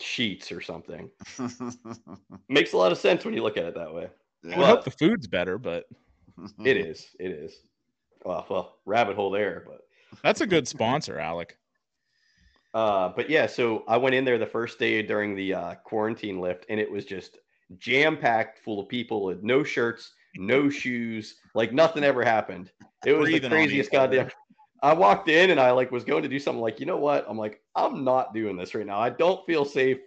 [0.00, 1.10] Sheetz or something.
[2.48, 4.08] Makes a lot of sense when you look at it that way.
[4.52, 5.86] I Well- hope the food's better, but
[6.64, 7.14] It is.
[7.20, 7.54] It is.
[8.24, 9.82] Well, well, rabbit hole there, but
[10.22, 11.56] that's a good sponsor, Alec.
[12.74, 16.40] Uh, but yeah, so I went in there the first day during the uh, quarantine
[16.40, 17.38] lift, and it was just
[17.78, 22.70] jam packed full of people with no shirts, no shoes, like nothing ever happened.
[23.04, 24.30] It was Breathing the craziest goddamn.
[24.82, 27.24] I walked in and I like was going to do something like, you know what?
[27.28, 28.98] I'm like, I'm not doing this right now.
[28.98, 29.98] I don't feel safe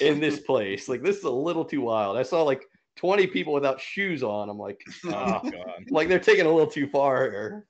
[0.00, 0.88] in this place.
[0.88, 2.16] Like this is a little too wild.
[2.16, 2.64] I saw like
[2.96, 4.48] 20 people without shoes on.
[4.48, 5.84] I'm like, Oh uh, god.
[5.90, 7.66] like they're taking a little too far here.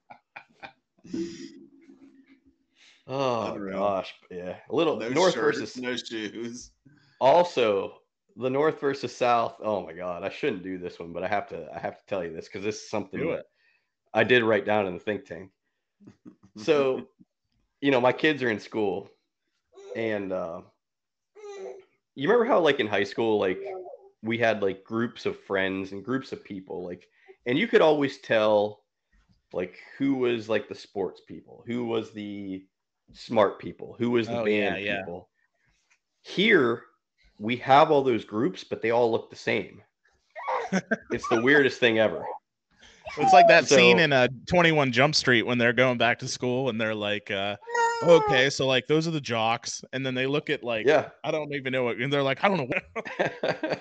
[3.08, 3.78] Oh Unreal.
[3.78, 6.70] gosh, yeah, a little no north shirts, versus no shoes.
[7.20, 8.00] also
[8.36, 9.56] the north versus south.
[9.60, 11.68] Oh my god, I shouldn't do this one, but I have to.
[11.74, 13.46] I have to tell you this because this is something Do that it.
[14.12, 15.50] I did write down in the think tank.
[16.56, 17.06] So,
[17.80, 19.08] you know, my kids are in school,
[19.94, 20.62] and uh,
[22.14, 23.60] you remember how, like in high school, like
[24.22, 27.08] we had like groups of friends and groups of people, like,
[27.46, 28.82] and you could always tell,
[29.52, 32.66] like, who was like the sports people, who was the
[33.12, 34.98] smart people, who was the Oh, band yeah.
[35.00, 35.28] people.
[36.22, 36.82] Here,
[37.38, 39.82] we have all those groups, but they all look the same.
[41.12, 42.24] it's the weirdest thing ever.
[43.18, 46.28] It's like that scene So- in uh 21 Jump Street when they're going back to
[46.28, 47.56] school and they're like, uh,
[48.02, 51.10] okay, so like those are the jocks, and then they look at like Yeah.
[51.22, 53.80] I don't even know what and they're like, I don't know what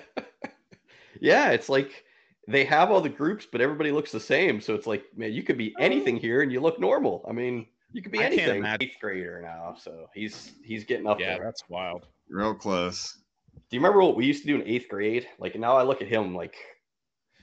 [1.20, 2.04] yeah, it's like
[2.48, 4.60] they have all the groups, but everybody looks the same.
[4.60, 7.24] So it's like, man, you could be anything here and you look normal.
[7.28, 8.76] I mean, you could be I can't anything.
[8.80, 11.44] Eighth grader now, so he's he's getting up Yeah, there.
[11.44, 12.06] that's wild.
[12.28, 13.16] Real close.
[13.54, 15.26] Do you remember what we used to do in eighth grade?
[15.38, 16.56] Like now, I look at him like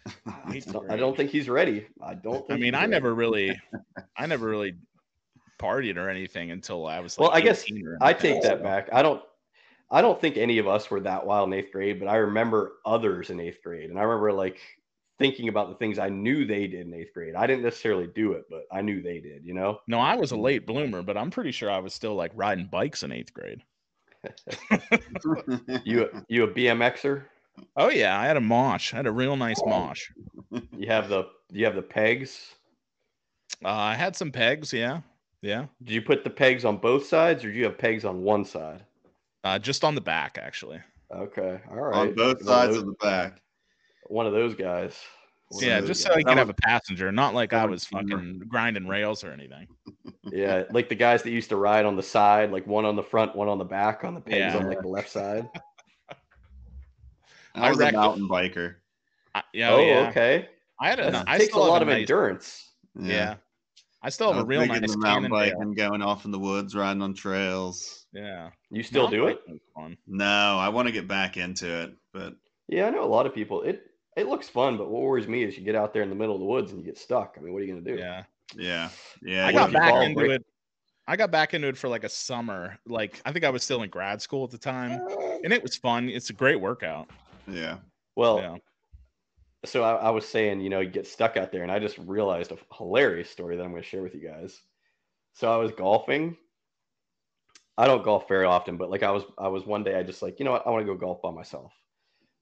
[0.51, 1.87] Eighth no, I don't think he's ready.
[2.01, 2.45] I don't.
[2.47, 2.91] Think I mean, I ready.
[2.91, 3.59] never really
[4.17, 4.75] I never really
[5.59, 7.65] partied or anything until I was Well, I guess
[8.01, 8.89] I take that so- back.
[8.91, 9.21] I don't.
[9.91, 12.73] I don't think any of us were that wild in eighth grade, but I remember
[12.83, 14.57] others in eighth grade, and I remember like
[15.19, 17.35] thinking about the things I knew they did in eighth grade.
[17.35, 19.45] I didn't necessarily do it, but I knew they did.
[19.45, 19.79] You know.
[19.87, 22.65] No, I was a late bloomer, but I'm pretty sure I was still like riding
[22.65, 23.61] bikes in eighth grade.
[25.83, 27.23] You you a BMXer?
[27.75, 28.93] Oh yeah, I had a mosh.
[28.93, 30.09] I had a real nice mosh.
[30.51, 32.55] You have the you have the pegs.
[33.63, 34.71] Uh, I had some pegs.
[34.73, 35.01] Yeah,
[35.41, 35.65] yeah.
[35.83, 38.45] Did you put the pegs on both sides, or do you have pegs on one
[38.45, 38.83] side?
[39.43, 40.79] Uh, just on the back, actually.
[41.13, 41.95] Okay, all right.
[41.95, 43.41] on both sides of the back.
[44.07, 44.95] One of those guys.
[45.49, 46.17] One yeah, those just so guys.
[46.17, 48.17] I That could have a passenger, not like I was was humor.
[48.17, 49.67] fucking grinding rails or anything.
[50.31, 53.03] yeah, like the guys that used to ride on the side, like one on the
[53.03, 54.57] front, one on the back, on the pegs Yeah.
[54.57, 55.47] on like the left side.
[57.55, 58.75] I I was a reckon- mountain biker.
[59.35, 60.09] I, yeah, oh, oh yeah.
[60.09, 60.49] okay.
[60.79, 61.11] I had a.
[61.11, 62.71] That I takes a still have lot of nice, endurance.
[62.99, 63.35] Yeah.
[64.05, 65.57] I still have a was real big nice into mountain Cannondale.
[65.59, 68.05] biking, going off in the woods, riding on trails.
[68.11, 69.37] Yeah, You still Mountain do it?
[69.39, 69.97] biking was Fun.
[70.07, 72.33] No, I want to get back into it, but
[72.67, 73.61] Yeah, I know a lot of people.
[73.61, 73.83] It
[74.15, 76.35] it looks fun, but what worries me is you get out there in the middle
[76.35, 77.35] of the woods and you get stuck.
[77.37, 77.99] I mean, what are you gonna do?
[77.99, 78.23] Yeah,
[78.55, 78.89] yeah,
[79.21, 79.47] yeah.
[79.47, 80.45] I got back into break- it.
[81.07, 82.77] I got back into it for like a summer.
[82.85, 85.01] Like I think I was still in grad school at the time,
[85.43, 86.09] and it was fun.
[86.09, 87.09] It's a great workout.
[87.47, 87.77] yeah.
[88.15, 88.57] Well, yeah.
[89.65, 91.97] so I, I was saying, you know, you get stuck out there, and I just
[91.97, 94.61] realized a hilarious story that I'm going to share with you guys.
[95.33, 96.37] So I was golfing.
[97.75, 100.21] I don't golf very often, but like I was, I was one day, I just
[100.21, 101.73] like, you know what, I want to go golf by myself.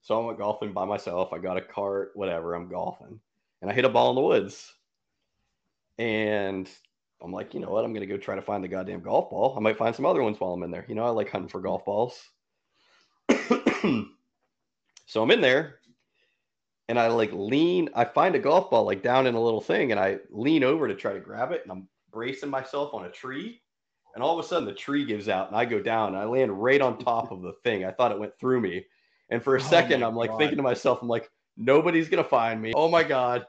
[0.02, 1.32] So I went golfing by myself.
[1.32, 2.54] I got a cart, whatever.
[2.54, 3.20] I'm golfing,
[3.60, 4.72] and I hit a ball in the woods.
[5.98, 6.68] And
[7.22, 9.54] I'm like, you know what, I'm to go try to find the goddamn golf ball.
[9.56, 10.84] I might find some other ones while I'm in there.
[10.88, 12.20] You know, I like hunting for golf balls.
[15.06, 15.76] so I'm in there
[16.88, 17.88] and I like lean.
[17.94, 20.88] I find a golf ball like down in a little thing, and I lean over
[20.88, 23.62] to try to grab it, and I'm bracing myself on a tree,
[24.14, 26.24] and all of a sudden the tree gives out, and I go down, and I
[26.24, 27.84] land right on top of the thing.
[27.84, 28.84] I thought it went through me,
[29.32, 30.38] and for a Oh second, I'm like God.
[30.38, 32.72] thinking to myself, I'm like, nobody's gonna find me.
[32.76, 33.46] Oh my god.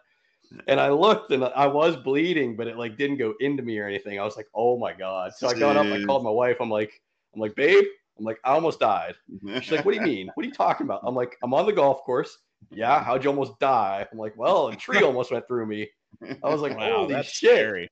[0.68, 3.88] And I looked and I was bleeding, but it like didn't go into me or
[3.88, 4.20] anything.
[4.20, 6.58] I was like, "Oh my god!" So I got up, I called my wife.
[6.60, 7.02] I'm like,
[7.34, 7.84] "I'm like, babe,
[8.20, 9.16] I'm like, I almost died."
[9.62, 10.30] She's like, "What do you mean?
[10.36, 12.38] What are you talking about?" I'm like, "I'm on the golf course.
[12.70, 15.90] Yeah, how'd you almost die?" I'm like, "Well, a tree almost went through me."
[16.22, 17.90] I was like, Wow, "Holy that's shit!" scary.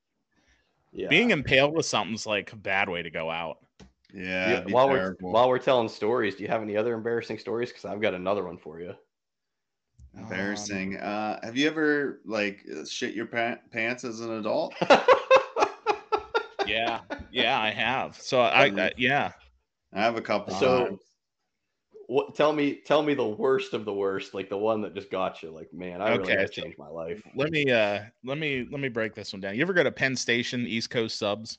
[0.94, 1.08] Yeah.
[1.08, 3.58] Being impaled with something's like a bad way to go out.
[4.14, 6.94] Yeah, Yeah, it'd be while we're while we're telling stories, do you have any other
[6.94, 7.70] embarrassing stories?
[7.70, 8.94] Because I've got another one for you.
[10.18, 10.98] embarrassing.
[10.98, 14.74] uh, have you ever like uh, shit your pa- pants as an adult?
[16.68, 17.00] Yeah,
[17.32, 18.16] yeah, I have.
[18.22, 19.32] So I, I yeah.
[19.94, 20.54] I have a couple.
[20.56, 21.00] So- times.
[22.08, 22.36] what?
[22.36, 25.42] Tell me, tell me the worst of the worst, like the one that just got
[25.44, 25.50] you.
[25.50, 27.22] Like, man, I really Okay, got to so- change my life.
[27.36, 29.56] Let me uh let me let me break this one down.
[29.56, 31.58] You ever go to Penn Station East Coast Subs?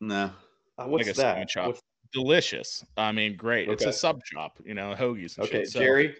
[0.00, 0.30] no.
[0.78, 1.50] Uh, what's like a that?
[1.50, 1.66] shop.
[1.68, 1.82] What's-
[2.12, 2.84] delicious.
[2.96, 3.68] I mean, great.
[3.68, 5.36] It's a sub shop, you know, hoagies.
[5.36, 5.72] And okay, shit.
[5.72, 6.16] So, Jerry.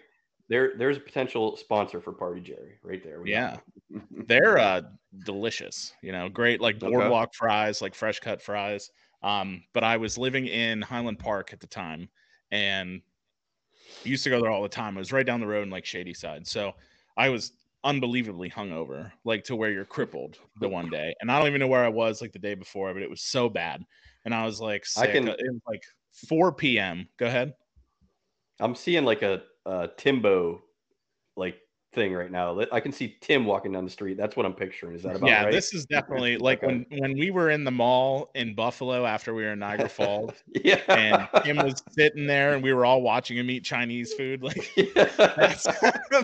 [0.47, 3.21] There, there's a potential sponsor for Party Jerry right there.
[3.21, 3.57] We Yeah,
[4.27, 4.81] they're uh
[5.23, 5.93] delicious.
[6.01, 6.89] You know, great like Okay.
[6.89, 8.89] boardwalk fries, like fresh cut fries.
[9.21, 12.09] Um, but I was living in Highland Park at the time,
[12.51, 13.01] and
[14.03, 14.95] used to go there all the time.
[14.95, 16.47] It was right down the road in like Shadyside.
[16.47, 16.73] So
[17.17, 17.51] I was
[17.83, 21.13] unbelievably hungover, like to where you're crippled the one day.
[21.21, 23.21] And I don't even know where I was like the day before, but it was
[23.21, 23.83] so bad.
[24.25, 25.83] And I was like, I can- uh, It was like
[26.27, 27.07] 4 p.m.
[27.17, 27.53] Go ahead.
[28.59, 30.61] I'm seeing like a, a Timbo
[31.37, 31.57] like
[31.93, 32.59] thing right now.
[32.73, 34.17] I can see Tim walking down the street.
[34.17, 34.95] That's what I'm picturing.
[34.95, 35.51] Is that about yeah, right?
[35.53, 36.67] this is definitely like Okay.
[36.67, 40.33] when when we were in the mall in Buffalo after we were in Niagara Falls,
[40.65, 40.81] yeah.
[40.89, 44.43] and Tim was sitting there, and we were all watching him eat Chinese food.
[44.43, 45.05] Like yeah.
[45.15, 45.63] that's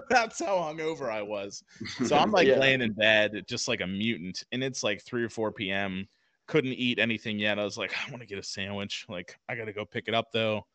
[0.10, 1.64] that's how hungover I was.
[2.06, 2.60] So I'm like Yeah.
[2.60, 6.06] laying in bed, just like a mutant, and it's like three or four p.m.
[6.48, 7.58] Couldn't eat anything yet.
[7.60, 9.06] I was like, I want to get a sandwich.
[9.10, 10.66] Like I got to go pick it up though.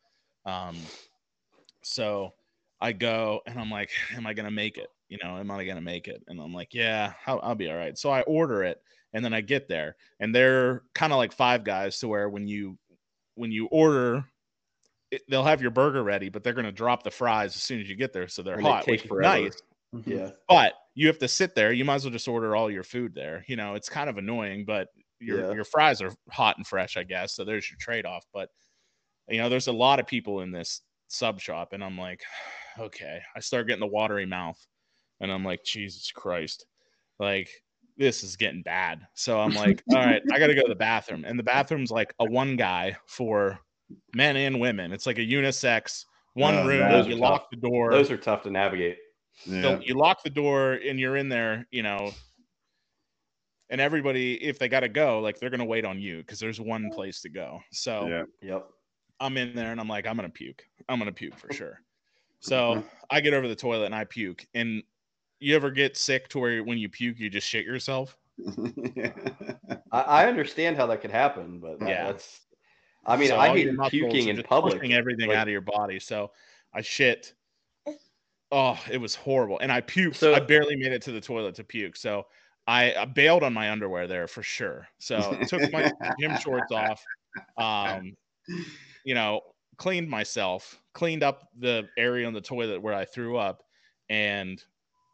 [0.45, 0.75] Um,
[1.83, 2.33] so
[2.79, 4.87] I go and I'm like, am I gonna make it?
[5.09, 6.23] You know, am I gonna make it?
[6.27, 7.97] And I'm like, yeah, I'll, I'll be all right.
[7.97, 8.81] So I order it,
[9.13, 12.47] and then I get there, and they're kind of like Five Guys, to where when
[12.47, 12.77] you
[13.35, 14.25] when you order.
[15.11, 17.89] It, they'll have your burger ready, but they're gonna drop the fries as soon as
[17.89, 18.85] you get there, so they're And hot.
[18.85, 19.41] take which is forever.
[19.43, 19.61] nice
[20.05, 20.29] yeah.
[20.47, 21.71] but you have to sit there.
[21.71, 23.43] You might as well just order all your food there.
[23.47, 24.89] You know, it's kind of annoying, but
[25.21, 25.53] your Yeah.
[25.53, 27.33] your fries are hot and fresh, I guess.
[27.35, 28.25] So there's your trade off.
[28.33, 28.49] But
[29.29, 32.21] you know, there's a lot of people in this sub shop, and I'm like,
[32.79, 33.21] okay.
[33.35, 34.59] I start getting the watery mouth,
[35.19, 36.65] and I'm like, Jesus Christ,
[37.19, 37.49] like
[37.97, 39.05] this is getting bad.
[39.13, 41.91] So I'm like, all right, I got to go to the bathroom, and the bathroom's
[41.91, 43.59] like a one guy for
[44.15, 44.91] men and women.
[44.91, 46.05] It's like a unisex.
[46.33, 47.19] One Oh, room, you tough.
[47.19, 48.97] lock the door Those are tough to navigate.
[49.45, 49.61] Yeah.
[49.61, 52.11] so you lock the door and you're in there, you know,
[53.71, 56.59] and everybody, if they got to go, like they're gonna wait on you because there's
[56.59, 56.93] one mm.
[56.93, 57.61] place to go.
[57.71, 58.23] So yeah.
[58.41, 58.67] Yep.
[59.19, 60.63] I'm in there and I'm like, I'm gonna puke.
[60.89, 61.81] I'm gonna puke for sure.
[62.43, 62.87] So mm-hmm.
[63.11, 64.47] I get over the toilet and I puke.
[64.55, 64.81] And
[65.39, 68.17] you ever get sick to where when you puke, you just shit yourself?
[69.91, 72.05] I, I understand how that could happen, but that- Yeah.
[72.05, 72.39] that's.
[73.05, 74.83] I mean, So I hate your muscles puking in public.
[74.89, 75.99] everything Like- out of your body.
[75.99, 76.31] So
[76.73, 77.31] I shit.
[78.51, 80.15] Oh, it was horrible, and I puked.
[80.15, 81.95] So- I barely made it to the toilet to puke.
[81.95, 82.25] So
[82.67, 84.87] I, I bailed on my underwear there for sure.
[84.99, 87.03] So took my gym shorts off.
[87.57, 88.13] Um,
[89.03, 89.41] you know,
[89.77, 93.63] cleaned myself, cleaned up the area on the toilet where I threw up,
[94.09, 94.63] and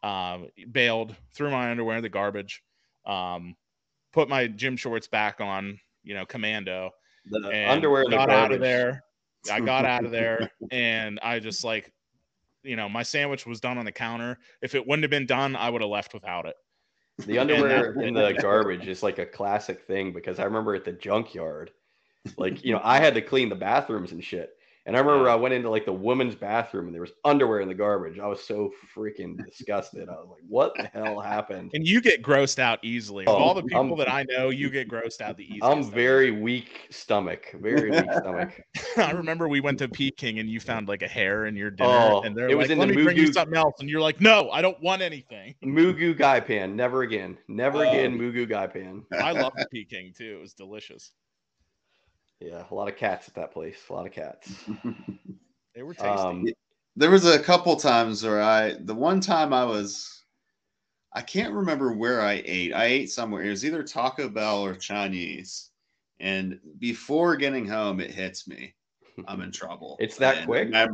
[0.03, 1.15] um, bailed.
[1.33, 2.63] Threw my underwear in the garbage.
[3.05, 3.55] Um,
[4.11, 5.79] put my gym shorts back on.
[6.03, 6.91] You know, commando
[7.29, 9.03] The and underwear in the got out of there.
[9.51, 11.93] I got out of there and I just like,
[12.63, 14.37] you know, my sandwich was done on the counter.
[14.61, 16.55] If it wouldn't have been done, I would have left without it.
[17.25, 20.93] The underwear in the garbage is like a classic thing because I remember at the
[20.93, 21.71] junkyard,
[22.37, 24.56] like you know, I had to clean the bathrooms and shit.
[24.87, 25.29] And I remember.
[25.29, 28.19] I went into like the women's bathroom and there was underwear in the garbage.
[28.19, 30.07] I was so freaking disgusted.
[30.07, 33.25] I was like, "What the hell happened?" And you get grossed out easily.
[33.25, 35.65] Of Oh, all the people I'm- that I know, you get grossed out the easiest.
[35.65, 38.61] I'm very weak stomach, very weak stomach.
[38.97, 41.89] I remember we went to Peking and you found like a hair in your dinner,
[41.91, 43.89] Oh, and they're it was like, in "Let the me bring you something else," and
[43.89, 47.89] you're like, "No, I don't want anything." Moo goo gai pan, never again, never Oh.
[47.89, 48.15] again.
[48.17, 49.03] Moo goo gai pan.
[49.19, 51.11] I love the Peking too; it was delicious.
[52.39, 53.77] Yeah, a lot of cats at that place.
[53.89, 54.51] A lot of cats.
[55.75, 56.07] They were tasty.
[56.09, 56.47] Um,
[56.95, 60.23] there was a couple times where I the one time I was
[61.13, 62.73] I can't remember where I ate.
[62.73, 63.43] I ate somewhere.
[63.43, 65.69] It was either Taco Bell or Chinese.
[66.19, 68.73] And before getting home, it hits me.
[69.27, 69.97] I'm in trouble.
[70.01, 70.73] It's that And quick?
[70.73, 70.87] I-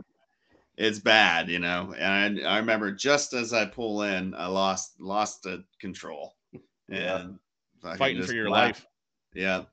[0.76, 1.94] it's bad, you know.
[1.98, 6.36] And I, I remember just as I pull in, I lost lost the control.
[6.90, 7.22] Yeah.
[7.22, 7.40] And
[7.82, 8.80] fucking Fighting just for your laughed.
[8.82, 8.86] life.
[9.34, 9.64] Yeah.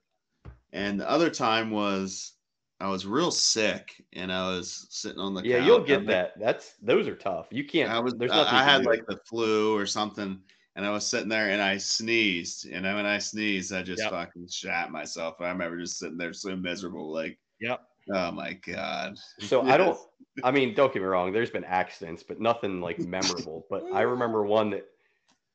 [0.72, 2.32] And the other time was
[2.80, 5.66] I was real sick and I was sitting on the Yeah, couch.
[5.66, 6.38] you'll I get think- that.
[6.38, 7.48] That's those are tough.
[7.50, 7.90] You can't.
[7.90, 8.54] I was There's nothing.
[8.54, 10.40] I you can had like the flu or something
[10.76, 14.10] and I was sitting there and I sneezed and when I sneezed I just Yep.
[14.12, 15.40] fucking shat myself.
[15.40, 17.80] I remember just sitting there so miserable like Yep.
[18.14, 19.18] oh my god.
[19.40, 19.98] So I don't.
[20.44, 21.32] I mean, don't get me wrong.
[21.32, 23.66] There's been accidents, but nothing like memorable.
[23.68, 24.86] But I remember one that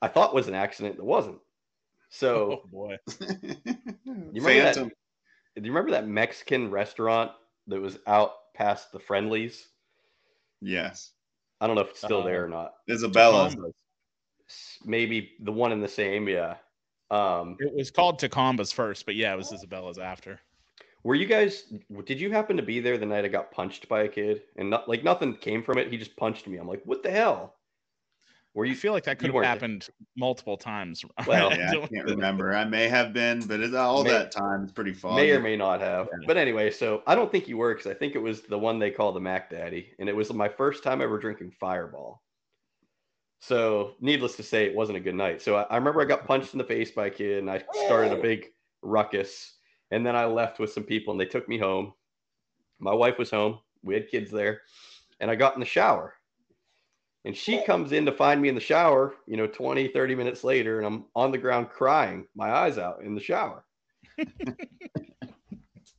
[0.01, 1.39] I thought was an accident that wasn't.
[2.09, 2.97] So Oh boy.
[3.19, 3.55] You
[4.05, 4.91] remember that- Phantom.
[5.55, 7.31] Do you remember that Mexican restaurant
[7.67, 9.67] that was out past the Friendlies?
[10.61, 11.11] Yes.
[11.61, 12.75] I don't know if it's still Uh, there or not.
[12.89, 13.53] Isabella.
[14.83, 16.27] Maybe the one in the same.
[16.27, 16.57] Yeah.
[17.11, 20.39] Um, It was called Tacomba's first, but yeah, it was Isabella's after.
[21.03, 21.71] were you guys?
[22.05, 24.69] Did you happen to be there the night I got punched by a kid and
[24.69, 25.91] not like nothing came from it?
[25.91, 26.57] He just punched me.
[26.57, 27.54] I'm like, what the hell?
[28.55, 28.77] Were You you?
[28.77, 29.49] feel like that could have weren't there.
[29.51, 29.87] happened
[30.17, 31.03] multiple times.
[31.27, 32.55] Well, I Yeah, I don't- can't remember.
[32.55, 34.63] I may have been, but it's all May- that time.
[34.63, 35.15] It's pretty foggy.
[35.23, 36.07] May or may not have.
[36.19, 36.25] Yeah.
[36.25, 38.79] But anyway, so I don't think you were because I think it was the one
[38.79, 42.23] they call the Mac Daddy, and it was my first time ever drinking Fireball.
[43.41, 45.41] So, needless to say, it wasn't a good night.
[45.41, 47.61] So I, I remember I got punched in the face by a kid, and I
[47.85, 48.47] started a big
[48.81, 49.51] ruckus.
[49.91, 51.93] And then I left with some people, and they took me home.
[52.79, 53.59] My wife was home.
[53.83, 54.61] We had kids there,
[55.19, 56.14] and I got in the shower.
[57.25, 60.43] And she comes in to find me in the shower, you know, 20, 30 minutes
[60.43, 63.65] later, and I'm on the ground crying, my eyes out in the shower.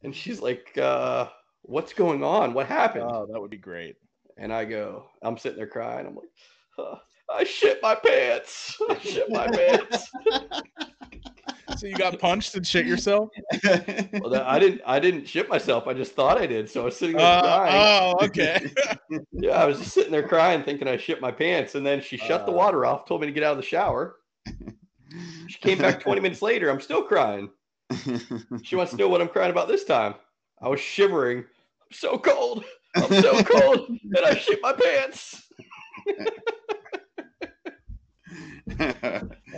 [0.02, 1.26] And she's like, uh,
[1.62, 2.54] what's going on?
[2.54, 3.04] What happened?
[3.10, 3.96] Oh, that would be great.
[4.36, 6.06] and I go, I'm sitting there crying.
[6.06, 6.28] I'm like,
[6.76, 6.96] "Huh,
[7.28, 8.76] I shit my pants.
[8.90, 10.08] I shit my pants.
[11.76, 13.28] So you got punched and shit yourself?
[13.64, 14.80] well, that- I didn't.
[14.86, 15.86] I didn't shit myself.
[15.86, 16.70] I just thought I did.
[16.70, 18.14] So I was sitting there Uh, crying.
[18.20, 18.70] oh, okay.
[19.32, 21.74] Yeah, I was just sitting there crying, thinking I shit my pants.
[21.74, 22.56] And then she shut the Uh.
[22.56, 24.16] water off, told me to get out of the shower.
[25.48, 26.68] She came back 20 minutes later.
[26.70, 27.50] I'm still crying.
[28.62, 30.14] She wants to know what I'm crying about this time.
[30.60, 31.38] I was shivering.
[31.38, 32.64] I'm so cold.
[32.96, 35.42] I'm so cold that I shit my pants.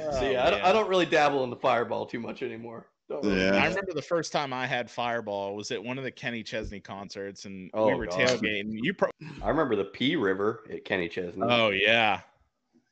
[0.06, 2.88] Oh, See, I, don't, I don't really dabble in the fireball too much anymore.
[3.08, 3.62] Really Yeah.
[3.62, 6.80] I remember the first time I had Fireball was at one of the Kenny Chesney
[6.80, 8.14] concerts, and we Oh, were God.
[8.14, 8.78] tailgating.
[8.82, 9.10] You pro-
[9.42, 11.42] I remember the P River at Kenny Chesney.
[11.42, 12.20] oh yeah,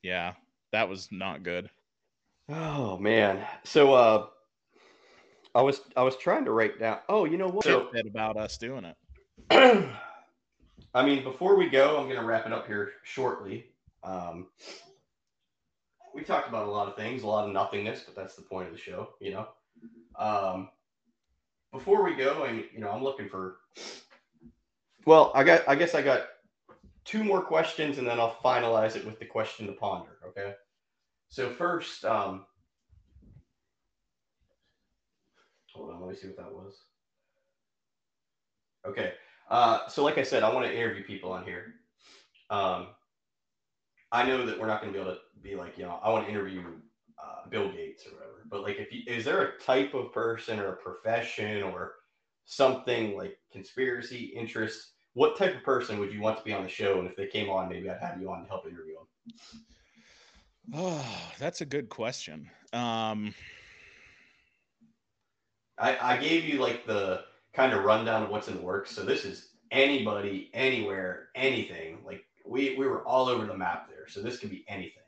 [0.03, 0.35] yeah,
[0.73, 1.71] that was not good.
[2.49, 3.47] Oh man.
[3.65, 4.27] So uh
[5.55, 6.99] I was I was trying to write down.
[7.09, 7.65] Oh, you know what?
[7.65, 8.97] So, about us doing it.
[10.95, 13.67] I mean, before we go, I'm gonna wrap it up here shortly.
[14.03, 14.49] Um
[16.17, 18.69] we talked about a lot of things, a lot of nothingness, but that's the point
[18.69, 19.49] of the show, you know.
[20.19, 20.71] Um
[21.73, 23.59] before we go, and you know, I'm looking for
[25.05, 26.23] well, I got I guess I got
[27.05, 30.55] two more questions and then I'll finalize it with the question to ponder, okay?
[31.29, 32.47] So first, um,
[35.73, 36.75] hold on, let me see what that was.
[38.87, 39.13] Okay,
[39.51, 41.75] uh, so like I said, I want to interview people on here.
[42.49, 42.89] Um,
[44.17, 46.09] I know that we're not going to be able to be like, you know, I
[46.09, 46.63] want to interview
[47.23, 48.45] uh, Bill Gates or whatever.
[48.49, 51.97] But like, if you, is there a type of person or a profession or
[52.47, 54.93] something like conspiracy interest?
[55.13, 56.99] What type of person would you want to be on the show?
[56.99, 59.63] And if they came on, maybe I'd have you on to help interview them.
[60.75, 62.49] Oh, that's a good question.
[62.73, 63.35] Um,
[65.79, 68.93] I, I gave you like the kind of rundown of what's in the works.
[68.93, 71.99] So this is anybody, anywhere, anything.
[72.05, 74.09] Like we we were all over the map there.
[74.09, 75.03] So this could be anything.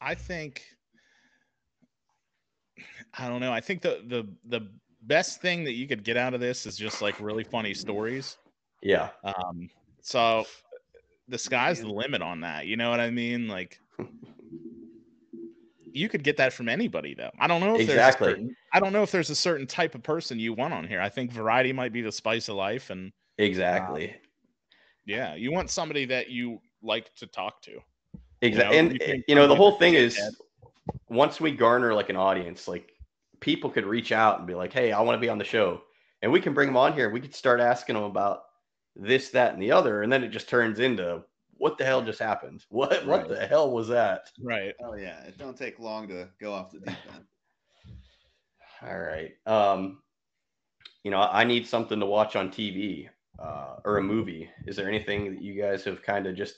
[0.00, 0.64] I think
[3.18, 3.52] I don't know.
[3.52, 4.68] I think the the the
[5.02, 8.36] best thing that you could get out of this is just like really funny stories.
[8.82, 9.10] Yeah.
[9.24, 9.68] Um,
[10.02, 10.46] so
[11.28, 12.66] the sky's the limit on that.
[12.66, 13.48] You know what I mean?
[13.48, 13.78] Like
[15.92, 17.30] you could get that from anybody though.
[17.38, 18.26] I don't know if Exactly.
[18.26, 20.86] there's certain, I don't know if there's a certain type of person you want on
[20.86, 21.00] here.
[21.00, 24.14] I think variety might be the spice of life and Exactly.
[25.06, 27.78] yeah, you want somebody that you like to talk to.
[28.42, 28.76] Exactly.
[28.76, 30.32] you and think eh, you know, the whole thing is that?
[31.08, 32.92] once we garner like an audience, like
[33.40, 35.82] people could reach out and be like, "Hey, I want to be on the show,"
[36.22, 37.10] and we can bring them on here.
[37.10, 38.42] We could start asking them about
[38.96, 41.22] this, that, and the other, and then it just turns into
[41.60, 42.64] what the hell just happened?
[42.70, 44.30] What what the hell was that?
[44.42, 44.74] Right.
[44.82, 47.24] Oh yeah, it don't take long to go off the deep end.
[48.82, 49.32] All right.
[49.46, 50.00] Um,
[51.04, 53.08] you know, I need something to watch on TV
[53.38, 54.48] uh, or a movie.
[54.66, 56.54] Is there anything that you guys have kind of just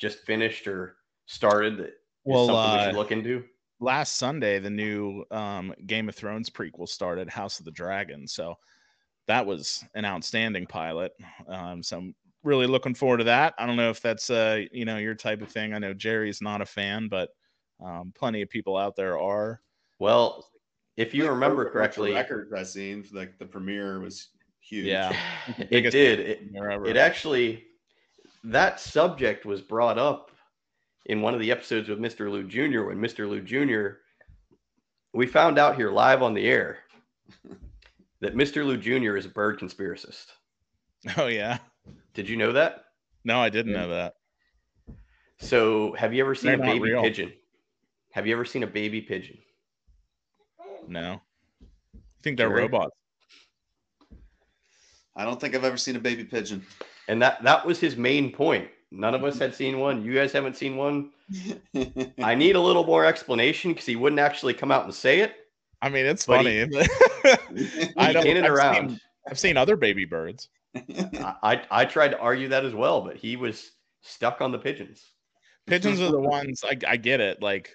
[0.00, 0.96] just finished or
[1.26, 1.94] started that
[2.24, 3.44] Well, something we uh, should look into?
[3.80, 8.26] last Sunday, the new um, Game of Thrones prequel started, House of the Dragon.
[8.28, 8.56] So
[9.28, 11.12] that was an outstanding pilot.
[11.48, 13.54] Um, so I'm really looking forward to that.
[13.58, 15.74] I don't know if that's uh you know your type of thing.
[15.74, 17.30] I know Jerry's not a fan, but
[17.84, 19.62] um, plenty of people out there are.
[19.98, 20.50] Well,
[20.96, 24.28] if you Like, remember bunch of correctly, records I seen like the premiere was
[24.60, 25.08] huge.
[25.08, 25.16] Yeah,
[25.70, 26.20] it did.
[26.20, 26.40] It,
[26.84, 27.66] it actually
[28.44, 30.30] that subject was brought up
[31.06, 32.30] in one of the episodes with Mr.
[32.30, 32.84] Lude Jr.
[32.84, 33.28] when Mr.
[33.28, 33.98] Lude Jr.
[35.12, 36.78] we found out here live on the air
[38.20, 38.64] that Mr.
[38.64, 39.16] Lude Jr.
[39.16, 40.26] is a bird conspiracist.
[41.16, 41.58] oh yeah.
[42.14, 42.84] Did you know that?
[43.24, 44.14] No, I didn't know that.
[45.38, 47.32] So, have you ever seen They're a baby pigeon?
[48.12, 49.38] Have you ever seen a baby pigeon?
[50.86, 51.20] No.
[51.94, 52.62] I think they're Jerry?
[52.62, 52.94] robots.
[55.16, 56.64] I don't think I've ever seen a baby pigeon.
[57.10, 58.68] And that that was his main point.
[58.92, 60.04] None of us had seen one.
[60.04, 61.10] You guys haven't seen one.
[62.22, 65.34] I need a little more explanation because he wouldn't actually come out and say it.
[65.82, 66.66] I mean, it's funny.
[66.72, 68.90] he- I don't, in and I've around.
[68.90, 70.48] Seen, I've seen other baby birds.
[70.76, 73.72] I, I I tried to argue that as well, but he was
[74.02, 75.02] stuck on the pigeons.
[75.66, 76.62] Pigeons are the ones.
[76.64, 77.42] I, I get it.
[77.42, 77.70] Like,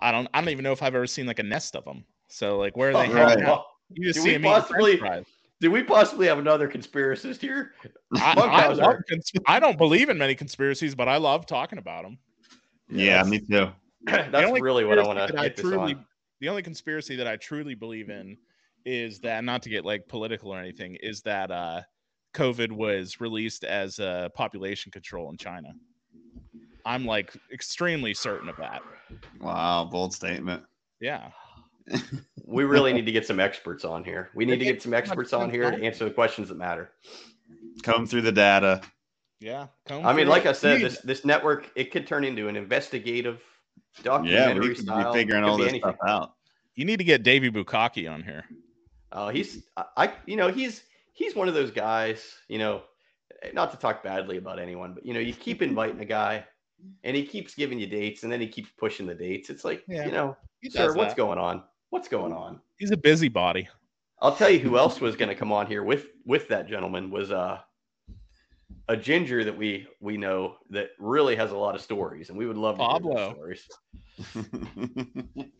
[0.00, 0.28] I don't.
[0.34, 2.04] I don't even know if I've ever seen like a nest of them.
[2.28, 3.28] So like, where are they Oh, right.
[3.30, 3.48] hanging out?
[3.48, 5.26] well, You just Do see we them possibly- French fries.
[5.62, 7.70] Do we possibly have another conspiracist here?
[8.16, 12.02] I, I, love cons- I don't believe in many conspiracies, but I love talking about
[12.02, 12.18] them.
[12.90, 13.68] yeah, me too.
[14.04, 16.04] That's only really what I want to that I this truly- on.
[16.40, 18.36] The only conspiracy that I truly believe in
[18.84, 21.82] is that, not to get like political or anything, is that uh,
[22.34, 25.68] COVID was released as a population control in China.
[26.84, 28.82] I'm like extremely certain of that.
[29.40, 30.64] Wow, bold statement.
[31.00, 31.30] Yeah.
[32.44, 34.28] We really need to get some experts on here.
[34.34, 36.90] We need to get some experts on here to answer the questions that matter.
[37.82, 38.82] Comb through the data.
[39.40, 39.68] Yeah.
[39.86, 40.48] come I mean, like it.
[40.50, 43.40] I said, this this network it could turn into an investigative
[43.98, 45.12] Yeah, documentary we could style.
[45.12, 45.94] be figuring Could all be this anything.
[45.94, 46.34] stuff out.
[46.74, 48.44] you need to get Davey Bukaki on here.
[49.10, 50.82] Uh, he's I- I you know he's
[51.14, 52.82] he's one of those guys you know
[53.54, 56.44] not to talk badly about anyone but you know you keep inviting a guy
[57.02, 59.82] and he keeps giving you dates and then he keeps pushing the dates it's like
[59.88, 60.36] Yeah, you know
[60.70, 61.62] sir what's going on
[61.92, 63.68] what's going on He's a busybody.
[64.20, 67.10] I'll tell you who else was going to come on here with with that gentleman
[67.10, 67.58] was uh
[68.88, 72.46] a ginger that we we know that really has a lot of stories and we
[72.46, 73.34] would love to hear those Pablo.
[73.34, 73.68] stories.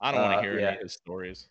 [0.00, 0.66] I don't want Uh, to hear yeah.
[0.68, 1.48] any of his stories.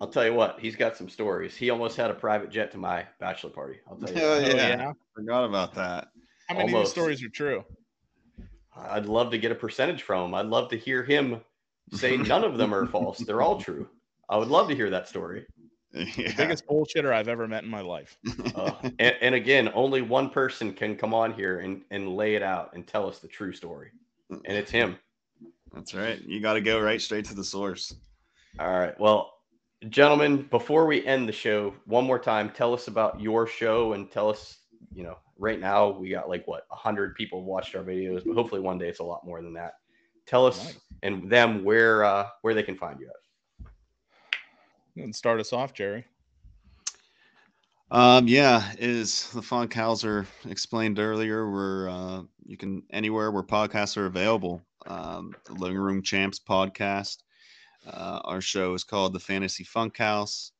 [0.00, 1.56] I'll tell you what he's got some stories.
[1.56, 3.78] He almost had a private jet to my bachelor party.
[3.88, 4.22] I'll tell you.
[4.22, 4.56] Oh, that.
[4.78, 4.92] yeah.
[5.14, 6.08] Forgot about that.
[6.48, 7.64] How many of these stories are true?
[8.76, 10.34] I'd love to get a percentage from him.
[10.34, 11.40] I'd love to hear him
[11.92, 13.18] say none of them are false.
[13.18, 13.88] They're all true.
[14.28, 15.46] I would love to hear that story.
[15.94, 16.32] Yeah.
[16.36, 18.16] Biggest bullshitter I've ever met in my life.
[18.54, 22.42] Uh, and, and again, only one person can come on here and, and lay it
[22.42, 23.90] out and tell us the true story.
[24.30, 24.96] And it's him.
[25.74, 26.20] That's right.
[26.22, 27.94] You got to go right straight to the source.
[28.58, 28.98] All right.
[28.98, 29.32] Well,
[29.88, 34.10] gentlemen, before we end the show, one more time, tell us about your show and
[34.10, 34.58] tell us,
[34.94, 38.60] you know, right now we got like what, 100 people watched our videos, but hopefully
[38.60, 39.74] one day it's a lot more than that.
[40.26, 40.78] Tell us Nice.
[41.02, 45.02] And them where uh, where they can find you at.
[45.02, 46.04] And start us off, Jerry.
[47.90, 51.50] Um, yeah, is the Funkhauser explained earlier?
[51.50, 54.62] We're uh, you can anywhere where podcasts are available.
[54.86, 57.18] Um, the Living Room Champs podcast.
[57.86, 60.52] Uh, our show is called the Fantasy Funkhouse.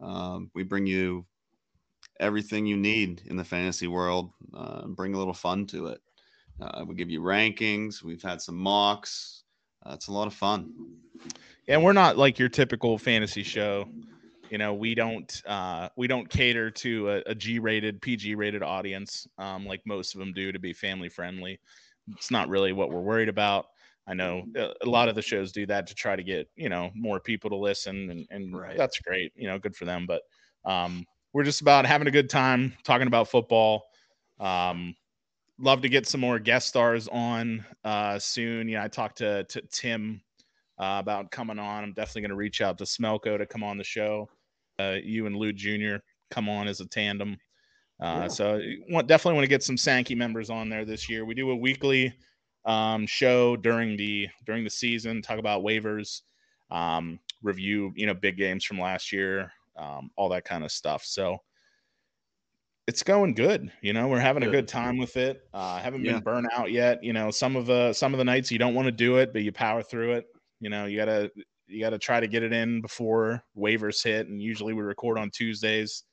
[0.00, 1.26] Um, we bring you
[2.20, 4.30] everything you need in the fantasy world.
[4.54, 6.00] Uh, and bring a little fun to it.
[6.60, 8.02] Uh, we give you rankings.
[8.02, 9.41] We've had some mocks.
[9.84, 10.70] Uh, it's a lot of fun.
[11.68, 13.88] And we're not like your typical fantasy show.
[14.50, 19.64] You know, we don't uh we don't cater to a, a G-rated, PG-rated audience, um,
[19.66, 21.58] like most of them do to be family friendly.
[22.10, 23.66] It's not really what we're worried about.
[24.06, 26.68] I know a- a lot of the shows do that to try to get, you
[26.68, 28.76] know, more people to listen and, and Right.
[28.76, 30.06] that's great, you know, good for them.
[30.06, 30.22] But
[30.64, 33.84] um we're just about having a good time talking about football.
[34.38, 34.94] Um
[35.58, 38.68] love to get some more guest stars on uh soon.
[38.68, 40.20] Yeah, I talked to, to Tim
[40.78, 41.84] uh, about coming on.
[41.84, 44.28] I'm definitely going to reach out to Smelko to come on the show.
[44.78, 45.96] Uh, you and Lude Jr.
[46.30, 47.38] come on as a tandem.
[48.00, 48.28] Uh, Yeah.
[48.28, 51.24] So want, definitely want to get some Sankey members on there this year.
[51.24, 52.12] We do a weekly
[52.64, 56.22] um, show during the during the season, talk about waivers,
[56.70, 61.04] um, review you know big games from last year, um, all that kind of stuff.
[61.04, 61.38] So
[62.88, 63.70] it's going good.
[63.80, 64.66] You know, we're having a Good.
[64.68, 65.42] time with it.
[65.52, 66.14] Uh, haven't Yeah.
[66.14, 67.02] been burnt out yet.
[67.02, 69.32] You know, some of the some of the nights you don't want to do it,
[69.32, 70.26] but you power through it.
[70.60, 71.30] You know, you gotta
[71.66, 75.30] you gotta try to get it in before waivers hit, and usually we record on
[75.30, 76.04] Tuesdays,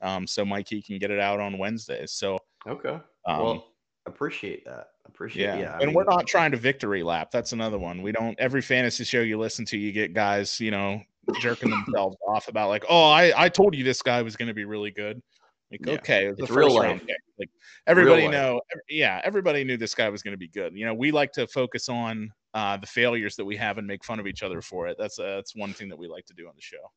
[0.00, 2.12] um, so Mikey can get it out on Wednesdays.
[2.12, 2.98] So, Okay.
[3.26, 3.72] um, well,
[4.06, 4.88] appreciate that.
[5.06, 5.72] Appreciate yeah, yeah.
[5.74, 7.30] I and mean, we're not trying to victory lap.
[7.30, 8.02] That's another one.
[8.02, 11.00] We don't every fantasy show you listen to, you get guys, you know,
[11.40, 14.54] jerking themselves off about like, oh, I I told you this guy was going to
[14.54, 15.22] be really good.
[15.70, 15.94] Like, Yeah.
[15.94, 17.02] okay, it It's the real life.
[17.38, 17.50] Like
[17.86, 20.74] everybody know, yeah, everybody knew this guy was going to be good.
[20.74, 24.04] You know, we like to focus on uh, the failures that we have and make
[24.04, 24.96] fun of each other for it.
[24.98, 26.90] That's uh, that's one thing that we like to do on the show.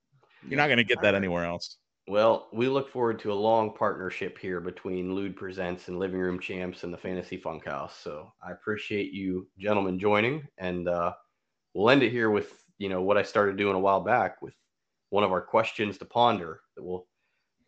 [0.47, 1.77] You're not going to get that anywhere else.
[2.07, 6.39] Well, we look forward to a long partnership here between Lude Presents and Living Room
[6.39, 7.91] Champs and the Fantasy Funkhouse.
[8.01, 11.13] So I appreciate you gentlemen joining, and uh,
[11.73, 14.55] we'll end it here with you know what I started doing a while back with
[15.09, 17.05] one of our questions to ponder that we'll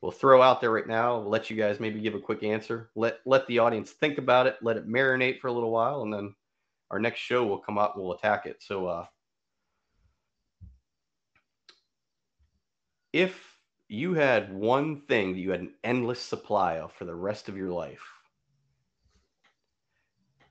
[0.03, 1.17] we'll throw out there right now.
[1.17, 2.89] We'll let you guys maybe give a quick answer.
[2.93, 4.57] Let let the audience think about it.
[4.61, 6.35] Let it marinate for a little while, and then
[6.91, 7.97] our next show will come out.
[7.97, 8.57] We'll attack it.
[8.59, 9.05] So uh,
[13.13, 13.57] if
[13.87, 17.55] you had one thing that you had an endless supply of for the rest of
[17.55, 18.03] your life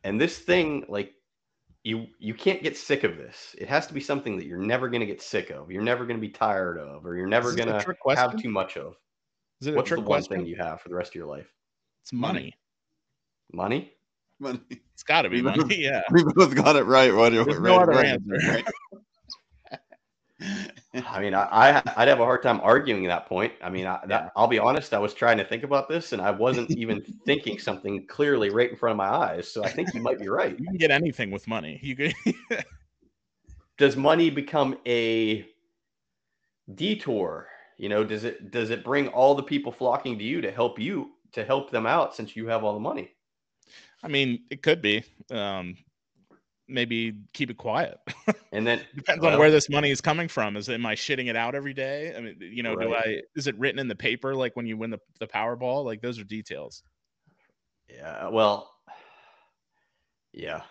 [0.04, 1.12] and this thing like
[1.82, 4.88] you you can't get sick of this it has to be something that you're never
[4.88, 7.48] going to get sick of you're never going to be tired of or you're never
[7.48, 8.94] Is this a going to have too much of
[9.62, 10.38] Is it what's the trick one question?
[10.38, 11.46] thing you have for the rest of your life
[12.02, 12.52] It's money.
[13.52, 13.92] money
[14.40, 14.60] Money.
[14.92, 15.76] It's got to be We both- money.
[15.80, 16.02] Yeah.
[16.10, 17.14] We both got it right.
[17.14, 18.48] What, There's right, no other right, answer.
[18.50, 18.66] right.
[21.06, 21.42] i mean I,
[21.76, 24.06] I i'd have a hard time arguing that point i mean I, Yeah.
[24.08, 27.00] that, i'll be honest i was trying to think about this and i wasn't even
[27.24, 30.28] thinking something clearly right in front of my eyes so i think you might be
[30.28, 31.78] right You can get anything with money.
[31.80, 32.14] You could.
[33.78, 35.46] does money become a
[36.74, 37.46] detour
[37.78, 40.78] you know does it does it bring all the people flocking to you to help
[40.78, 43.10] you to help them out since you have all the money
[44.04, 45.04] I mean, it could be.
[45.30, 45.76] Um,
[46.66, 47.98] maybe keep it quiet.
[48.52, 50.56] and then Depends on where this money is coming from.
[50.56, 52.12] Is am I shitting it out every day?
[52.16, 53.20] I mean, you know, do I?
[53.36, 55.84] Is it written in the paper like when you win the the Powerball?
[55.84, 56.82] Like those are details.
[57.88, 58.72] yeah well
[60.32, 60.62] yeah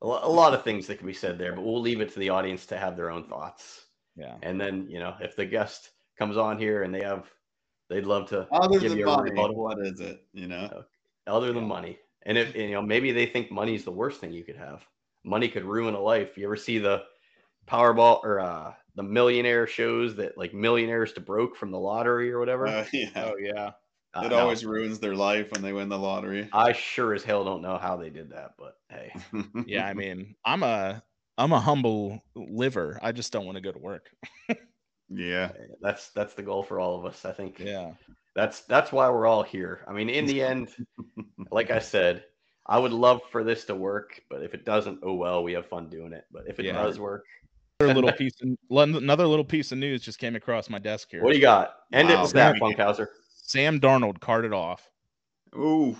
[0.00, 2.28] a lot of things that can be said there but we'll leave it to the
[2.30, 3.84] audience to have their own thoughts
[4.16, 4.36] Yeah.
[4.42, 7.30] and then you know if the guest comes on here and they have
[7.88, 9.54] they'd love to Other give than you a money, rebuttal.
[9.54, 10.26] what is it?
[10.32, 10.84] You know,
[11.26, 11.66] other than Yeah.
[11.66, 11.98] money.
[12.22, 14.86] And if you know, maybe they think money is the worst thing you could have.
[15.24, 16.36] Money could ruin a life.
[16.38, 17.04] You ever see the
[17.66, 22.38] Powerball or uh, the millionaire shows that like millionaires to broke from the lottery or
[22.40, 22.66] whatever?
[22.66, 23.72] Uh, yeah, Oh yeah.
[24.14, 26.52] Uh, it no, always ruins their life when they win the lottery.
[26.52, 29.16] I sure as hell don't know how they did that, but hey,
[29.64, 29.84] Yeah.
[29.84, 31.02] I mean, I'm a
[31.36, 32.98] I'm a humble liver.
[33.02, 34.10] I just don't want to go to work.
[35.10, 37.24] yeah, eh, that's that's the goal for all of us.
[37.24, 37.92] I think Yeah.
[38.34, 39.84] that's that's why we're all here.
[39.88, 40.68] I mean, in the end,
[41.50, 42.24] like I said,
[42.66, 45.66] I would love for this to work, but if it doesn't, oh well, we have
[45.66, 46.24] fun doing it.
[46.32, 46.74] But if it Yeah.
[46.74, 47.24] does work,
[47.80, 51.22] Another little piece of another little piece of news just came across my desk here.
[51.22, 51.74] what do you got?
[51.92, 52.22] End it Wow.
[52.24, 53.08] with that, Funkhauser.
[53.30, 54.90] Sam Darnold carted off.
[55.54, 55.96] Ooh,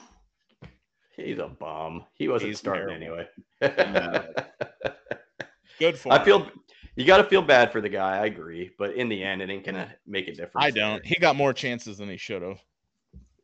[1.16, 2.05] He's a bum.
[2.14, 3.26] He wasn't He's starting terrible.
[3.60, 4.28] anyway.
[5.78, 6.24] Good for I him.
[6.24, 6.51] feel
[6.99, 8.19] you got to feel bad for the guy.
[8.19, 10.66] I agree, but in the end, it ain't gonna make a difference.
[10.66, 11.05] I don't.
[11.07, 12.59] He got more chances than he should have.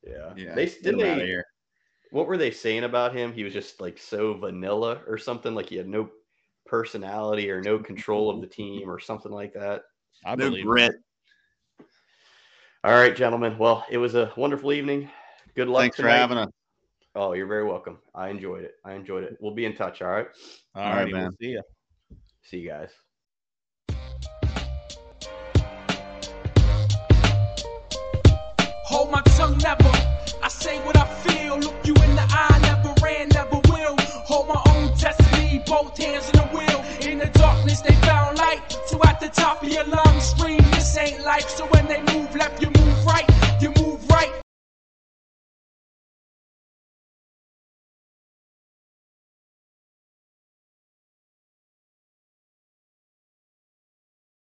[0.05, 0.33] Yeah.
[0.37, 0.55] yeah.
[0.57, 1.25] They didn't they.
[1.25, 1.45] here.
[2.11, 3.33] What were they saying about him?
[3.33, 5.55] He was just like so vanilla or something.
[5.55, 6.11] Like he had no
[6.67, 9.83] personality or no control of the team or something like that.
[10.25, 10.65] I No believe.
[10.65, 10.67] it.
[10.67, 10.95] grit.
[12.83, 13.57] All right, gentlemen.
[13.57, 15.09] Well, it was a wonderful evening.
[15.55, 15.83] Good luck.
[15.83, 16.51] Thanks for having us.
[17.15, 17.99] Oh, you're very welcome.
[18.17, 18.75] I enjoyed it.
[18.85, 19.37] I enjoyed it.
[19.41, 20.03] We'll be in touch.
[20.03, 20.27] All right.
[20.75, 21.37] All right, right, man.
[21.41, 21.61] See ya.
[22.43, 22.91] See you guys.
[29.40, 31.59] I say what I feel.
[31.59, 33.97] Look you in the eye, never ran, never will.
[34.31, 37.11] Hold my own destiny, both hands in the wheel.
[37.11, 38.62] In the darkness, they found light.
[38.86, 41.48] So at the top of your lungs, scream, this ain't life.
[41.48, 43.05] So when they move left, you move